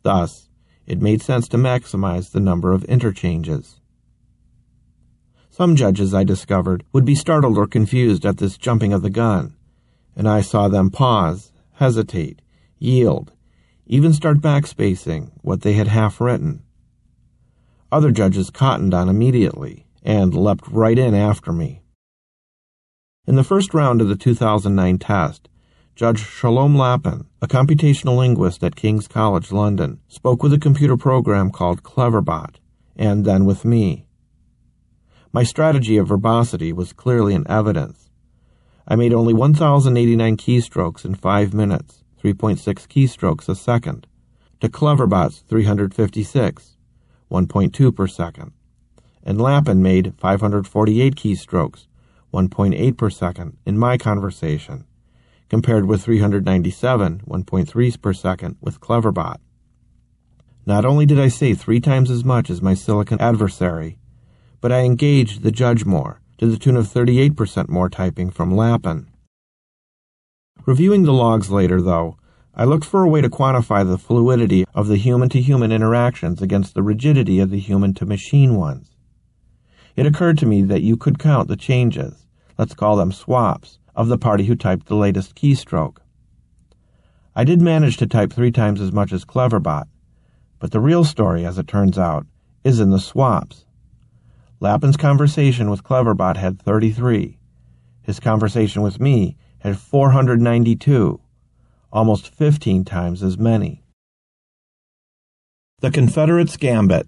Thus, 0.02 0.50
It 0.84 1.00
made 1.00 1.22
sense 1.22 1.48
to 1.48 1.56
maximize 1.56 2.30
the 2.30 2.40
number 2.40 2.72
of 2.72 2.84
interchanges. 2.84 3.80
Some 5.48 5.74
judges, 5.74 6.12
I 6.12 6.24
discovered, 6.24 6.84
would 6.92 7.06
be 7.06 7.14
startled 7.14 7.56
or 7.56 7.66
confused 7.66 8.26
at 8.26 8.36
this 8.36 8.58
jumping 8.58 8.92
of 8.92 9.00
the 9.00 9.08
gun, 9.08 9.54
and 10.14 10.28
I 10.28 10.42
saw 10.42 10.68
them 10.68 10.90
pause, 10.90 11.52
hesitate, 11.76 12.42
yield, 12.78 13.32
even 13.86 14.12
start 14.12 14.42
backspacing 14.42 15.30
what 15.40 15.62
they 15.62 15.72
had 15.72 15.88
half 15.88 16.20
written. 16.20 16.64
Other 17.90 18.10
judges 18.10 18.50
cottoned 18.50 18.92
on 18.92 19.08
immediately 19.08 19.86
and 20.02 20.34
leapt 20.34 20.68
right 20.68 20.98
in 20.98 21.14
after 21.14 21.52
me. 21.52 21.82
In 23.26 23.36
the 23.36 23.44
first 23.44 23.72
round 23.72 24.02
of 24.02 24.08
the 24.08 24.16
2009 24.16 24.98
test, 24.98 25.48
Judge 25.96 26.20
Shalom 26.20 26.76
Lappin, 26.76 27.26
a 27.42 27.48
computational 27.48 28.16
linguist 28.16 28.62
at 28.62 28.76
King's 28.76 29.08
College 29.08 29.50
London, 29.50 30.00
spoke 30.06 30.42
with 30.42 30.52
a 30.52 30.58
computer 30.58 30.96
program 30.96 31.50
called 31.50 31.82
Cleverbot, 31.82 32.56
and 32.94 33.24
then 33.24 33.44
with 33.44 33.64
me. 33.64 34.06
My 35.32 35.42
strategy 35.42 35.96
of 35.96 36.08
verbosity 36.08 36.72
was 36.72 36.92
clearly 36.92 37.34
in 37.34 37.50
evidence. 37.50 38.10
I 38.86 38.96
made 38.96 39.12
only 39.12 39.34
1,089 39.34 40.36
keystrokes 40.36 41.04
in 41.04 41.14
5 41.14 41.54
minutes, 41.54 42.04
3.6 42.22 42.86
keystrokes 42.86 43.48
a 43.48 43.54
second, 43.54 44.06
to 44.60 44.68
Cleverbot's 44.68 45.40
356, 45.40 46.77
1.2 47.30 47.94
per 47.94 48.06
second, 48.06 48.52
and 49.22 49.40
Lappin 49.40 49.82
made 49.82 50.14
548 50.18 51.14
keystrokes, 51.14 51.86
1.8 52.32 52.96
per 52.96 53.10
second, 53.10 53.56
in 53.64 53.78
my 53.78 53.96
conversation 53.96 54.84
compared 55.48 55.86
with 55.86 56.02
397, 56.02 57.22
1.3 57.26 58.02
per 58.02 58.12
second, 58.12 58.56
with 58.60 58.80
Cleverbot. 58.80 59.38
Not 60.66 60.84
only 60.84 61.06
did 61.06 61.18
I 61.18 61.28
say 61.28 61.54
three 61.54 61.80
times 61.80 62.10
as 62.10 62.24
much 62.24 62.50
as 62.50 62.60
my 62.60 62.74
silicon 62.74 63.20
adversary, 63.20 63.98
but 64.60 64.72
I 64.72 64.80
engaged 64.80 65.42
the 65.42 65.50
judge 65.50 65.84
more, 65.84 66.20
to 66.38 66.46
the 66.46 66.58
tune 66.58 66.76
of 66.76 66.86
38% 66.86 67.68
more 67.68 67.88
typing 67.88 68.30
from 68.30 68.54
Lappin. 68.54 69.08
Reviewing 70.66 71.04
the 71.04 71.12
logs 71.12 71.50
later, 71.50 71.80
though, 71.80 72.17
I 72.60 72.64
looked 72.64 72.84
for 72.84 73.04
a 73.04 73.08
way 73.08 73.20
to 73.20 73.30
quantify 73.30 73.86
the 73.86 73.96
fluidity 73.96 74.64
of 74.74 74.88
the 74.88 74.96
human 74.96 75.28
to 75.28 75.40
human 75.40 75.70
interactions 75.70 76.42
against 76.42 76.74
the 76.74 76.82
rigidity 76.82 77.38
of 77.38 77.50
the 77.50 77.60
human 77.60 77.94
to 77.94 78.04
machine 78.04 78.56
ones. 78.56 78.96
It 79.94 80.06
occurred 80.06 80.38
to 80.38 80.46
me 80.46 80.62
that 80.62 80.82
you 80.82 80.96
could 80.96 81.20
count 81.20 81.46
the 81.46 81.56
changes, 81.56 82.26
let's 82.58 82.74
call 82.74 82.96
them 82.96 83.12
swaps, 83.12 83.78
of 83.94 84.08
the 84.08 84.18
party 84.18 84.46
who 84.46 84.56
typed 84.56 84.86
the 84.86 84.96
latest 84.96 85.36
keystroke. 85.36 85.98
I 87.36 87.44
did 87.44 87.62
manage 87.62 87.96
to 87.98 88.08
type 88.08 88.32
three 88.32 88.50
times 88.50 88.80
as 88.80 88.90
much 88.90 89.12
as 89.12 89.24
Cleverbot, 89.24 89.86
but 90.58 90.72
the 90.72 90.80
real 90.80 91.04
story, 91.04 91.46
as 91.46 91.58
it 91.58 91.68
turns 91.68 91.96
out, 91.96 92.26
is 92.64 92.80
in 92.80 92.90
the 92.90 92.98
swaps. 92.98 93.66
Lappin's 94.58 94.96
conversation 94.96 95.70
with 95.70 95.84
Cleverbot 95.84 96.36
had 96.36 96.60
33. 96.60 97.38
His 98.02 98.18
conversation 98.18 98.82
with 98.82 98.98
me 98.98 99.36
had 99.60 99.78
492, 99.78 101.20
almost 101.92 102.34
15 102.34 102.84
times 102.84 103.22
as 103.22 103.38
many. 103.38 103.82
The 105.80 105.90
Confederates 105.90 106.56
Gambit. 106.56 107.06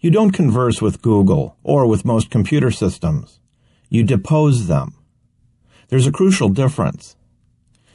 You 0.00 0.10
don't 0.10 0.30
converse 0.30 0.80
with 0.80 1.02
Google 1.02 1.56
or 1.62 1.86
with 1.86 2.04
most 2.04 2.30
computer 2.30 2.70
systems. 2.70 3.40
You 3.88 4.04
depose 4.04 4.66
them. 4.66 4.94
There's 5.88 6.06
a 6.06 6.12
crucial 6.12 6.50
difference. 6.50 7.16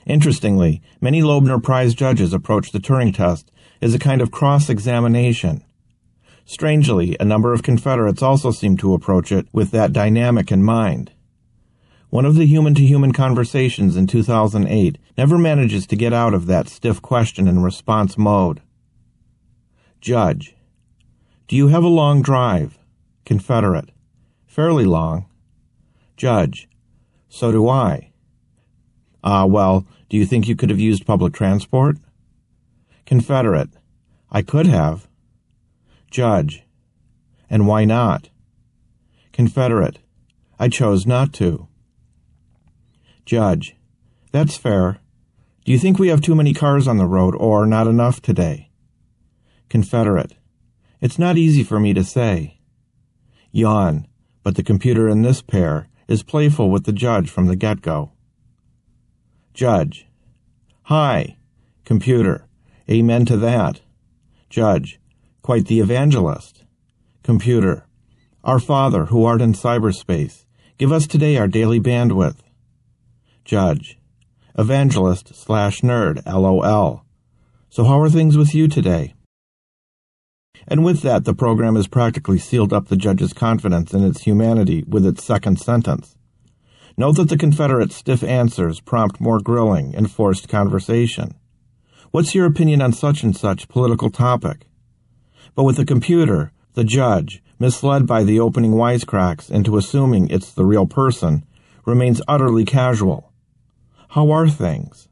Interestingly, 0.06 0.82
many 1.00 1.22
Loebner 1.22 1.62
Prize 1.62 1.94
judges 1.94 2.34
approach 2.34 2.72
the 2.72 2.80
Turing 2.80 3.16
test 3.16 3.52
as 3.82 3.94
a 3.94 4.00
kind 4.00 4.22
of 4.22 4.32
cross-examination. 4.32 5.64
Strangely, 6.46 7.16
a 7.20 7.26
number 7.26 7.54
of 7.54 7.64
Confederates 7.64 8.22
also 8.22 8.52
seem 8.52 8.76
to 8.78 8.94
approach 8.94 9.32
it 9.32 9.48
with 9.54 9.72
that 9.72 9.94
dynamic 9.94 10.52
in 10.52 10.64
mind. 10.64 11.12
One 12.10 12.26
of 12.26 12.36
the 12.36 12.46
human-to-human 12.46 13.14
conversations 13.14 13.96
in 13.96 14.08
2008 14.08 14.98
never 15.18 15.38
manages 15.38 15.86
to 15.88 15.96
get 15.96 16.14
out 16.14 16.34
of 16.34 16.46
that 16.48 16.68
stiff 16.68 17.02
question 17.02 17.48
and 17.48 17.64
response 17.64 18.18
mode. 18.18 18.62
Judge. 20.02 20.56
Do 21.48 21.56
you 21.56 21.68
have 21.70 21.84
a 21.84 21.88
long 21.88 22.22
drive? 22.22 22.78
Confederate. 23.26 23.92
Fairly 24.46 24.86
long. 24.86 25.26
Judge. 26.18 26.68
So 27.30 27.52
do 27.52 27.68
I. 27.68 28.12
Ah, 29.24 29.44
uh, 29.44 29.46
well, 29.48 29.86
do 30.10 30.18
you 30.18 30.26
think 30.26 30.48
you 30.48 30.56
could 30.56 30.70
have 30.70 30.80
used 30.80 31.06
public 31.06 31.34
transport? 31.34 31.98
Confederate. 33.06 33.70
I 34.32 34.42
could 34.42 34.68
have. 34.68 35.08
Judge. 36.12 36.64
And 37.50 37.68
why 37.68 37.86
not? 37.86 38.30
Confederate. 39.32 40.00
I 40.60 40.70
chose 40.70 41.06
not 41.06 41.34
to. 41.34 41.68
Judge. 43.26 43.76
That's 44.32 44.58
fair. 44.58 45.00
Do 45.66 45.72
you 45.72 45.80
think 45.80 45.98
we 45.98 46.10
have 46.10 46.20
too 46.20 46.36
many 46.36 46.54
cars 46.54 46.90
on 46.90 46.98
the 46.98 47.06
road 47.06 47.36
or 47.36 47.66
not 47.66 47.88
enough 47.88 48.22
today? 48.22 48.70
Confederate. 49.70 50.36
It's 51.00 51.18
not 51.18 51.38
easy 51.38 51.64
for 51.64 51.80
me 51.80 51.94
to 51.94 52.04
say. 52.04 52.60
Yawn. 53.52 54.08
But 54.44 54.56
the 54.56 54.64
computer 54.64 55.08
in 55.08 55.22
this 55.22 55.42
pair 55.42 55.88
is 56.06 56.22
playful 56.22 56.70
with 56.70 56.84
the 56.84 56.92
judge 56.92 57.30
from 57.30 57.48
the 57.48 57.56
get-go. 57.56 58.12
Judge. 59.54 60.06
Hi. 60.84 61.38
Computer. 61.86 62.46
Amen 62.90 63.26
to 63.26 63.38
that. 63.38 63.80
Judge. 64.50 65.00
Quite 65.42 65.68
the 65.68 65.80
evangelist. 65.80 66.66
Computer. 67.24 67.86
Our 68.44 68.60
Father, 68.60 69.06
who 69.06 69.24
art 69.24 69.42
in 69.42 69.54
cyberspace, 69.54 70.44
give 70.78 70.92
us 70.92 71.08
today 71.08 71.38
our 71.38 71.48
daily 71.48 71.80
bandwidth. 71.80 72.40
Judge. 73.46 73.98
Evangelist 74.56 75.34
slash 75.34 75.82
nerd, 75.82 76.24
LOL. 76.28 77.04
So 77.72 77.86
how 77.86 78.00
are 78.00 78.10
things 78.10 78.38
with 78.38 78.54
you 78.54 78.68
today? 78.68 79.16
And 80.68 80.86
with 80.86 81.02
that, 81.02 81.26
the 81.26 81.34
program 81.34 81.76
has 81.76 81.88
practically 81.88 82.38
sealed 82.38 82.72
up 82.72 82.88
the 82.88 82.96
judge's 82.96 83.34
confidence 83.34 83.96
in 83.96 84.04
its 84.04 84.22
humanity 84.22 84.84
with 84.88 85.08
its 85.08 85.24
second 85.24 85.60
sentence. 85.60 86.16
Note 86.96 87.16
that 87.16 87.30
the 87.30 87.38
Confederate's 87.38 87.96
stiff 87.96 88.24
answers 88.24 88.80
prompt 88.80 89.20
more 89.20 89.40
grilling 89.40 89.96
and 89.96 90.12
forced 90.12 90.48
conversation. 90.48 91.34
What's 92.12 92.36
your 92.36 92.46
opinion 92.46 92.80
on 92.80 92.94
such 92.94 93.24
and 93.24 93.36
such 93.36 93.68
political 93.68 94.12
topic? 94.12 94.68
But 95.56 95.64
with 95.64 95.78
the 95.78 95.86
computer, 95.86 96.52
the 96.76 96.84
judge, 96.84 97.42
misled 97.58 98.06
by 98.06 98.24
the 98.24 98.40
opening 98.40 98.74
wisecracks 98.74 99.50
into 99.50 99.78
assuming 99.78 100.30
it's 100.30 100.52
the 100.52 100.64
real 100.64 100.86
person, 100.86 101.44
remains 101.88 102.22
utterly 102.28 102.66
casual. 102.66 103.33
How 104.14 104.30
are 104.30 104.48
things? 104.48 105.10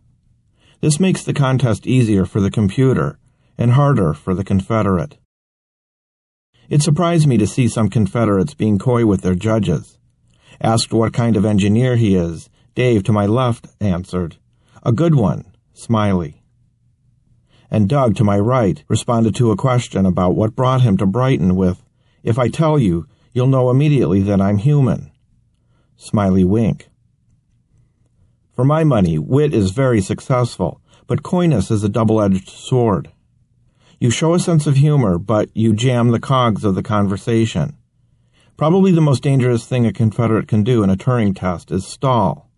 This 0.79 0.99
makes 0.99 1.23
the 1.23 1.33
contest 1.33 1.87
easier 1.87 2.23
for 2.23 2.39
the 2.39 2.51
computer 2.51 3.17
and 3.57 3.71
harder 3.71 4.13
for 4.13 4.35
the 4.35 4.43
Confederate. 4.43 5.17
It 6.69 6.83
surprised 6.83 7.25
me 7.25 7.39
to 7.39 7.47
see 7.47 7.67
some 7.67 7.89
Confederates 7.89 8.53
being 8.53 8.77
coy 8.77 9.07
with 9.07 9.21
their 9.21 9.33
judges. 9.33 9.97
Asked 10.61 10.93
what 10.93 11.13
kind 11.13 11.35
of 11.35 11.45
engineer 11.45 11.95
he 11.95 12.13
is, 12.13 12.51
Dave 12.75 13.01
to 13.05 13.11
my 13.11 13.25
left 13.25 13.65
answered, 13.79 14.37
A 14.83 14.91
good 14.91 15.15
one, 15.15 15.45
smiley. 15.73 16.43
And 17.71 17.89
Doug 17.89 18.15
to 18.17 18.23
my 18.23 18.37
right 18.37 18.83
responded 18.87 19.33
to 19.37 19.49
a 19.49 19.57
question 19.57 20.05
about 20.05 20.35
what 20.35 20.55
brought 20.55 20.81
him 20.81 20.95
to 20.97 21.07
Brighton 21.07 21.55
with, 21.55 21.83
If 22.21 22.37
I 22.37 22.49
tell 22.49 22.77
you, 22.77 23.07
you'll 23.33 23.47
know 23.47 23.71
immediately 23.71 24.21
that 24.21 24.39
I'm 24.39 24.59
human. 24.59 25.09
Smiley 25.97 26.43
wink. 26.43 26.90
For 28.53 28.65
my 28.65 28.83
money, 28.83 29.17
wit 29.17 29.53
is 29.53 29.71
very 29.71 30.01
successful, 30.01 30.81
but 31.07 31.23
coyness 31.23 31.71
is 31.71 31.83
a 31.83 31.89
double-edged 31.89 32.49
sword. 32.49 33.11
You 33.99 34.09
show 34.09 34.33
a 34.33 34.39
sense 34.39 34.67
of 34.67 34.77
humor, 34.77 35.17
but 35.17 35.49
you 35.55 35.73
jam 35.73 36.09
the 36.09 36.19
cogs 36.19 36.63
of 36.63 36.75
the 36.75 36.83
conversation. 36.83 37.77
Probably 38.57 38.91
the 38.91 39.01
most 39.01 39.23
dangerous 39.23 39.65
thing 39.65 39.85
a 39.85 39.93
Confederate 39.93 40.47
can 40.47 40.63
do 40.63 40.83
in 40.83 40.89
a 40.89 40.97
Turing 40.97 41.35
test 41.35 41.71
is 41.71 41.87
stall. 41.87 42.49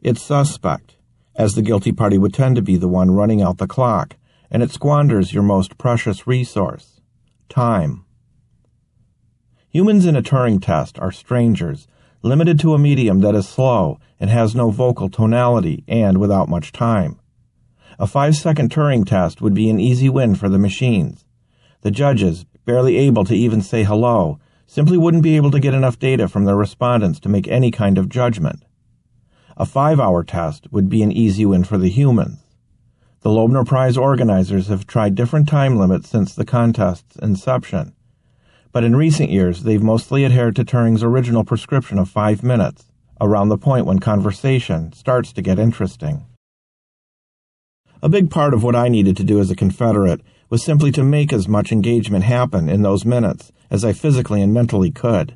It's 0.00 0.22
suspect, 0.22 0.96
as 1.34 1.54
the 1.54 1.62
guilty 1.62 1.92
party 1.92 2.18
would 2.18 2.34
tend 2.34 2.56
to 2.56 2.62
be 2.62 2.76
the 2.76 2.88
one 2.88 3.10
running 3.10 3.42
out 3.42 3.58
the 3.58 3.66
clock, 3.66 4.16
and 4.50 4.62
it 4.62 4.70
squanders 4.70 5.34
your 5.34 5.42
most 5.42 5.76
precious 5.76 6.26
resource 6.26 7.00
time. 7.48 8.04
Humans 9.70 10.06
in 10.06 10.16
a 10.16 10.22
Turing 10.22 10.62
test 10.62 10.98
are 10.98 11.12
strangers, 11.12 11.86
limited 12.26 12.58
to 12.60 12.74
a 12.74 12.78
medium 12.78 13.20
that 13.20 13.34
is 13.34 13.48
slow 13.48 13.98
and 14.18 14.28
has 14.28 14.54
no 14.54 14.70
vocal 14.70 15.08
tonality 15.08 15.84
and 15.86 16.18
without 16.18 16.48
much 16.48 16.72
time. 16.72 17.18
A 17.98 18.06
five 18.06 18.36
second 18.36 18.70
Turing 18.70 19.06
test 19.06 19.40
would 19.40 19.54
be 19.54 19.70
an 19.70 19.80
easy 19.80 20.08
win 20.08 20.34
for 20.34 20.48
the 20.48 20.58
machines. 20.58 21.24
The 21.80 21.90
judges, 21.90 22.44
barely 22.64 22.96
able 22.98 23.24
to 23.24 23.34
even 23.34 23.62
say 23.62 23.84
hello, 23.84 24.38
simply 24.66 24.98
wouldn't 24.98 25.22
be 25.22 25.36
able 25.36 25.50
to 25.52 25.60
get 25.60 25.72
enough 25.72 25.98
data 25.98 26.28
from 26.28 26.44
their 26.44 26.56
respondents 26.56 27.20
to 27.20 27.28
make 27.28 27.48
any 27.48 27.70
kind 27.70 27.96
of 27.96 28.08
judgment. 28.08 28.64
A 29.56 29.64
five 29.64 29.98
hour 29.98 30.22
test 30.22 30.70
would 30.70 30.88
be 30.88 31.02
an 31.02 31.12
easy 31.12 31.46
win 31.46 31.64
for 31.64 31.78
the 31.78 31.88
humans. 31.88 32.40
The 33.22 33.30
Loebner 33.30 33.66
Prize 33.66 33.96
organizers 33.96 34.68
have 34.68 34.86
tried 34.86 35.14
different 35.14 35.48
time 35.48 35.76
limits 35.76 36.08
since 36.08 36.34
the 36.34 36.44
contest's 36.44 37.16
inception, 37.16 37.94
but 38.76 38.84
in 38.84 38.94
recent 38.94 39.30
years 39.30 39.62
they've 39.62 39.82
mostly 39.82 40.22
adhered 40.22 40.54
to 40.54 40.62
Turing's 40.62 41.02
original 41.02 41.44
prescription 41.44 41.98
of 41.98 42.10
five 42.10 42.42
minutes, 42.42 42.92
around 43.22 43.48
the 43.48 43.56
point 43.56 43.86
when 43.86 43.98
conversation 43.98 44.92
starts 44.92 45.32
to 45.32 45.40
get 45.40 45.58
interesting. 45.58 46.26
A 48.02 48.10
big 48.10 48.30
part 48.30 48.52
of 48.52 48.62
what 48.62 48.76
I 48.76 48.88
needed 48.88 49.16
to 49.16 49.24
do 49.24 49.40
as 49.40 49.50
a 49.50 49.56
Confederate 49.56 50.20
was 50.50 50.62
simply 50.62 50.92
to 50.92 51.02
make 51.02 51.32
as 51.32 51.48
much 51.48 51.72
engagement 51.72 52.24
happen 52.24 52.68
in 52.68 52.82
those 52.82 53.06
minutes 53.06 53.50
as 53.70 53.82
I 53.82 53.94
physically 53.94 54.42
and 54.42 54.52
mentally 54.52 54.90
could. 54.90 55.34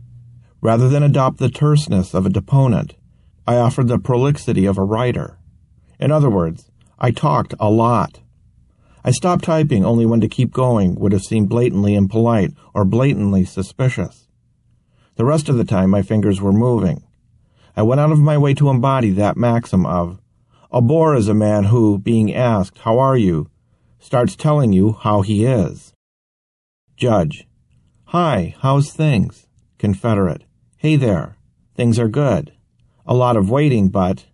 Rather 0.61 0.91
than 0.91 1.03
adopt 1.03 1.39
the 1.39 1.49
terseness 1.49 2.13
of 2.13 2.27
a 2.27 2.29
deponent, 2.29 2.95
I 3.47 3.57
offered 3.57 3.89
the 3.89 3.99
prolixity 3.99 4.67
of 4.67 4.77
a 4.77 4.85
writer. 4.85 5.39
In 5.99 6.13
other 6.13 6.29
words, 6.29 6.71
I 6.99 7.11
talked 7.11 7.55
a 7.59 7.71
lot. 7.71 8.20
I 9.05 9.11
stopped 9.11 9.45
typing 9.45 9.85
only 9.85 10.07
when 10.07 10.21
to 10.21 10.29
keep 10.29 10.53
going 10.53 10.95
would 10.97 11.13
have 11.13 11.25
seemed 11.25 11.49
blatantly 11.49 11.95
impolite 11.95 12.53
or 12.75 12.85
blatantly 12.85 13.45
suspicious. 13.45 14.29
The 15.17 15.25
rest 15.25 15.49
of 15.49 15.57
the 15.57 15.65
time 15.65 15.91
my 15.91 16.03
fingers 16.03 16.41
were 16.41 16.53
moving. 16.53 17.05
I 17.77 17.83
went 17.83 18.01
out 18.01 18.13
of 18.13 18.19
my 18.19 18.37
way 18.37 18.55
to 18.55 18.69
embody 18.69 19.11
that 19.11 19.37
maxim 19.37 19.87
of, 19.87 20.21
a 20.73 20.81
bore 20.81 21.17
is 21.17 21.29
a 21.29 21.35
man 21.35 21.65
who, 21.65 21.99
being 21.99 22.33
asked, 22.33 22.79
How 22.79 22.99
are 22.99 23.17
you? 23.17 23.51
starts 23.99 24.37
telling 24.37 24.73
you 24.73 24.93
how 24.93 25.21
he 25.21 25.45
is. 25.45 25.93
Judge. 26.97 27.47
Hi, 28.07 28.55
how's 28.61 28.93
things? 28.93 29.47
Confederate. 29.79 30.45
Hey 30.77 30.97
there. 30.97 31.37
Things 31.75 31.99
are 31.99 32.09
good. 32.09 32.53
A 33.07 33.15
lot 33.15 33.37
of 33.37 33.51
waiting, 33.51 33.89
but 33.89 34.27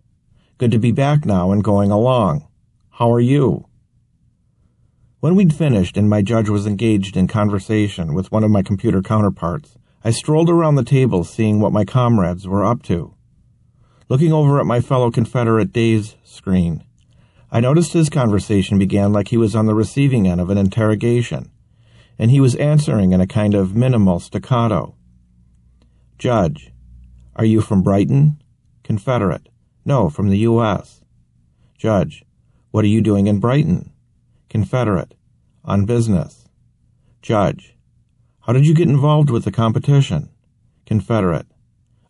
good 0.57 0.71
to 0.71 0.79
be 0.79 0.91
back 0.91 1.25
now 1.25 1.51
and 1.51 1.63
going 1.63 1.91
along. 1.91 2.47
How 2.91 3.11
are 3.11 3.19
you? 3.19 3.66
When 5.19 5.33
we'd 5.33 5.55
finished 5.55 5.97
and 5.97 6.07
my 6.07 6.21
judge 6.21 6.47
was 6.47 6.67
engaged 6.67 7.17
in 7.17 7.27
conversation 7.27 8.13
with 8.13 8.31
one 8.31 8.43
of 8.43 8.51
my 8.51 8.61
computer 8.61 9.01
counterparts, 9.01 9.75
I 10.03 10.11
strolled 10.11 10.47
around 10.47 10.75
the 10.75 10.83
table 10.83 11.23
seeing 11.23 11.59
what 11.59 11.73
my 11.73 11.85
comrades 11.85 12.47
were 12.47 12.63
up 12.63 12.83
to. 12.83 13.15
Looking 14.09 14.31
over 14.31 14.59
at 14.59 14.67
my 14.67 14.79
fellow 14.79 15.09
Confederate 15.09 15.73
Dave's 15.73 16.15
screen, 16.23 16.83
I 17.51 17.59
noticed 17.61 17.93
his 17.93 18.11
conversation 18.11 18.77
began 18.77 19.11
like 19.11 19.29
he 19.29 19.37
was 19.37 19.55
on 19.55 19.65
the 19.65 19.73
receiving 19.73 20.27
end 20.27 20.39
of 20.39 20.51
an 20.51 20.59
interrogation, 20.59 21.49
and 22.19 22.29
he 22.29 22.39
was 22.39 22.53
answering 22.55 23.11
in 23.11 23.19
a 23.19 23.25
kind 23.25 23.55
of 23.55 23.75
minimal 23.75 24.19
staccato. 24.19 24.93
Judge, 26.19 26.71
are 27.35 27.45
you 27.45 27.61
from 27.61 27.81
Brighton? 27.81 28.39
Confederate. 28.83 29.49
No, 29.83 30.11
from 30.11 30.29
the 30.29 30.39
U.S. 30.39 31.01
Judge, 31.75 32.23
what 32.69 32.85
are 32.85 32.89
you 32.89 33.01
doing 33.01 33.25
in 33.25 33.39
Brighton? 33.39 33.93
Confederate. 34.49 35.13
On 35.65 35.85
business. 35.85 36.47
Judge, 37.21 37.75
how 38.41 38.53
did 38.53 38.65
you 38.65 38.73
get 38.73 38.87
involved 38.87 39.29
with 39.29 39.43
the 39.43 39.51
competition? 39.51 40.29
Confederate. 40.85 41.47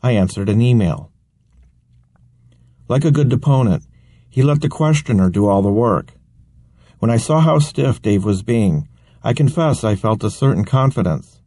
I 0.03 0.11
answered 0.11 0.47
an 0.47 0.61
email. 0.61 1.11
Like 2.87 3.03
a 3.03 3.11
good 3.11 3.29
deponent, 3.29 3.83
he 4.29 4.43
let 4.43 4.61
the 4.61 4.69
questioner 4.69 5.31
do 5.31 5.47
all 5.47 5.63
the 5.63 5.71
work. 5.71 6.11
When 6.99 7.09
I 7.09 7.17
saw 7.17 7.39
how 7.39 7.57
stiff 7.57 8.03
Dave 8.03 8.23
was 8.23 8.43
being, 8.43 8.87
I 9.23 9.33
confess 9.33 9.83
I 9.83 9.95
felt 9.95 10.23
a 10.23 10.29
certain 10.29 10.63
confidence. 10.63 11.41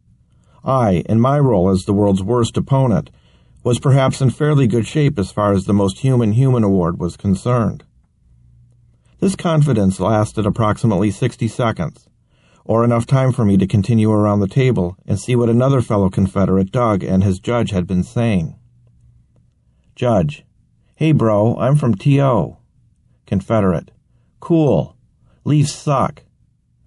I, 0.65 1.03
in 1.07 1.21
my 1.21 1.39
role 1.39 1.69
as 1.69 1.85
the 1.85 1.93
world's 1.93 2.21
worst 2.21 2.57
opponent, 2.57 3.09
was 3.63 3.79
perhaps 3.79 4.19
in 4.19 4.29
fairly 4.29 4.67
good 4.67 4.85
shape 4.85 5.17
as 5.17 5.31
far 5.31 5.53
as 5.53 5.65
the 5.65 5.73
most 5.73 5.99
human 5.99 6.33
human 6.33 6.65
award 6.65 6.99
was 6.99 7.15
concerned. 7.15 7.85
This 9.21 9.35
confidence 9.35 9.99
lasted 9.99 10.47
approximately 10.47 11.11
60 11.11 11.47
seconds, 11.47 12.07
or 12.65 12.83
enough 12.83 13.05
time 13.05 13.31
for 13.31 13.45
me 13.45 13.55
to 13.55 13.67
continue 13.67 14.11
around 14.11 14.39
the 14.39 14.47
table 14.47 14.97
and 15.05 15.19
see 15.19 15.35
what 15.35 15.47
another 15.47 15.79
fellow 15.79 16.09
Confederate, 16.09 16.71
Doug, 16.71 17.03
and 17.03 17.23
his 17.23 17.39
judge 17.39 17.69
had 17.69 17.85
been 17.85 18.01
saying. 18.01 18.57
Judge, 19.95 20.43
Hey, 20.95 21.11
bro, 21.11 21.55
I'm 21.57 21.75
from 21.75 21.93
TO. 21.93 22.57
Confederate. 23.27 23.91
Cool. 24.39 24.97
Leafs 25.43 25.73
suck. 25.73 26.23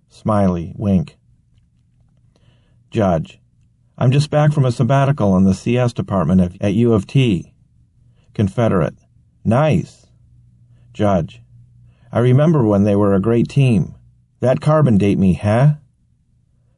Smiley, 0.09 0.72
wink. 0.76 1.16
Judge. 2.91 3.41
I'm 3.97 4.11
just 4.11 4.28
back 4.28 4.53
from 4.53 4.64
a 4.64 4.72
sabbatical 4.72 5.37
in 5.37 5.45
the 5.45 5.55
CS 5.55 5.93
department 5.93 6.57
at 6.61 6.74
U 6.74 6.93
of 6.93 7.07
T. 7.07 7.55
Confederate. 8.35 8.97
Nice. 9.45 10.07
Judge. 10.93 11.43
I 12.14 12.20
remember 12.20 12.62
when 12.62 12.84
they 12.84 12.94
were 12.94 13.12
a 13.12 13.20
great 13.20 13.48
team. 13.48 13.96
That 14.38 14.60
carbon 14.60 14.98
date 14.98 15.18
me, 15.18 15.34
huh? 15.34 15.74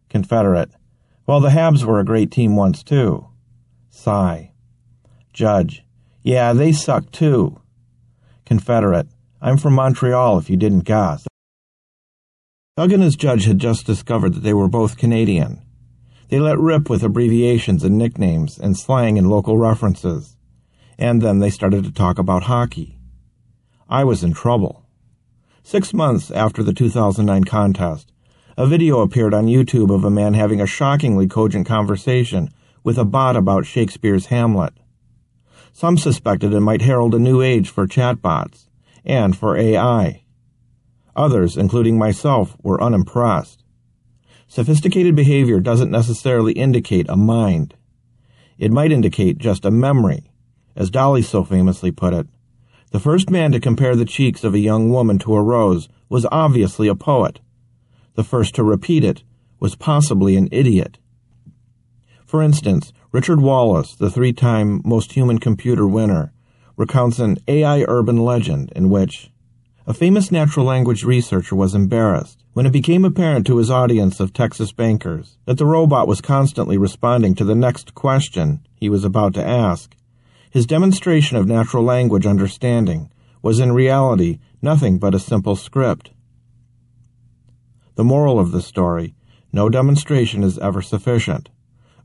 Confederate. 0.09 0.71
Well, 1.27 1.41
the 1.41 1.51
Habs 1.51 1.85
were 1.85 2.01
a 2.01 2.07
great 2.07 2.31
team 2.31 2.57
once, 2.57 2.83
too. 2.83 3.29
Sigh. 3.91 4.53
Judge. 5.35 5.85
Yeah, 6.23 6.55
they 6.55 6.73
suck 6.73 7.13
too. 7.13 7.61
Confederate. 8.47 9.09
I'm 9.43 9.59
from 9.59 9.75
Montreal 9.75 10.39
if 10.39 10.49
you 10.49 10.57
didn't 10.57 10.87
guess. 10.87 11.27
Doug 12.79 12.93
and 12.93 13.03
his 13.03 13.15
judge 13.15 13.45
had 13.45 13.59
just 13.59 13.85
discovered 13.85 14.33
that 14.33 14.43
they 14.43 14.55
were 14.55 14.69
both 14.69 14.97
Canadian. 14.97 15.61
They 16.31 16.41
let 16.41 16.59
rip 16.59 16.89
with 16.89 17.03
abbreviations 17.03 17.85
and 17.85 17.99
nicknames 17.99 18.59
and 18.59 18.75
slang 18.75 19.19
and 19.19 19.29
local 19.29 19.59
references. 19.59 20.39
And 20.99 21.21
then 21.21 21.41
they 21.41 21.51
started 21.51 21.85
to 21.85 21.93
talk 21.93 22.19
about 22.19 22.45
hockey. 22.45 22.97
I 23.87 24.05
was 24.05 24.25
in 24.25 24.33
trouble. 24.33 24.86
Six 25.67 25.93
months 25.93 26.31
after 26.31 26.63
the 26.63 26.73
2009 26.73 27.43
contest, 27.43 28.13
a 28.57 28.69
video 28.69 29.01
appeared 29.01 29.35
on 29.35 29.49
YouTube 29.49 29.93
of 29.93 30.05
a 30.05 30.11
man 30.11 30.35
having 30.35 30.61
a 30.61 30.65
shockingly 30.67 31.27
cogent 31.27 31.67
conversation 31.67 32.51
with 32.85 32.97
a 32.97 33.05
bot 33.05 33.35
about 33.35 33.67
Shakespeare's 33.67 34.27
Hamlet. 34.27 34.75
Some 35.73 35.99
suspected 35.99 36.53
it 36.53 36.61
might 36.61 36.83
herald 36.83 37.17
a 37.17 37.19
new 37.19 37.43
age 37.43 37.69
for 37.69 37.89
chatbots 37.89 38.69
and 39.05 39.37
for 39.37 39.57
AI. 39.57 40.23
Others, 41.17 41.57
including 41.57 41.99
myself, 41.99 42.57
were 42.63 42.81
unimpressed. 42.81 43.65
Sophisticated 44.47 45.17
behavior 45.17 45.59
doesn't 45.59 45.91
necessarily 45.91 46.53
indicate 46.53 47.07
a 47.09 47.17
mind. 47.17 47.75
It 48.57 48.71
might 48.71 48.93
indicate 48.93 49.39
just 49.39 49.65
a 49.65 49.73
memory. 49.73 50.31
As 50.77 50.93
Dalí 50.93 51.25
so 51.25 51.43
famously 51.43 51.91
put 51.91 52.15
it, 52.15 52.29
the 52.91 53.01
first 53.01 53.31
man 53.31 53.53
to 53.53 53.61
compare 53.61 53.97
the 53.97 54.05
cheeks 54.05 54.45
of 54.45 54.55
a 54.55 54.59
young 54.59 54.91
woman 54.91 55.19
to 55.19 55.35
a 55.35 55.43
rose 55.43 55.89
was 56.09 56.27
obviously 56.31 56.89
a 56.89 56.95
poet. 56.95 57.41
The 58.15 58.25
first 58.25 58.55
to 58.55 58.65
repeat 58.65 59.05
it 59.05 59.23
was 59.59 59.75
possibly 59.75 60.37
an 60.37 60.49
idiot. 60.53 60.99
For 62.25 62.43
instance, 62.43 62.93
Richard 63.13 63.41
Wallace, 63.41 63.95
the 63.95 64.11
three 64.11 64.33
time 64.33 64.83
Most 64.85 65.13
Human 65.13 65.39
Computer 65.39 65.87
winner, 65.87 66.33
recounts 66.77 67.19
an 67.19 67.39
AI 67.49 67.85
urban 67.89 68.19
legend 68.19 68.73
in 68.77 68.91
which 68.91 69.31
a 69.87 69.95
famous 69.95 70.33
natural 70.33 70.67
language 70.67 71.05
researcher 71.05 71.55
was 71.55 71.75
embarrassed 71.75 72.43
when 72.53 72.67
it 72.67 72.73
became 72.73 73.05
apparent 73.05 73.47
to 73.47 73.59
his 73.59 73.71
audience 73.71 74.19
of 74.19 74.33
Texas 74.33 74.73
bankers 74.73 75.39
that 75.45 75.59
the 75.59 75.67
robot 75.67 76.09
was 76.09 76.21
constantly 76.21 76.77
responding 76.77 77.35
to 77.35 77.45
the 77.45 77.55
next 77.55 77.95
question 77.95 78.67
he 78.75 78.89
was 78.89 79.05
about 79.05 79.33
to 79.35 79.47
ask. 79.47 79.95
His 80.57 80.65
demonstration 80.65 81.37
of 81.37 81.47
natural 81.47 81.83
language 81.83 82.25
understanding 82.25 83.11
was 83.43 83.61
in 83.61 83.73
reality 83.73 84.39
nothing 84.63 84.97
but 84.97 85.15
a 85.15 85.19
simple 85.19 85.55
script. 85.55 86.13
The 87.97 88.05
moral 88.05 88.39
of 88.39 88.53
the 88.53 88.63
story 88.63 89.15
no 89.53 89.69
demonstration 89.69 90.43
is 90.43 90.59
ever 90.61 90.81
sufficient. 90.81 91.51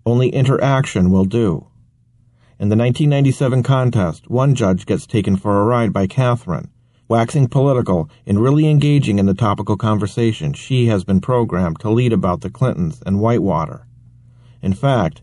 Only 0.05 0.27
interaction 0.27 1.11
will 1.11 1.23
do. 1.23 1.67
In 2.59 2.67
the 2.67 2.75
1997 2.75 3.63
contest, 3.63 4.29
one 4.29 4.53
judge 4.53 4.85
gets 4.85 5.07
taken 5.07 5.37
for 5.37 5.61
a 5.61 5.63
ride 5.63 5.93
by 5.93 6.05
Catherine, 6.05 6.71
waxing 7.07 7.47
political 7.47 8.09
and 8.27 8.41
really 8.41 8.67
engaging 8.67 9.17
in 9.17 9.27
the 9.27 9.33
topical 9.33 9.77
conversation 9.77 10.51
she 10.51 10.87
has 10.87 11.05
been 11.05 11.21
programmed 11.21 11.79
to 11.79 11.89
lead 11.89 12.11
about 12.11 12.41
the 12.41 12.49
Clintons 12.49 13.01
and 13.05 13.21
Whitewater. 13.21 13.87
In 14.61 14.73
fact, 14.73 15.21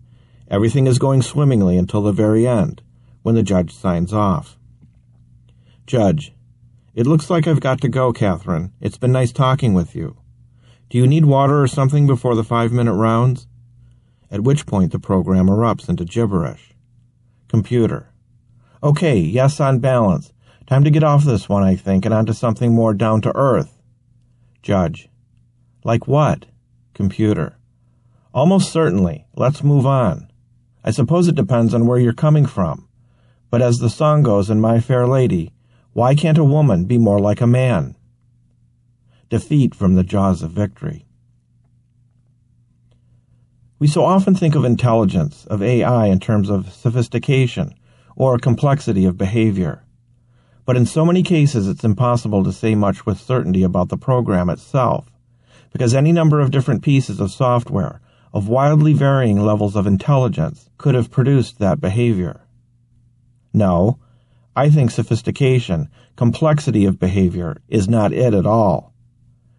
everything 0.51 0.87
is 0.87 0.99
going 0.99 1.21
swimmingly 1.21 1.77
until 1.77 2.01
the 2.01 2.11
very 2.11 2.47
end, 2.47 2.81
when 3.23 3.35
the 3.35 3.43
judge 3.43 3.75
signs 3.75 4.13
off. 4.13 4.59
Judge, 5.87 6.33
it 6.95 7.07
looks 7.07 7.31
like 7.31 7.47
I've 7.47 7.61
got 7.61 7.81
to 7.83 7.89
go, 7.89 8.13
Catherine. 8.13 8.73
It's 8.81 8.99
been 8.99 9.13
nice 9.13 9.33
talking 9.33 9.75
with 9.75 9.95
you. 9.95 10.17
Do 10.91 10.99
you 10.99 11.07
need 11.07 11.25
water 11.25 11.63
or 11.63 11.69
something 11.69 12.07
before 12.07 12.35
the 12.35 12.45
five 12.45 12.73
minute 12.73 12.95
rounds? 12.95 13.47
at 14.31 14.43
which 14.43 14.67
point 14.67 14.93
the 14.93 14.99
program 14.99 15.47
erupts 15.47 15.89
into 15.89 16.05
gibberish. 16.05 16.75
Computer. 17.49 18.13
Okay, 18.83 19.17
yes 19.19 19.61
on 19.61 19.79
balance. 19.79 20.33
Time 20.67 20.85
to 20.85 20.91
get 20.91 21.03
off 21.03 21.25
this 21.25 21.49
one, 21.49 21.63
I 21.63 21.77
think, 21.77 22.05
and 22.05 22.13
onto 22.13 22.33
something 22.33 22.75
more 22.75 22.93
down 22.93 23.23
to 23.23 23.35
earth. 23.35 23.81
Judge. 24.63 25.09
Like 25.83 26.07
what? 26.07 26.47
Computer. 26.93 27.57
Almost 28.35 28.71
certainly. 28.71 29.27
Let's 29.35 29.65
move 29.65 29.87
on. 29.87 30.31
I 30.85 30.91
suppose 30.91 31.27
it 31.27 31.35
depends 31.35 31.73
on 31.73 31.87
where 31.87 31.99
you're 31.99 32.13
coming 32.13 32.45
from. 32.45 32.88
But 33.51 33.63
as 33.63 33.79
the 33.79 33.91
song 33.91 34.23
goes 34.23 34.51
in 34.51 34.61
My 34.61 34.81
Fair 34.81 35.07
Lady, 35.07 35.53
why 35.93 36.15
can't 36.15 36.39
a 36.39 36.45
woman 36.45 36.85
be 36.85 36.99
more 36.99 37.19
like 37.19 37.41
a 37.41 37.47
man? 37.47 37.95
defeat 39.29 39.75
from 39.75 39.95
the 39.95 40.05
jaws 40.05 40.43
of 40.43 40.51
victory. 40.51 41.05
We 43.79 43.87
so 43.87 44.05
often 44.05 44.35
think 44.35 44.55
of 44.55 44.65
intelligence, 44.65 45.47
of 45.47 45.63
AI, 45.63 46.07
in 46.07 46.19
terms 46.19 46.51
of 46.51 46.73
sophistication 46.73 47.75
or 48.17 48.39
complexity 48.39 49.05
of 49.05 49.19
behavior. 49.19 49.85
But 50.65 50.77
in 50.77 50.87
so 50.87 51.05
many 51.05 51.23
cases, 51.23 51.69
it's 51.69 51.85
impossible 51.85 52.43
to 52.45 52.53
say 52.53 52.75
much 52.75 53.07
with 53.07 53.21
certainty 53.21 53.63
about 53.63 53.89
the 53.89 53.97
program 53.97 54.51
itself, 54.51 55.07
because 55.73 55.95
any 55.95 56.11
number 56.11 56.41
of 56.41 56.51
different 56.51 56.83
pieces 56.83 57.21
of 57.21 57.31
software 57.31 58.01
of 58.33 58.49
wildly 58.49 58.93
varying 58.93 59.41
levels 59.41 59.77
of 59.77 59.87
intelligence 59.87 60.69
could 60.77 60.95
have 60.95 61.11
produced 61.11 61.59
that 61.59 61.81
behavior. 61.81 62.41
No, 63.59 63.99
I 64.55 64.71
think 64.71 64.93
sophistication, 64.93 65.91
complexity 66.15 66.85
of 66.85 67.01
behavior, 67.01 67.57
is 67.69 67.89
not 67.89 68.13
it 68.13 68.33
at 68.33 68.47
all. 68.47 68.95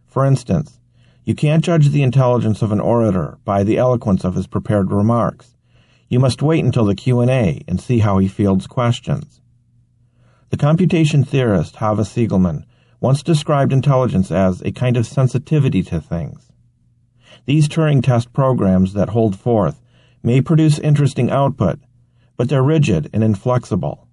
For 0.07 0.25
instance, 0.25 0.79
you 1.25 1.35
can't 1.35 1.63
judge 1.63 1.89
the 1.89 2.01
intelligence 2.01 2.61
of 2.61 2.71
an 2.71 2.79
orator 2.79 3.39
by 3.43 3.63
the 3.63 3.77
eloquence 3.77 4.23
of 4.23 4.35
his 4.35 4.47
prepared 4.47 4.89
remarks. 4.89 5.57
You 6.07 6.19
must 6.19 6.41
wait 6.41 6.63
until 6.63 6.85
the 6.85 6.95
Q&A 6.95 7.61
and 7.67 7.81
see 7.81 7.99
how 7.99 8.19
he 8.19 8.29
fields 8.29 8.67
questions. 8.67 9.41
The 10.49 10.57
computation 10.57 11.25
theorist 11.25 11.75
Hava 11.75 12.03
Siegelmann 12.03 12.63
once 13.01 13.21
described 13.21 13.73
intelligence 13.73 14.31
as 14.31 14.61
a 14.61 14.71
kind 14.71 14.95
of 14.95 15.05
sensitivity 15.05 15.83
to 15.83 15.99
things. 15.99 16.53
These 17.45 17.67
Turing 17.67 18.01
test 18.01 18.31
programs 18.31 18.93
that 18.93 19.09
hold 19.09 19.37
forth 19.37 19.81
may 20.23 20.39
produce 20.39 20.79
interesting 20.79 21.29
output, 21.29 21.79
but 22.39 22.47
they're 22.47 22.63
rigid 22.63 23.09
and 23.11 23.21
inflexible. 23.21 24.07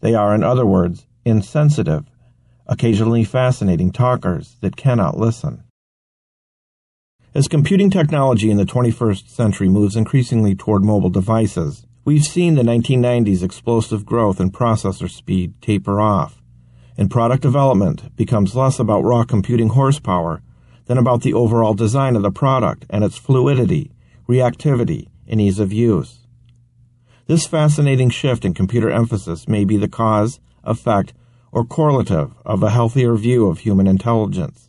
They 0.00 0.14
are, 0.14 0.34
in 0.34 0.42
other 0.42 0.64
words, 0.64 1.06
insensitive, 1.26 2.06
occasionally 2.66 3.24
fascinating 3.24 3.92
talkers 3.92 4.56
that 4.62 4.74
cannot 4.74 5.18
listen. 5.18 5.64
As 7.34 7.46
computing 7.46 7.90
technology 7.90 8.50
in 8.50 8.56
the 8.56 8.64
21st 8.64 9.28
century 9.28 9.68
moves 9.68 9.96
increasingly 9.96 10.54
toward 10.54 10.82
mobile 10.82 11.10
devices, 11.10 11.84
we've 12.06 12.24
seen 12.24 12.54
the 12.54 12.62
1990s 12.62 13.42
explosive 13.42 14.06
growth 14.06 14.40
in 14.40 14.50
processor 14.50 15.10
speed 15.10 15.52
taper 15.60 16.00
off, 16.00 16.40
and 16.96 17.10
product 17.10 17.42
development 17.42 18.16
becomes 18.16 18.56
less 18.56 18.78
about 18.78 19.04
raw 19.04 19.24
computing 19.24 19.68
horsepower 19.68 20.40
than 20.86 20.96
about 20.96 21.20
the 21.20 21.34
overall 21.34 21.74
design 21.74 22.16
of 22.16 22.22
the 22.22 22.30
product 22.30 22.86
and 22.88 23.04
its 23.04 23.18
fluidity, 23.18 23.92
reactivity, 24.26 25.10
and 25.26 25.38
ease 25.38 25.58
of 25.58 25.70
use. 25.70 26.27
This 27.28 27.46
fascinating 27.46 28.10
shift 28.10 28.44
in 28.44 28.52
computer 28.52 28.90
emphasis 28.90 29.46
may 29.46 29.64
be 29.64 29.76
the 29.76 29.86
cause, 29.86 30.40
effect, 30.64 31.14
or 31.52 31.64
correlative 31.64 32.34
of 32.44 32.64
a 32.64 32.70
healthier 32.70 33.14
view 33.14 33.46
of 33.46 33.60
human 33.60 33.86
intelligence 33.86 34.68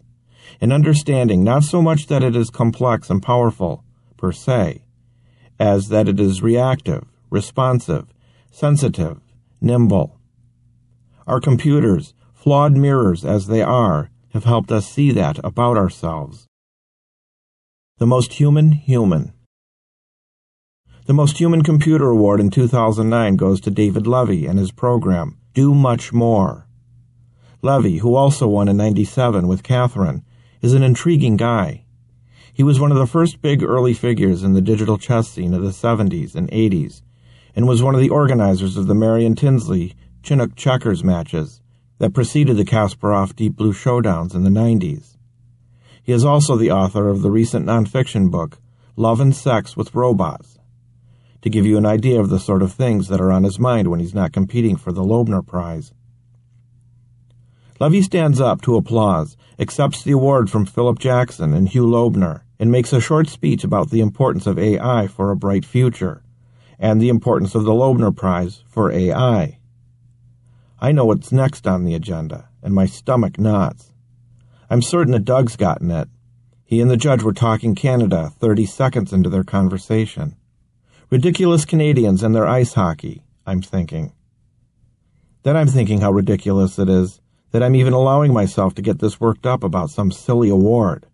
an 0.61 0.71
understanding 0.71 1.43
not 1.43 1.63
so 1.63 1.81
much 1.81 2.07
that 2.07 2.23
it 2.23 2.35
is 2.35 2.49
complex 2.49 3.09
and 3.09 3.23
powerful, 3.23 3.83
per 4.17 4.31
se, 4.31 4.83
as 5.59 5.89
that 5.89 6.07
it 6.07 6.19
is 6.19 6.41
reactive, 6.41 7.05
responsive, 7.29 8.07
sensitive, 8.51 9.21
nimble. 9.61 10.19
Our 11.27 11.39
computers, 11.39 12.13
flawed 12.33 12.75
mirrors 12.75 13.23
as 13.23 13.47
they 13.47 13.61
are, 13.61 14.09
have 14.33 14.43
helped 14.43 14.71
us 14.71 14.89
see 14.89 15.11
that 15.11 15.39
about 15.43 15.77
ourselves. 15.77 16.47
The 17.97 18.07
Most 18.07 18.33
Human 18.33 18.71
Human 18.71 19.33
The 21.09 21.15
Most 21.15 21.39
Human 21.39 21.63
Computer 21.63 22.07
Award 22.11 22.39
in 22.39 22.51
2009 22.51 23.35
goes 23.35 23.59
to 23.61 23.71
David 23.71 24.05
Levy 24.05 24.45
and 24.45 24.59
his 24.59 24.71
program, 24.71 25.39
Do 25.55 25.73
Much 25.73 26.13
More. 26.13 26.67
Levy, 27.63 27.97
who 27.97 28.13
also 28.13 28.47
won 28.47 28.67
in 28.67 28.77
97 28.77 29.47
with 29.47 29.63
Catherine, 29.63 30.23
is 30.61 30.75
an 30.75 30.83
intriguing 30.83 31.35
guy. 31.35 31.85
He 32.53 32.61
was 32.61 32.79
one 32.79 32.91
of 32.91 32.97
the 32.99 33.07
first 33.07 33.41
big 33.41 33.63
early 33.63 33.95
figures 33.95 34.43
in 34.43 34.53
the 34.53 34.61
digital 34.61 34.99
chess 34.99 35.27
scene 35.27 35.55
of 35.55 35.63
the 35.63 35.71
70s 35.71 36.35
and 36.35 36.47
80s, 36.51 37.01
and 37.55 37.67
was 37.67 37.81
one 37.81 37.95
of 37.95 38.01
the 38.01 38.11
organizers 38.11 38.77
of 38.77 38.85
the 38.85 38.93
Marion 38.93 39.33
Tinsley 39.33 39.95
Chinook 40.21 40.55
checkers 40.55 41.03
matches 41.03 41.59
that 41.97 42.13
preceded 42.13 42.55
the 42.55 42.63
Kasparov 42.63 43.35
Deep 43.35 43.55
Blue 43.55 43.73
showdowns 43.73 44.35
in 44.35 44.43
the 44.43 44.51
90s. 44.51 45.17
He 46.03 46.11
is 46.11 46.23
also 46.23 46.55
the 46.55 46.69
author 46.69 47.07
of 47.07 47.23
the 47.23 47.31
recent 47.31 47.65
nonfiction 47.65 48.29
book, 48.29 48.59
Love 48.95 49.19
and 49.19 49.35
Sex 49.35 49.75
with 49.75 49.95
Robots, 49.95 50.58
to 51.41 51.49
give 51.49 51.65
you 51.65 51.77
an 51.77 51.85
idea 51.85 52.19
of 52.19 52.29
the 52.29 52.39
sort 52.39 52.61
of 52.61 52.73
things 52.73 53.07
that 53.07 53.21
are 53.21 53.31
on 53.31 53.43
his 53.43 53.59
mind 53.59 53.87
when 53.87 53.99
he's 53.99 54.13
not 54.13 54.33
competing 54.33 54.75
for 54.75 54.91
the 54.91 55.03
Loebner 55.03 55.45
Prize. 55.45 55.93
Levy 57.79 58.01
stands 58.01 58.41
up 58.41 58.61
to 58.63 58.75
applause, 58.75 59.37
accepts 59.57 60.03
the 60.03 60.11
award 60.11 60.49
from 60.49 60.65
Philip 60.65 60.99
Jackson 60.99 61.53
and 61.53 61.69
Hugh 61.69 61.87
Loebner, 61.87 62.41
and 62.59 62.69
makes 62.69 62.91
a 62.91 62.99
short 62.99 63.29
speech 63.29 63.63
about 63.63 63.89
the 63.89 64.01
importance 64.01 64.45
of 64.45 64.59
AI 64.59 65.07
for 65.07 65.31
a 65.31 65.35
bright 65.35 65.63
future, 65.63 66.21
and 66.77 67.01
the 67.01 67.07
importance 67.07 67.55
of 67.55 67.63
the 67.63 67.71
Loebner 67.71 68.13
Prize 68.13 68.63
for 68.67 68.91
AI. 68.91 69.59
I 70.81 70.91
know 70.91 71.05
what's 71.05 71.31
next 71.31 71.65
on 71.67 71.85
the 71.85 71.93
agenda, 71.93 72.49
and 72.61 72.73
my 72.73 72.85
stomach 72.85 73.39
knots. 73.39 73.93
I'm 74.69 74.81
certain 74.81 75.13
that 75.13 75.25
Doug's 75.25 75.55
gotten 75.55 75.89
it. 75.89 76.09
He 76.65 76.81
and 76.81 76.91
the 76.91 76.97
judge 76.97 77.23
were 77.23 77.33
talking 77.33 77.75
Canada 77.75 78.29
30 78.39 78.65
seconds 78.65 79.13
into 79.13 79.29
their 79.29 79.43
conversation. 79.43 80.35
Ridiculous 81.11 81.65
Canadians 81.65 82.21
and 82.21 82.35
their 82.35 82.47
ice 82.47 82.73
hockey, 82.75 83.23
I'm 83.43 83.63
thinking. 83.63 84.13
Then 85.41 85.57
I'm 85.57 85.65
thinking 85.65 86.01
how 86.01 86.11
ridiculous 86.11 86.77
it 86.77 86.87
is 86.87 87.19
that 87.49 87.63
I'm 87.63 87.73
even 87.73 87.93
allowing 87.93 88.31
myself 88.31 88.75
to 88.75 88.83
get 88.83 88.99
this 88.99 89.19
worked 89.19 89.47
up 89.47 89.63
about 89.63 89.89
some 89.89 90.11
silly 90.11 90.49
award. 90.49 91.07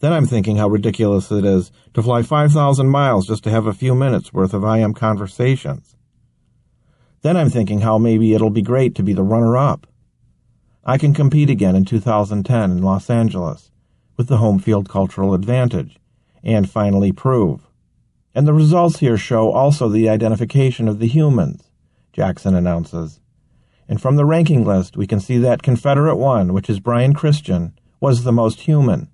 Then 0.00 0.14
I'm 0.14 0.26
thinking 0.26 0.56
how 0.56 0.68
ridiculous 0.68 1.30
it 1.30 1.44
is 1.44 1.70
to 1.92 2.02
fly 2.02 2.22
5,000 2.22 2.88
miles 2.88 3.26
just 3.26 3.44
to 3.44 3.50
have 3.50 3.66
a 3.66 3.74
few 3.74 3.94
minutes 3.94 4.32
worth 4.32 4.54
of 4.54 4.64
IM 4.64 4.94
conversations. 4.94 5.94
Then 7.20 7.36
I'm 7.36 7.50
thinking 7.50 7.82
how 7.82 7.98
maybe 7.98 8.32
it'll 8.32 8.48
be 8.48 8.62
great 8.62 8.94
to 8.94 9.02
be 9.02 9.12
the 9.12 9.22
runner 9.22 9.58
up. 9.58 9.86
I 10.86 10.96
can 10.96 11.12
compete 11.12 11.50
again 11.50 11.76
in 11.76 11.84
2010 11.84 12.70
in 12.70 12.82
Los 12.82 13.10
Angeles 13.10 13.70
with 14.16 14.28
the 14.28 14.38
home 14.38 14.58
field 14.58 14.88
cultural 14.88 15.34
advantage 15.34 15.98
and 16.42 16.70
finally 16.70 17.12
prove. 17.12 17.60
And 18.36 18.46
the 18.46 18.54
results 18.54 19.00
here 19.00 19.18
show 19.18 19.50
also 19.50 19.88
the 19.88 20.08
identification 20.08 20.86
of 20.86 21.00
the 21.00 21.08
humans, 21.08 21.72
Jackson 22.12 22.54
announces 22.54 23.18
and 23.88 24.00
from 24.00 24.16
the 24.16 24.24
ranking 24.24 24.64
list 24.64 24.96
we 24.96 25.06
can 25.06 25.20
see 25.20 25.38
that 25.38 25.62
Confederate 25.62 26.16
1, 26.16 26.52
which 26.52 26.68
is 26.68 26.80
Brian 26.80 27.14
Christian, 27.14 27.78
was 28.00 28.24
the 28.24 28.32
most 28.32 28.60
human. 28.60 29.08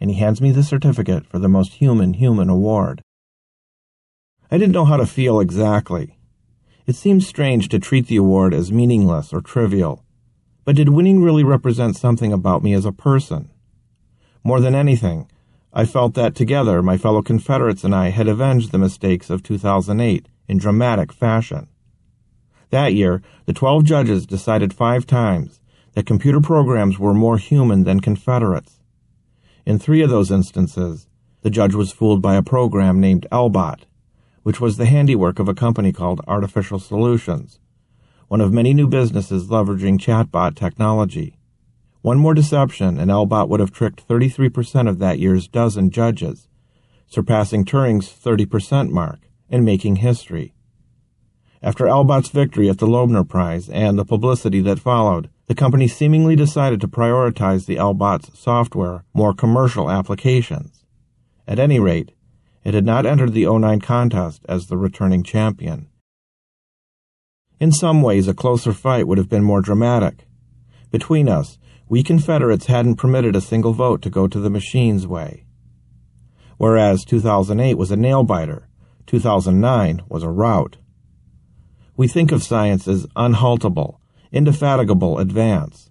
And 0.00 0.10
he 0.10 0.16
hands 0.18 0.40
me 0.40 0.50
the 0.50 0.62
certificate 0.62 1.26
for 1.26 1.38
the 1.38 1.48
most 1.48 1.74
human 1.74 2.14
human 2.14 2.48
award. 2.48 3.02
I 4.50 4.58
didn't 4.58 4.74
know 4.74 4.84
how 4.84 4.96
to 4.96 5.06
feel 5.06 5.40
exactly. 5.40 6.18
It 6.86 6.96
seemed 6.96 7.22
strange 7.22 7.68
to 7.68 7.78
treat 7.78 8.06
the 8.06 8.16
award 8.16 8.52
as 8.52 8.72
meaningless 8.72 9.32
or 9.32 9.40
trivial. 9.40 10.04
But 10.64 10.76
did 10.76 10.88
winning 10.90 11.22
really 11.22 11.44
represent 11.44 11.96
something 11.96 12.32
about 12.32 12.62
me 12.62 12.74
as 12.74 12.84
a 12.84 12.92
person? 12.92 13.50
More 14.42 14.60
than 14.60 14.74
anything, 14.74 15.30
I 15.72 15.84
felt 15.84 16.14
that 16.14 16.34
together 16.34 16.82
my 16.82 16.96
fellow 16.96 17.22
Confederates 17.22 17.84
and 17.84 17.94
I 17.94 18.08
had 18.08 18.26
avenged 18.26 18.72
the 18.72 18.78
mistakes 18.78 19.30
of 19.30 19.44
2008 19.44 20.26
in 20.48 20.58
dramatic 20.58 21.12
fashion. 21.12 21.68
That 22.70 22.92
year, 22.94 23.22
the 23.46 23.52
12 23.52 23.84
judges 23.84 24.26
decided 24.26 24.74
five 24.74 25.06
times 25.06 25.60
that 25.92 26.06
computer 26.06 26.40
programs 26.40 26.98
were 26.98 27.14
more 27.14 27.38
human 27.38 27.84
than 27.84 28.00
Confederates. 28.00 28.80
In 29.64 29.78
three 29.78 30.02
of 30.02 30.10
those 30.10 30.30
instances, 30.30 31.06
the 31.42 31.50
judge 31.50 31.74
was 31.74 31.92
fooled 31.92 32.20
by 32.20 32.34
a 32.34 32.42
program 32.42 33.00
named 33.00 33.26
Elbot, 33.30 33.86
which 34.42 34.60
was 34.60 34.76
the 34.76 34.86
handiwork 34.86 35.38
of 35.38 35.48
a 35.48 35.54
company 35.54 35.92
called 35.92 36.20
Artificial 36.26 36.80
Solutions, 36.80 37.60
one 38.26 38.40
of 38.40 38.52
many 38.52 38.74
new 38.74 38.88
businesses 38.88 39.48
leveraging 39.48 39.98
chatbot 39.98 40.56
technology. 40.56 41.36
One 42.02 42.18
more 42.18 42.34
deception, 42.34 42.98
and 42.98 43.10
Elbot 43.10 43.48
would 43.48 43.60
have 43.60 43.72
tricked 43.72 44.08
33% 44.08 44.88
of 44.88 44.98
that 44.98 45.18
year's 45.18 45.48
dozen 45.48 45.90
judges, 45.90 46.48
surpassing 47.06 47.64
Turing's 47.64 48.08
30% 48.08 48.90
mark 48.90 49.20
and 49.50 49.64
making 49.64 49.96
history. 49.96 50.54
After 51.62 51.86
Elbot's 51.86 52.30
victory 52.30 52.70
at 52.70 52.78
the 52.78 52.86
Loebner 52.86 53.28
Prize 53.28 53.68
and 53.68 53.98
the 53.98 54.06
publicity 54.06 54.62
that 54.62 54.78
followed, 54.78 55.28
the 55.46 55.54
company 55.54 55.88
seemingly 55.88 56.34
decided 56.34 56.80
to 56.80 56.88
prioritize 56.88 57.66
the 57.66 57.76
Elbot's 57.76 58.38
software 58.38 59.04
more 59.12 59.34
commercial 59.34 59.90
applications. 59.90 60.84
At 61.46 61.58
any 61.58 61.78
rate, 61.78 62.12
it 62.64 62.72
had 62.72 62.86
not 62.86 63.04
entered 63.04 63.34
the 63.34 63.44
09 63.44 63.80
contest 63.80 64.42
as 64.48 64.68
the 64.68 64.78
returning 64.78 65.22
champion. 65.22 65.88
In 67.58 67.72
some 67.72 68.00
ways, 68.00 68.26
a 68.26 68.32
closer 68.32 68.72
fight 68.72 69.06
would 69.06 69.18
have 69.18 69.28
been 69.28 69.44
more 69.44 69.60
dramatic. 69.60 70.26
Between 70.90 71.28
us, 71.28 71.58
we 71.90 72.04
Confederates 72.04 72.66
hadn't 72.66 72.94
permitted 72.94 73.34
a 73.34 73.40
single 73.40 73.72
vote 73.72 74.00
to 74.00 74.10
go 74.10 74.28
to 74.28 74.38
the 74.38 74.48
machine's 74.48 75.08
way. 75.08 75.44
Whereas 76.56 77.04
2008 77.04 77.74
was 77.74 77.90
a 77.90 77.96
nail 77.96 78.22
biter, 78.22 78.68
2009 79.06 80.02
was 80.08 80.22
a 80.22 80.28
rout. 80.28 80.76
We 81.96 82.06
think 82.06 82.30
of 82.30 82.44
science 82.44 82.86
as 82.86 83.08
unhaltable, 83.16 83.96
indefatigable 84.30 85.18
advance. 85.18 85.90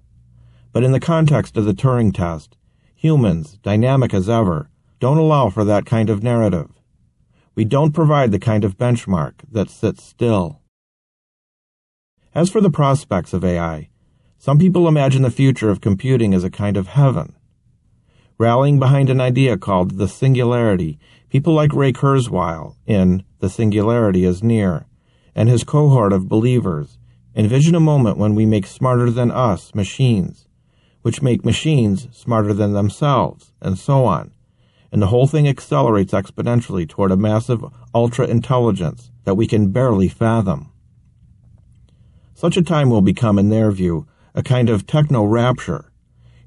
But 0.72 0.86
in 0.86 0.94
the 0.94 1.02
context 1.02 1.58
of 1.58 1.66
the 1.66 1.74
Turing 1.74 2.14
test, 2.14 2.56
humans, 2.96 3.60
dynamic 3.62 4.14
as 4.14 4.30
ever, 4.30 4.70
don't 5.02 5.18
allow 5.18 5.50
for 5.50 5.66
that 5.66 5.86
kind 5.86 6.10
of 6.10 6.24
narrative. 6.24 6.80
We 7.56 7.66
don't 7.66 7.92
provide 7.92 8.32
the 8.32 8.40
kind 8.40 8.64
of 8.64 8.78
benchmark 8.78 9.34
that 9.52 9.70
sits 9.70 10.06
still. 10.06 10.62
As 12.34 12.50
for 12.50 12.62
the 12.62 12.72
prospects 12.72 13.34
of 13.34 13.44
AI, 13.44 13.89
some 14.42 14.58
people 14.58 14.88
imagine 14.88 15.24
the 15.24 15.30
future 15.30 15.70
of 15.70 15.82
computing 15.82 16.34
as 16.34 16.46
a 16.46 16.50
kind 16.50 16.78
of 16.78 16.88
heaven. 16.88 17.36
Rallying 18.38 18.80
behind 18.80 19.10
an 19.10 19.20
idea 19.20 19.58
called 19.58 19.98
the 19.98 20.08
singularity, 20.08 20.98
people 21.30 21.54
like 21.54 21.74
Ray 21.74 21.92
Kurzweil 21.92 22.78
in 22.88 23.26
The 23.40 23.50
Singularity 23.50 24.24
is 24.24 24.42
Near, 24.42 24.86
and 25.36 25.50
his 25.50 25.66
cohort 25.66 26.14
of 26.14 26.30
believers 26.30 26.98
envision 27.36 27.76
a 27.76 27.82
moment 27.82 28.18
when 28.18 28.34
we 28.34 28.46
make 28.46 28.66
smarter 28.66 29.12
than 29.12 29.30
us 29.30 29.76
machines, 29.76 30.48
which 31.02 31.22
make 31.22 31.44
machines 31.44 32.08
smarter 32.14 32.54
than 32.54 32.72
themselves, 32.72 33.52
and 33.62 33.78
so 33.78 34.06
on. 34.06 34.32
And 34.90 35.02
the 35.02 35.08
whole 35.08 35.28
thing 35.28 35.50
accelerates 35.50 36.14
exponentially 36.14 36.88
toward 36.88 37.12
a 37.12 37.18
massive 37.18 37.66
ultra 37.94 38.26
intelligence 38.26 39.12
that 39.26 39.36
we 39.36 39.48
can 39.48 39.72
barely 39.72 40.08
fathom. 40.08 40.72
Such 42.34 42.56
a 42.56 42.64
time 42.64 42.90
will 42.90 43.02
become, 43.02 43.38
in 43.38 43.50
their 43.50 43.70
view, 43.70 44.08
a 44.40 44.44
kind 44.44 44.70
of 44.70 44.88
techno 44.88 45.26
rapture, 45.26 45.92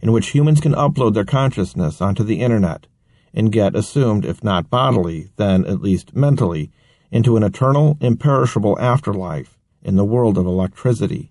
in 0.00 0.10
which 0.10 0.30
humans 0.30 0.60
can 0.60 0.72
upload 0.72 1.14
their 1.14 1.24
consciousness 1.24 2.00
onto 2.00 2.24
the 2.24 2.40
internet 2.40 2.86
and 3.34 3.52
get 3.52 3.76
assumed, 3.76 4.24
if 4.24 4.42
not 4.42 4.70
bodily, 4.70 5.30
then 5.36 5.64
at 5.66 5.80
least 5.80 6.16
mentally, 6.16 6.70
into 7.10 7.36
an 7.36 7.42
eternal, 7.42 7.98
imperishable 8.00 8.78
afterlife 8.80 9.58
in 9.82 9.96
the 9.96 10.04
world 10.04 10.38
of 10.38 10.46
electricity. 10.46 11.30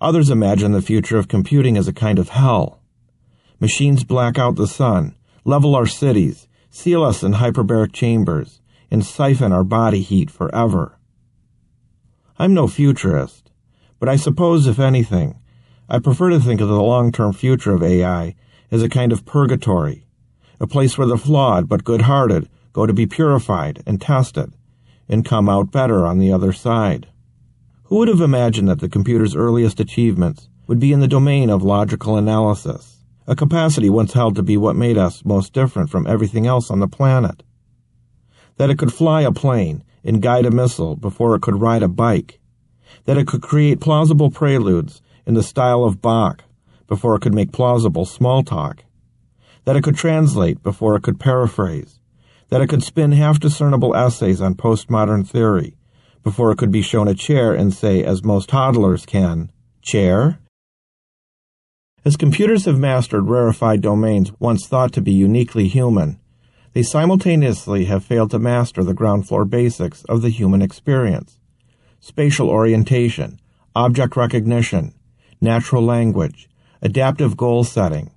Others 0.00 0.30
imagine 0.30 0.72
the 0.72 0.82
future 0.82 1.18
of 1.18 1.28
computing 1.28 1.76
as 1.76 1.86
a 1.86 1.92
kind 1.92 2.18
of 2.18 2.30
hell. 2.30 2.82
Machines 3.60 4.02
black 4.02 4.38
out 4.38 4.56
the 4.56 4.66
sun, 4.66 5.14
level 5.44 5.76
our 5.76 5.86
cities, 5.86 6.48
seal 6.70 7.04
us 7.04 7.22
in 7.22 7.34
hyperbaric 7.34 7.92
chambers, 7.92 8.60
and 8.90 9.06
siphon 9.06 9.52
our 9.52 9.64
body 9.64 10.02
heat 10.02 10.30
forever. 10.30 10.98
I'm 12.38 12.54
no 12.54 12.66
futurist, 12.66 13.41
but 14.02 14.08
I 14.08 14.16
suppose, 14.16 14.66
if 14.66 14.80
anything, 14.80 15.38
I 15.88 16.00
prefer 16.00 16.30
to 16.30 16.40
think 16.40 16.60
of 16.60 16.66
the 16.66 16.82
long-term 16.82 17.34
future 17.34 17.72
of 17.72 17.84
AI 17.84 18.34
as 18.68 18.82
a 18.82 18.88
kind 18.88 19.12
of 19.12 19.24
purgatory, 19.24 20.08
a 20.58 20.66
place 20.66 20.98
where 20.98 21.06
the 21.06 21.16
flawed 21.16 21.68
but 21.68 21.84
good-hearted 21.84 22.48
go 22.72 22.84
to 22.84 22.92
be 22.92 23.06
purified 23.06 23.80
and 23.86 24.00
tested 24.00 24.54
and 25.08 25.24
come 25.24 25.48
out 25.48 25.70
better 25.70 26.04
on 26.04 26.18
the 26.18 26.32
other 26.32 26.52
side. 26.52 27.06
Who 27.84 27.98
would 27.98 28.08
have 28.08 28.20
imagined 28.20 28.66
that 28.66 28.80
the 28.80 28.88
computer's 28.88 29.36
earliest 29.36 29.78
achievements 29.78 30.48
would 30.66 30.80
be 30.80 30.92
in 30.92 30.98
the 30.98 31.06
domain 31.06 31.48
of 31.48 31.62
logical 31.62 32.16
analysis, 32.16 33.04
a 33.28 33.36
capacity 33.36 33.88
once 33.88 34.14
held 34.14 34.34
to 34.34 34.42
be 34.42 34.56
what 34.56 34.74
made 34.74 34.98
us 34.98 35.24
most 35.24 35.52
different 35.52 35.90
from 35.90 36.08
everything 36.08 36.44
else 36.44 36.72
on 36.72 36.80
the 36.80 36.88
planet? 36.88 37.44
That 38.56 38.68
it 38.68 38.78
could 38.78 38.92
fly 38.92 39.22
a 39.22 39.30
plane 39.30 39.84
and 40.02 40.20
guide 40.20 40.44
a 40.44 40.50
missile 40.50 40.96
before 40.96 41.36
it 41.36 41.42
could 41.42 41.60
ride 41.60 41.84
a 41.84 41.88
bike, 41.88 42.40
that 43.04 43.18
it 43.18 43.26
could 43.26 43.42
create 43.42 43.80
plausible 43.80 44.30
preludes 44.30 45.02
in 45.26 45.34
the 45.34 45.42
style 45.42 45.84
of 45.84 46.00
Bach 46.00 46.44
before 46.86 47.14
it 47.14 47.20
could 47.20 47.34
make 47.34 47.52
plausible 47.52 48.04
small 48.04 48.42
talk, 48.42 48.84
that 49.64 49.76
it 49.76 49.82
could 49.82 49.96
translate 49.96 50.62
before 50.62 50.96
it 50.96 51.02
could 51.02 51.20
paraphrase, 51.20 52.00
that 52.48 52.60
it 52.60 52.68
could 52.68 52.82
spin 52.82 53.12
half 53.12 53.40
discernible 53.40 53.96
essays 53.96 54.40
on 54.40 54.54
postmodern 54.54 55.26
theory 55.26 55.76
before 56.22 56.50
it 56.50 56.58
could 56.58 56.70
be 56.70 56.82
shown 56.82 57.08
a 57.08 57.14
chair 57.14 57.52
and 57.52 57.72
say, 57.72 58.04
as 58.04 58.22
most 58.22 58.48
toddlers 58.48 59.06
can, 59.06 59.50
chair? 59.80 60.38
As 62.04 62.16
computers 62.16 62.64
have 62.64 62.78
mastered 62.78 63.28
rarefied 63.28 63.80
domains 63.80 64.32
once 64.38 64.66
thought 64.66 64.92
to 64.92 65.00
be 65.00 65.12
uniquely 65.12 65.68
human, 65.68 66.18
they 66.72 66.82
simultaneously 66.82 67.84
have 67.86 68.04
failed 68.04 68.30
to 68.30 68.38
master 68.38 68.82
the 68.82 68.94
ground 68.94 69.28
floor 69.28 69.44
basics 69.44 70.04
of 70.04 70.22
the 70.22 70.30
human 70.30 70.62
experience 70.62 71.38
spatial 72.02 72.50
orientation, 72.50 73.38
object 73.76 74.16
recognition, 74.16 74.92
natural 75.40 75.84
language, 75.84 76.50
adaptive 76.82 77.36
goal 77.36 77.62
setting, 77.62 78.10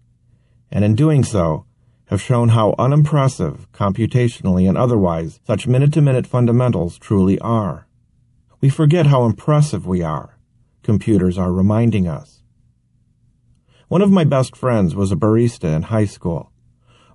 and 0.72 0.84
in 0.84 0.96
doing 0.96 1.24
so, 1.24 1.66
have 2.06 2.20
shown 2.20 2.50
how 2.50 2.74
unimpressive, 2.80 3.72
computationally 3.72 4.68
and 4.68 4.76
otherwise, 4.76 5.40
such 5.46 5.68
minute 5.68 5.94
to 5.94 6.02
minute 6.02 6.26
fundamentals 6.26 6.98
truly 6.98 7.38
are. 7.40 7.88
We 8.60 8.70
forget 8.70 9.06
how 9.06 9.24
impressive 9.26 9.86
we 9.86 10.02
are. 10.02 10.40
Computers 10.82 11.38
are 11.38 11.54
reminding 11.54 12.08
us. 12.08 12.42
One 13.88 14.02
of 14.02 14.12
my 14.12 14.24
best 14.24 14.58
friends 14.58 14.96
was 14.96 15.12
a 15.12 15.16
barista 15.16 15.76
in 15.76 15.84
high 15.84 16.06
school. 16.06 16.52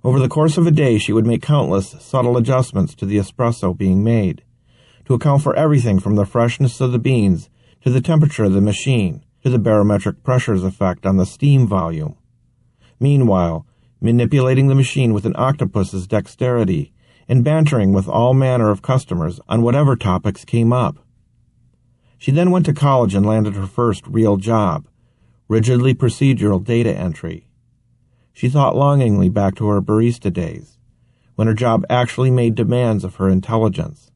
Over 0.05 0.19
the 0.19 0.29
course 0.29 0.57
of 0.57 0.65
a 0.65 0.71
day, 0.71 0.97
she 0.97 1.11
would 1.11 1.27
make 1.27 1.41
countless 1.41 1.97
subtle 1.99 2.37
adjustments 2.37 2.95
to 2.95 3.05
the 3.05 3.17
espresso 3.17 3.77
being 3.77 4.05
made 4.05 4.43
to 5.05 5.13
account 5.13 5.43
for 5.43 5.55
everything 5.55 5.99
from 5.99 6.15
the 6.15 6.25
freshness 6.25 6.81
of 6.81 6.91
the 6.91 6.99
beans 6.99 7.49
to 7.81 7.89
the 7.89 8.01
temperature 8.01 8.43
of 8.43 8.53
the 8.53 8.61
machine 8.61 9.23
to 9.43 9.49
the 9.49 9.59
barometric 9.59 10.23
pressure's 10.23 10.63
effect 10.63 11.05
on 11.05 11.17
the 11.17 11.25
steam 11.25 11.67
volume. 11.67 12.15
Meanwhile, 12.99 13.65
manipulating 13.99 14.67
the 14.67 14.75
machine 14.75 15.13
with 15.13 15.25
an 15.25 15.35
octopus's 15.35 16.07
dexterity 16.07 16.93
and 17.27 17.43
bantering 17.43 17.93
with 17.93 18.07
all 18.07 18.33
manner 18.33 18.69
of 18.69 18.81
customers 18.81 19.39
on 19.47 19.61
whatever 19.61 19.95
topics 19.95 20.45
came 20.45 20.73
up. 20.73 20.97
She 22.17 22.31
then 22.31 22.51
went 22.51 22.65
to 22.67 22.73
college 22.73 23.15
and 23.15 23.25
landed 23.25 23.55
her 23.55 23.65
first 23.65 24.05
real 24.05 24.37
job, 24.37 24.87
rigidly 25.47 25.95
procedural 25.95 26.63
data 26.63 26.95
entry. 26.95 27.47
She 28.33 28.49
thought 28.49 28.75
longingly 28.75 29.29
back 29.29 29.55
to 29.55 29.67
her 29.67 29.81
barista 29.81 30.31
days, 30.31 30.77
when 31.35 31.47
her 31.47 31.53
job 31.53 31.85
actually 31.89 32.29
made 32.29 32.53
demands 32.53 33.03
of 33.03 33.15
her 33.15 33.27
intelligence. 33.27 34.10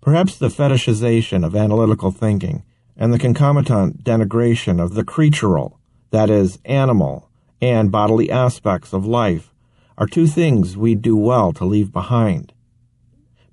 Perhaps 0.00 0.36
the 0.36 0.48
fetishization 0.48 1.44
of 1.44 1.56
analytical 1.56 2.10
thinking 2.10 2.62
and 2.96 3.12
the 3.12 3.18
concomitant 3.18 4.04
denigration 4.04 4.80
of 4.82 4.94
the 4.94 5.04
creatural, 5.04 5.78
that 6.10 6.30
is, 6.30 6.58
animal, 6.64 7.28
and 7.60 7.92
bodily 7.92 8.30
aspects 8.30 8.92
of 8.92 9.06
life 9.06 9.52
are 9.96 10.06
two 10.06 10.26
things 10.26 10.76
we 10.76 10.94
do 10.94 11.16
well 11.16 11.52
to 11.52 11.64
leave 11.64 11.92
behind. 11.92 12.52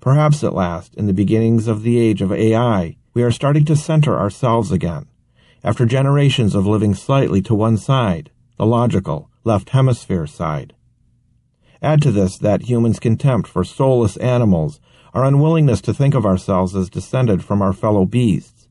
Perhaps 0.00 0.44
at 0.44 0.54
last, 0.54 0.94
in 0.94 1.06
the 1.06 1.12
beginnings 1.12 1.66
of 1.66 1.82
the 1.82 1.98
age 1.98 2.22
of 2.22 2.32
AI, 2.32 2.96
we 3.12 3.22
are 3.22 3.32
starting 3.32 3.64
to 3.64 3.74
center 3.74 4.16
ourselves 4.16 4.70
again, 4.70 5.06
after 5.64 5.84
generations 5.84 6.54
of 6.54 6.66
living 6.66 6.94
slightly 6.94 7.42
to 7.42 7.54
one 7.54 7.76
side, 7.76 8.30
the 8.56 8.66
logical, 8.66 9.28
left 9.42 9.70
hemisphere 9.70 10.26
side. 10.26 10.74
Add 11.82 12.02
to 12.02 12.12
this 12.12 12.38
that 12.38 12.62
humans' 12.62 13.00
contempt 13.00 13.48
for 13.48 13.64
soulless 13.64 14.16
animals, 14.18 14.80
our 15.16 15.24
unwillingness 15.24 15.80
to 15.80 15.94
think 15.94 16.14
of 16.14 16.26
ourselves 16.26 16.76
as 16.76 16.90
descended 16.90 17.42
from 17.42 17.62
our 17.62 17.72
fellow 17.72 18.04
beasts, 18.04 18.68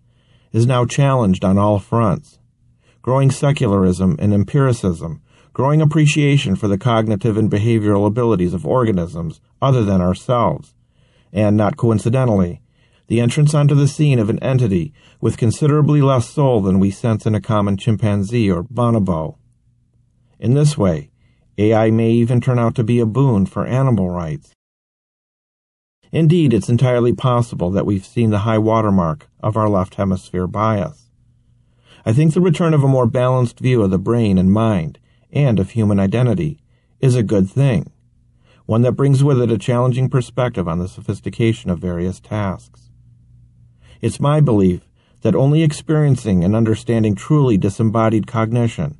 is 0.51 0.67
now 0.67 0.85
challenged 0.85 1.43
on 1.43 1.57
all 1.57 1.79
fronts. 1.79 2.37
Growing 3.01 3.31
secularism 3.31 4.15
and 4.19 4.31
empiricism, 4.31 5.23
growing 5.53 5.81
appreciation 5.81 6.55
for 6.55 6.67
the 6.67 6.77
cognitive 6.77 7.35
and 7.35 7.49
behavioral 7.49 8.05
abilities 8.05 8.53
of 8.53 8.63
organisms 8.63 9.41
other 9.59 9.83
than 9.83 10.01
ourselves, 10.01 10.75
and 11.33 11.57
not 11.57 11.77
coincidentally, 11.77 12.61
the 13.07 13.19
entrance 13.19 13.55
onto 13.55 13.73
the 13.73 13.87
scene 13.87 14.19
of 14.19 14.29
an 14.29 14.37
entity 14.43 14.93
with 15.19 15.37
considerably 15.37 15.99
less 15.99 16.29
soul 16.29 16.61
than 16.61 16.79
we 16.79 16.91
sense 16.91 17.25
in 17.25 17.33
a 17.33 17.41
common 17.41 17.75
chimpanzee 17.75 18.51
or 18.51 18.63
bonobo. 18.63 19.35
In 20.39 20.53
this 20.53 20.77
way, 20.77 21.09
AI 21.57 21.89
may 21.89 22.11
even 22.11 22.39
turn 22.39 22.59
out 22.59 22.75
to 22.75 22.83
be 22.83 22.99
a 22.99 23.07
boon 23.07 23.47
for 23.47 23.65
animal 23.65 24.11
rights. 24.11 24.51
Indeed, 26.15 26.53
it's 26.53 26.69
entirely 26.69 27.11
possible 27.11 27.71
that 27.71 27.85
we've 27.85 28.05
seen 28.05 28.29
the 28.29 28.47
high 28.47 28.57
watermark 28.57 29.27
of 29.41 29.57
our 29.57 29.67
left 29.67 29.95
hemisphere 29.95 30.47
bias. 30.47 31.09
I 32.05 32.13
think 32.13 32.33
the 32.33 32.39
return 32.39 32.73
of 32.73 32.85
a 32.85 32.87
more 32.87 33.05
balanced 33.05 33.59
view 33.59 33.81
of 33.81 33.91
the 33.91 33.97
brain 33.97 34.37
and 34.37 34.49
mind, 34.49 34.97
and 35.33 35.59
of 35.59 35.71
human 35.71 35.99
identity, 35.99 36.61
is 37.01 37.15
a 37.15 37.21
good 37.21 37.49
thing, 37.49 37.91
one 38.65 38.81
that 38.83 38.93
brings 38.93 39.25
with 39.25 39.41
it 39.41 39.51
a 39.51 39.57
challenging 39.57 40.07
perspective 40.07 40.69
on 40.69 40.79
the 40.79 40.87
sophistication 40.87 41.69
of 41.69 41.79
various 41.79 42.21
tasks. 42.21 42.91
It's 43.99 44.17
my 44.17 44.39
belief 44.39 44.87
that 45.19 45.35
only 45.35 45.63
experiencing 45.63 46.45
and 46.45 46.55
understanding 46.55 47.15
truly 47.15 47.57
disembodied 47.57 48.25
cognition 48.25 48.97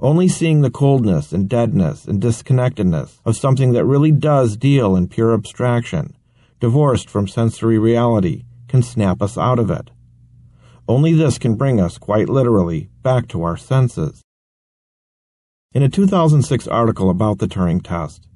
only 0.00 0.28
seeing 0.28 0.60
the 0.60 0.70
coldness 0.70 1.32
and 1.32 1.48
deadness 1.48 2.04
and 2.04 2.22
disconnectedness 2.22 3.20
of 3.24 3.36
something 3.36 3.72
that 3.72 3.84
really 3.84 4.12
does 4.12 4.56
deal 4.56 4.94
in 4.94 5.08
pure 5.08 5.34
abstraction, 5.34 6.14
divorced 6.60 7.08
from 7.08 7.28
sensory 7.28 7.78
reality, 7.78 8.44
can 8.68 8.82
snap 8.82 9.22
us 9.22 9.38
out 9.38 9.58
of 9.58 9.70
it. 9.70 9.90
Only 10.88 11.12
this 11.12 11.38
can 11.38 11.54
bring 11.54 11.80
us, 11.80 11.98
quite 11.98 12.28
literally, 12.28 12.88
back 13.02 13.28
to 13.28 13.42
our 13.42 13.56
senses. 13.56 14.22
In 15.72 15.82
a 15.82 15.88
2006 15.88 16.66
article 16.66 17.10
about 17.10 17.38
the 17.38 17.46
Turing 17.46 17.82
test, 17.82 18.26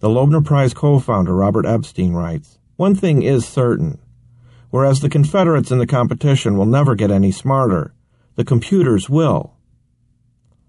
the 0.00 0.08
Loebner 0.08 0.44
Prize 0.44 0.74
co-founder 0.74 1.34
Robert 1.34 1.64
Epstein 1.64 2.12
writes, 2.12 2.58
One 2.76 2.94
thing 2.94 3.22
is 3.22 3.46
certain. 3.46 3.98
Whereas 4.70 5.00
the 5.00 5.08
Confederates 5.08 5.70
in 5.70 5.78
the 5.78 5.86
competition 5.86 6.56
will 6.56 6.66
never 6.66 6.94
get 6.94 7.10
any 7.10 7.30
smarter, 7.30 7.94
the 8.34 8.44
computers 8.44 9.08
will. 9.08 9.56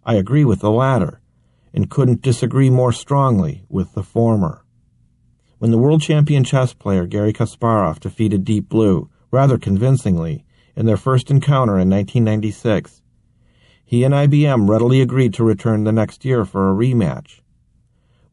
I 0.06 0.16
agree 0.16 0.46
with 0.46 0.60
the 0.60 0.72
latter, 0.72 1.22
and 1.74 1.90
couldn't 1.90 2.22
disagree 2.22 2.70
more 2.70 2.92
strongly 2.92 3.64
with 3.70 3.94
the 3.94 4.04
former. 4.04 4.63
When 5.64 5.72
the 5.72 5.78
world 5.78 6.02
champion 6.02 6.44
chess 6.44 6.74
player 6.74 7.08
Garry 7.08 7.32
Kasparov 7.32 8.02
defeated 8.02 8.44
Deep 8.44 8.68
Blue 8.68 9.10
rather 9.32 9.58
convincingly 9.58 10.44
in 10.76 10.88
their 10.88 10.98
first 10.98 11.32
encounter 11.32 11.80
in 11.80 11.90
1996, 11.90 13.02
he 13.86 14.04
and 14.04 14.14
IBM 14.14 14.68
readily 14.68 15.00
agreed 15.00 15.34
to 15.36 15.44
return 15.46 15.86
the 15.86 15.94
next 15.94 16.26
year 16.26 16.44
for 16.44 16.70
a 16.70 16.76
rematch. 16.76 17.40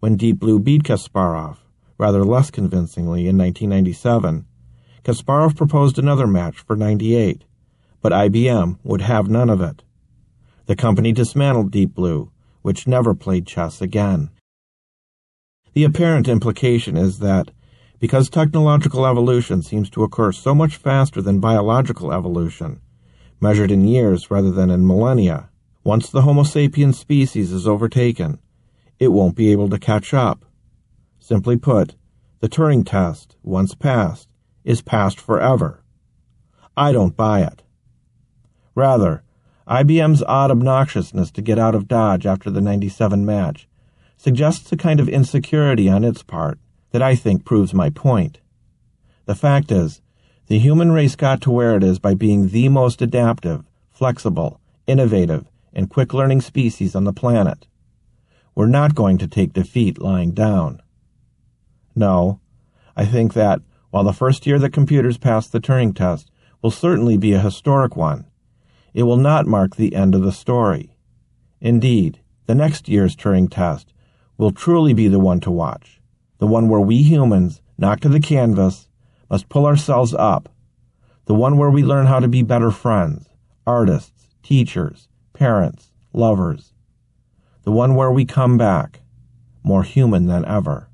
When 0.01 0.17
Deep 0.17 0.41
Blue 0.41 0.59
beat 0.59 0.83
Kasparov, 0.83 1.59
rather 1.99 2.25
less 2.25 2.51
convincingly, 2.51 3.29
in 3.29 3.39
1997, 3.39 4.45
Kasparov 5.05 5.57
proposed 5.57 6.01
another 6.01 6.27
match 6.27 6.59
for 6.59 6.75
98, 6.75 7.45
but 8.03 8.11
IBM 8.11 8.81
would 8.83 9.03
have 9.03 9.29
none 9.29 9.51
of 9.51 9.61
it. 9.61 9.85
The 10.67 10.75
company 10.75 11.13
dismantled 11.13 11.71
Deep 11.71 11.95
Blue, 11.95 12.33
which 12.63 12.89
never 12.89 13.15
played 13.15 13.47
chess 13.47 13.81
again. 13.81 14.31
The 15.73 15.85
apparent 15.85 16.27
implication 16.27 16.97
is 16.97 17.21
that 17.21 17.53
because 18.01 18.29
technological 18.29 19.07
evolution 19.07 19.63
seems 19.63 19.89
to 19.91 20.03
occur 20.03 20.33
so 20.33 20.53
much 20.53 20.77
faster 20.77 21.23
than 21.23 21.39
biological 21.39 22.13
evolution, 22.13 22.81
measured 23.41 23.71
in 23.71 23.87
years 23.87 24.31
rather 24.31 24.51
than 24.51 24.71
in 24.71 24.87
millennia. 24.87 25.49
Once 25.85 26.11
the 26.11 26.23
Homo 26.23 26.43
sapiens 26.43 26.99
species 26.99 27.53
is 27.53 27.69
overtaken, 27.69 28.41
it 28.99 29.09
won't 29.09 29.37
be 29.37 29.53
able 29.53 29.69
to 29.71 29.79
catch 29.79 30.13
up. 30.13 30.45
Simply 31.21 31.57
put, 31.57 31.95
the 32.41 32.49
Turing 32.49 32.85
test, 32.85 33.37
once 33.45 33.75
passed, 33.75 34.29
is 34.65 34.83
passed 34.83 35.21
forever. 35.21 35.85
I 36.77 36.91
don't 36.91 37.17
buy 37.17 37.43
it. 37.43 37.63
Rather, 38.75 39.23
IBM's 39.69 40.23
odd 40.25 40.51
obnoxiousness 40.51 41.31
to 41.33 41.43
get 41.43 41.59
out 41.59 41.77
of 41.77 41.87
Dodge 41.87 42.27
after 42.27 42.51
the 42.51 42.61
97 42.61 43.25
match 43.25 43.69
suggests 44.21 44.71
a 44.71 44.77
kind 44.77 45.01
of 45.01 45.09
insecurity 45.09 45.89
on 45.89 46.05
its 46.05 46.23
part 46.23 46.59
that 46.91 47.01
I 47.01 47.15
think 47.15 47.47
proves 47.47 47.73
my 47.73 47.89
point. 47.89 48.39
The 49.25 49.35
fact 49.35 49.73
is, 49.73 50.03
the 50.47 50.59
human 50.59 50.93
race 50.93 51.17
got 51.17 51.41
to 51.41 51.51
where 51.51 51.75
it 51.75 51.83
is 51.83 51.99
by 51.99 52.13
being 52.13 52.49
the 52.49 52.69
most 52.69 53.01
adaptive, 53.01 53.65
flexible, 53.91 54.61
innovative, 54.87 55.51
and 55.73 55.89
quick 55.89 56.13
learning 56.13 56.43
species 56.43 56.95
on 56.95 57.05
the 57.05 57.15
planet. 57.15 57.67
We're 58.55 58.67
not 58.67 58.95
going 58.95 59.17
to 59.19 59.27
take 59.27 59.55
defeat 59.55 59.99
lying 59.99 60.33
down. 60.33 60.83
No, 61.95 62.41
I 62.95 63.07
think 63.07 63.33
that 63.33 63.63
while 63.89 64.05
the 64.05 64.13
first 64.13 64.47
year 64.47 64.59
that 64.59 64.75
computers 64.75 65.17
pass 65.17 65.47
the 65.47 65.61
Turing 65.61 65.97
test 65.97 66.31
will 66.61 66.71
certainly 66.71 67.17
be 67.17 67.33
a 67.33 67.41
historic 67.41 67.97
one, 67.97 68.27
it 68.93 69.05
will 69.05 69.17
not 69.17 69.47
mark 69.47 69.77
the 69.77 69.95
end 69.95 70.15
of 70.15 70.21
the 70.21 70.33
story. 70.33 70.95
Indeed, 71.59 72.21
the 72.45 72.55
next 72.55 72.87
year's 72.87 73.17
Turing 73.17 73.51
test 73.51 73.95
will 74.41 74.51
truly 74.51 74.95
be 74.95 75.07
the 75.07 75.19
one 75.19 75.39
to 75.39 75.51
watch, 75.51 76.01
the 76.39 76.47
one 76.47 76.67
where 76.71 76.81
we 76.81 77.03
humans, 77.03 77.61
knocked 77.77 78.03
to 78.03 78.09
the 78.09 78.19
canvas, 78.19 78.89
must 79.29 79.51
pull 79.51 79.67
ourselves 79.67 80.15
up. 80.15 80.49
The 81.27 81.35
one 81.35 81.59
where 81.59 81.69
we 81.69 81.83
learn 81.83 82.07
how 82.07 82.21
to 82.21 82.27
be 82.27 82.43
better 82.43 82.71
friends, 82.71 83.29
artists, 83.67 84.35
teachers, 84.43 85.09
parents, 85.35 85.93
lovers. 86.15 86.73
The 87.65 87.71
one 87.71 87.95
where 87.97 88.11
we 88.11 88.25
come 88.25 88.57
back, 88.57 89.01
more 89.63 89.83
human 89.83 90.27
than 90.27 90.47
ever. 90.47 90.89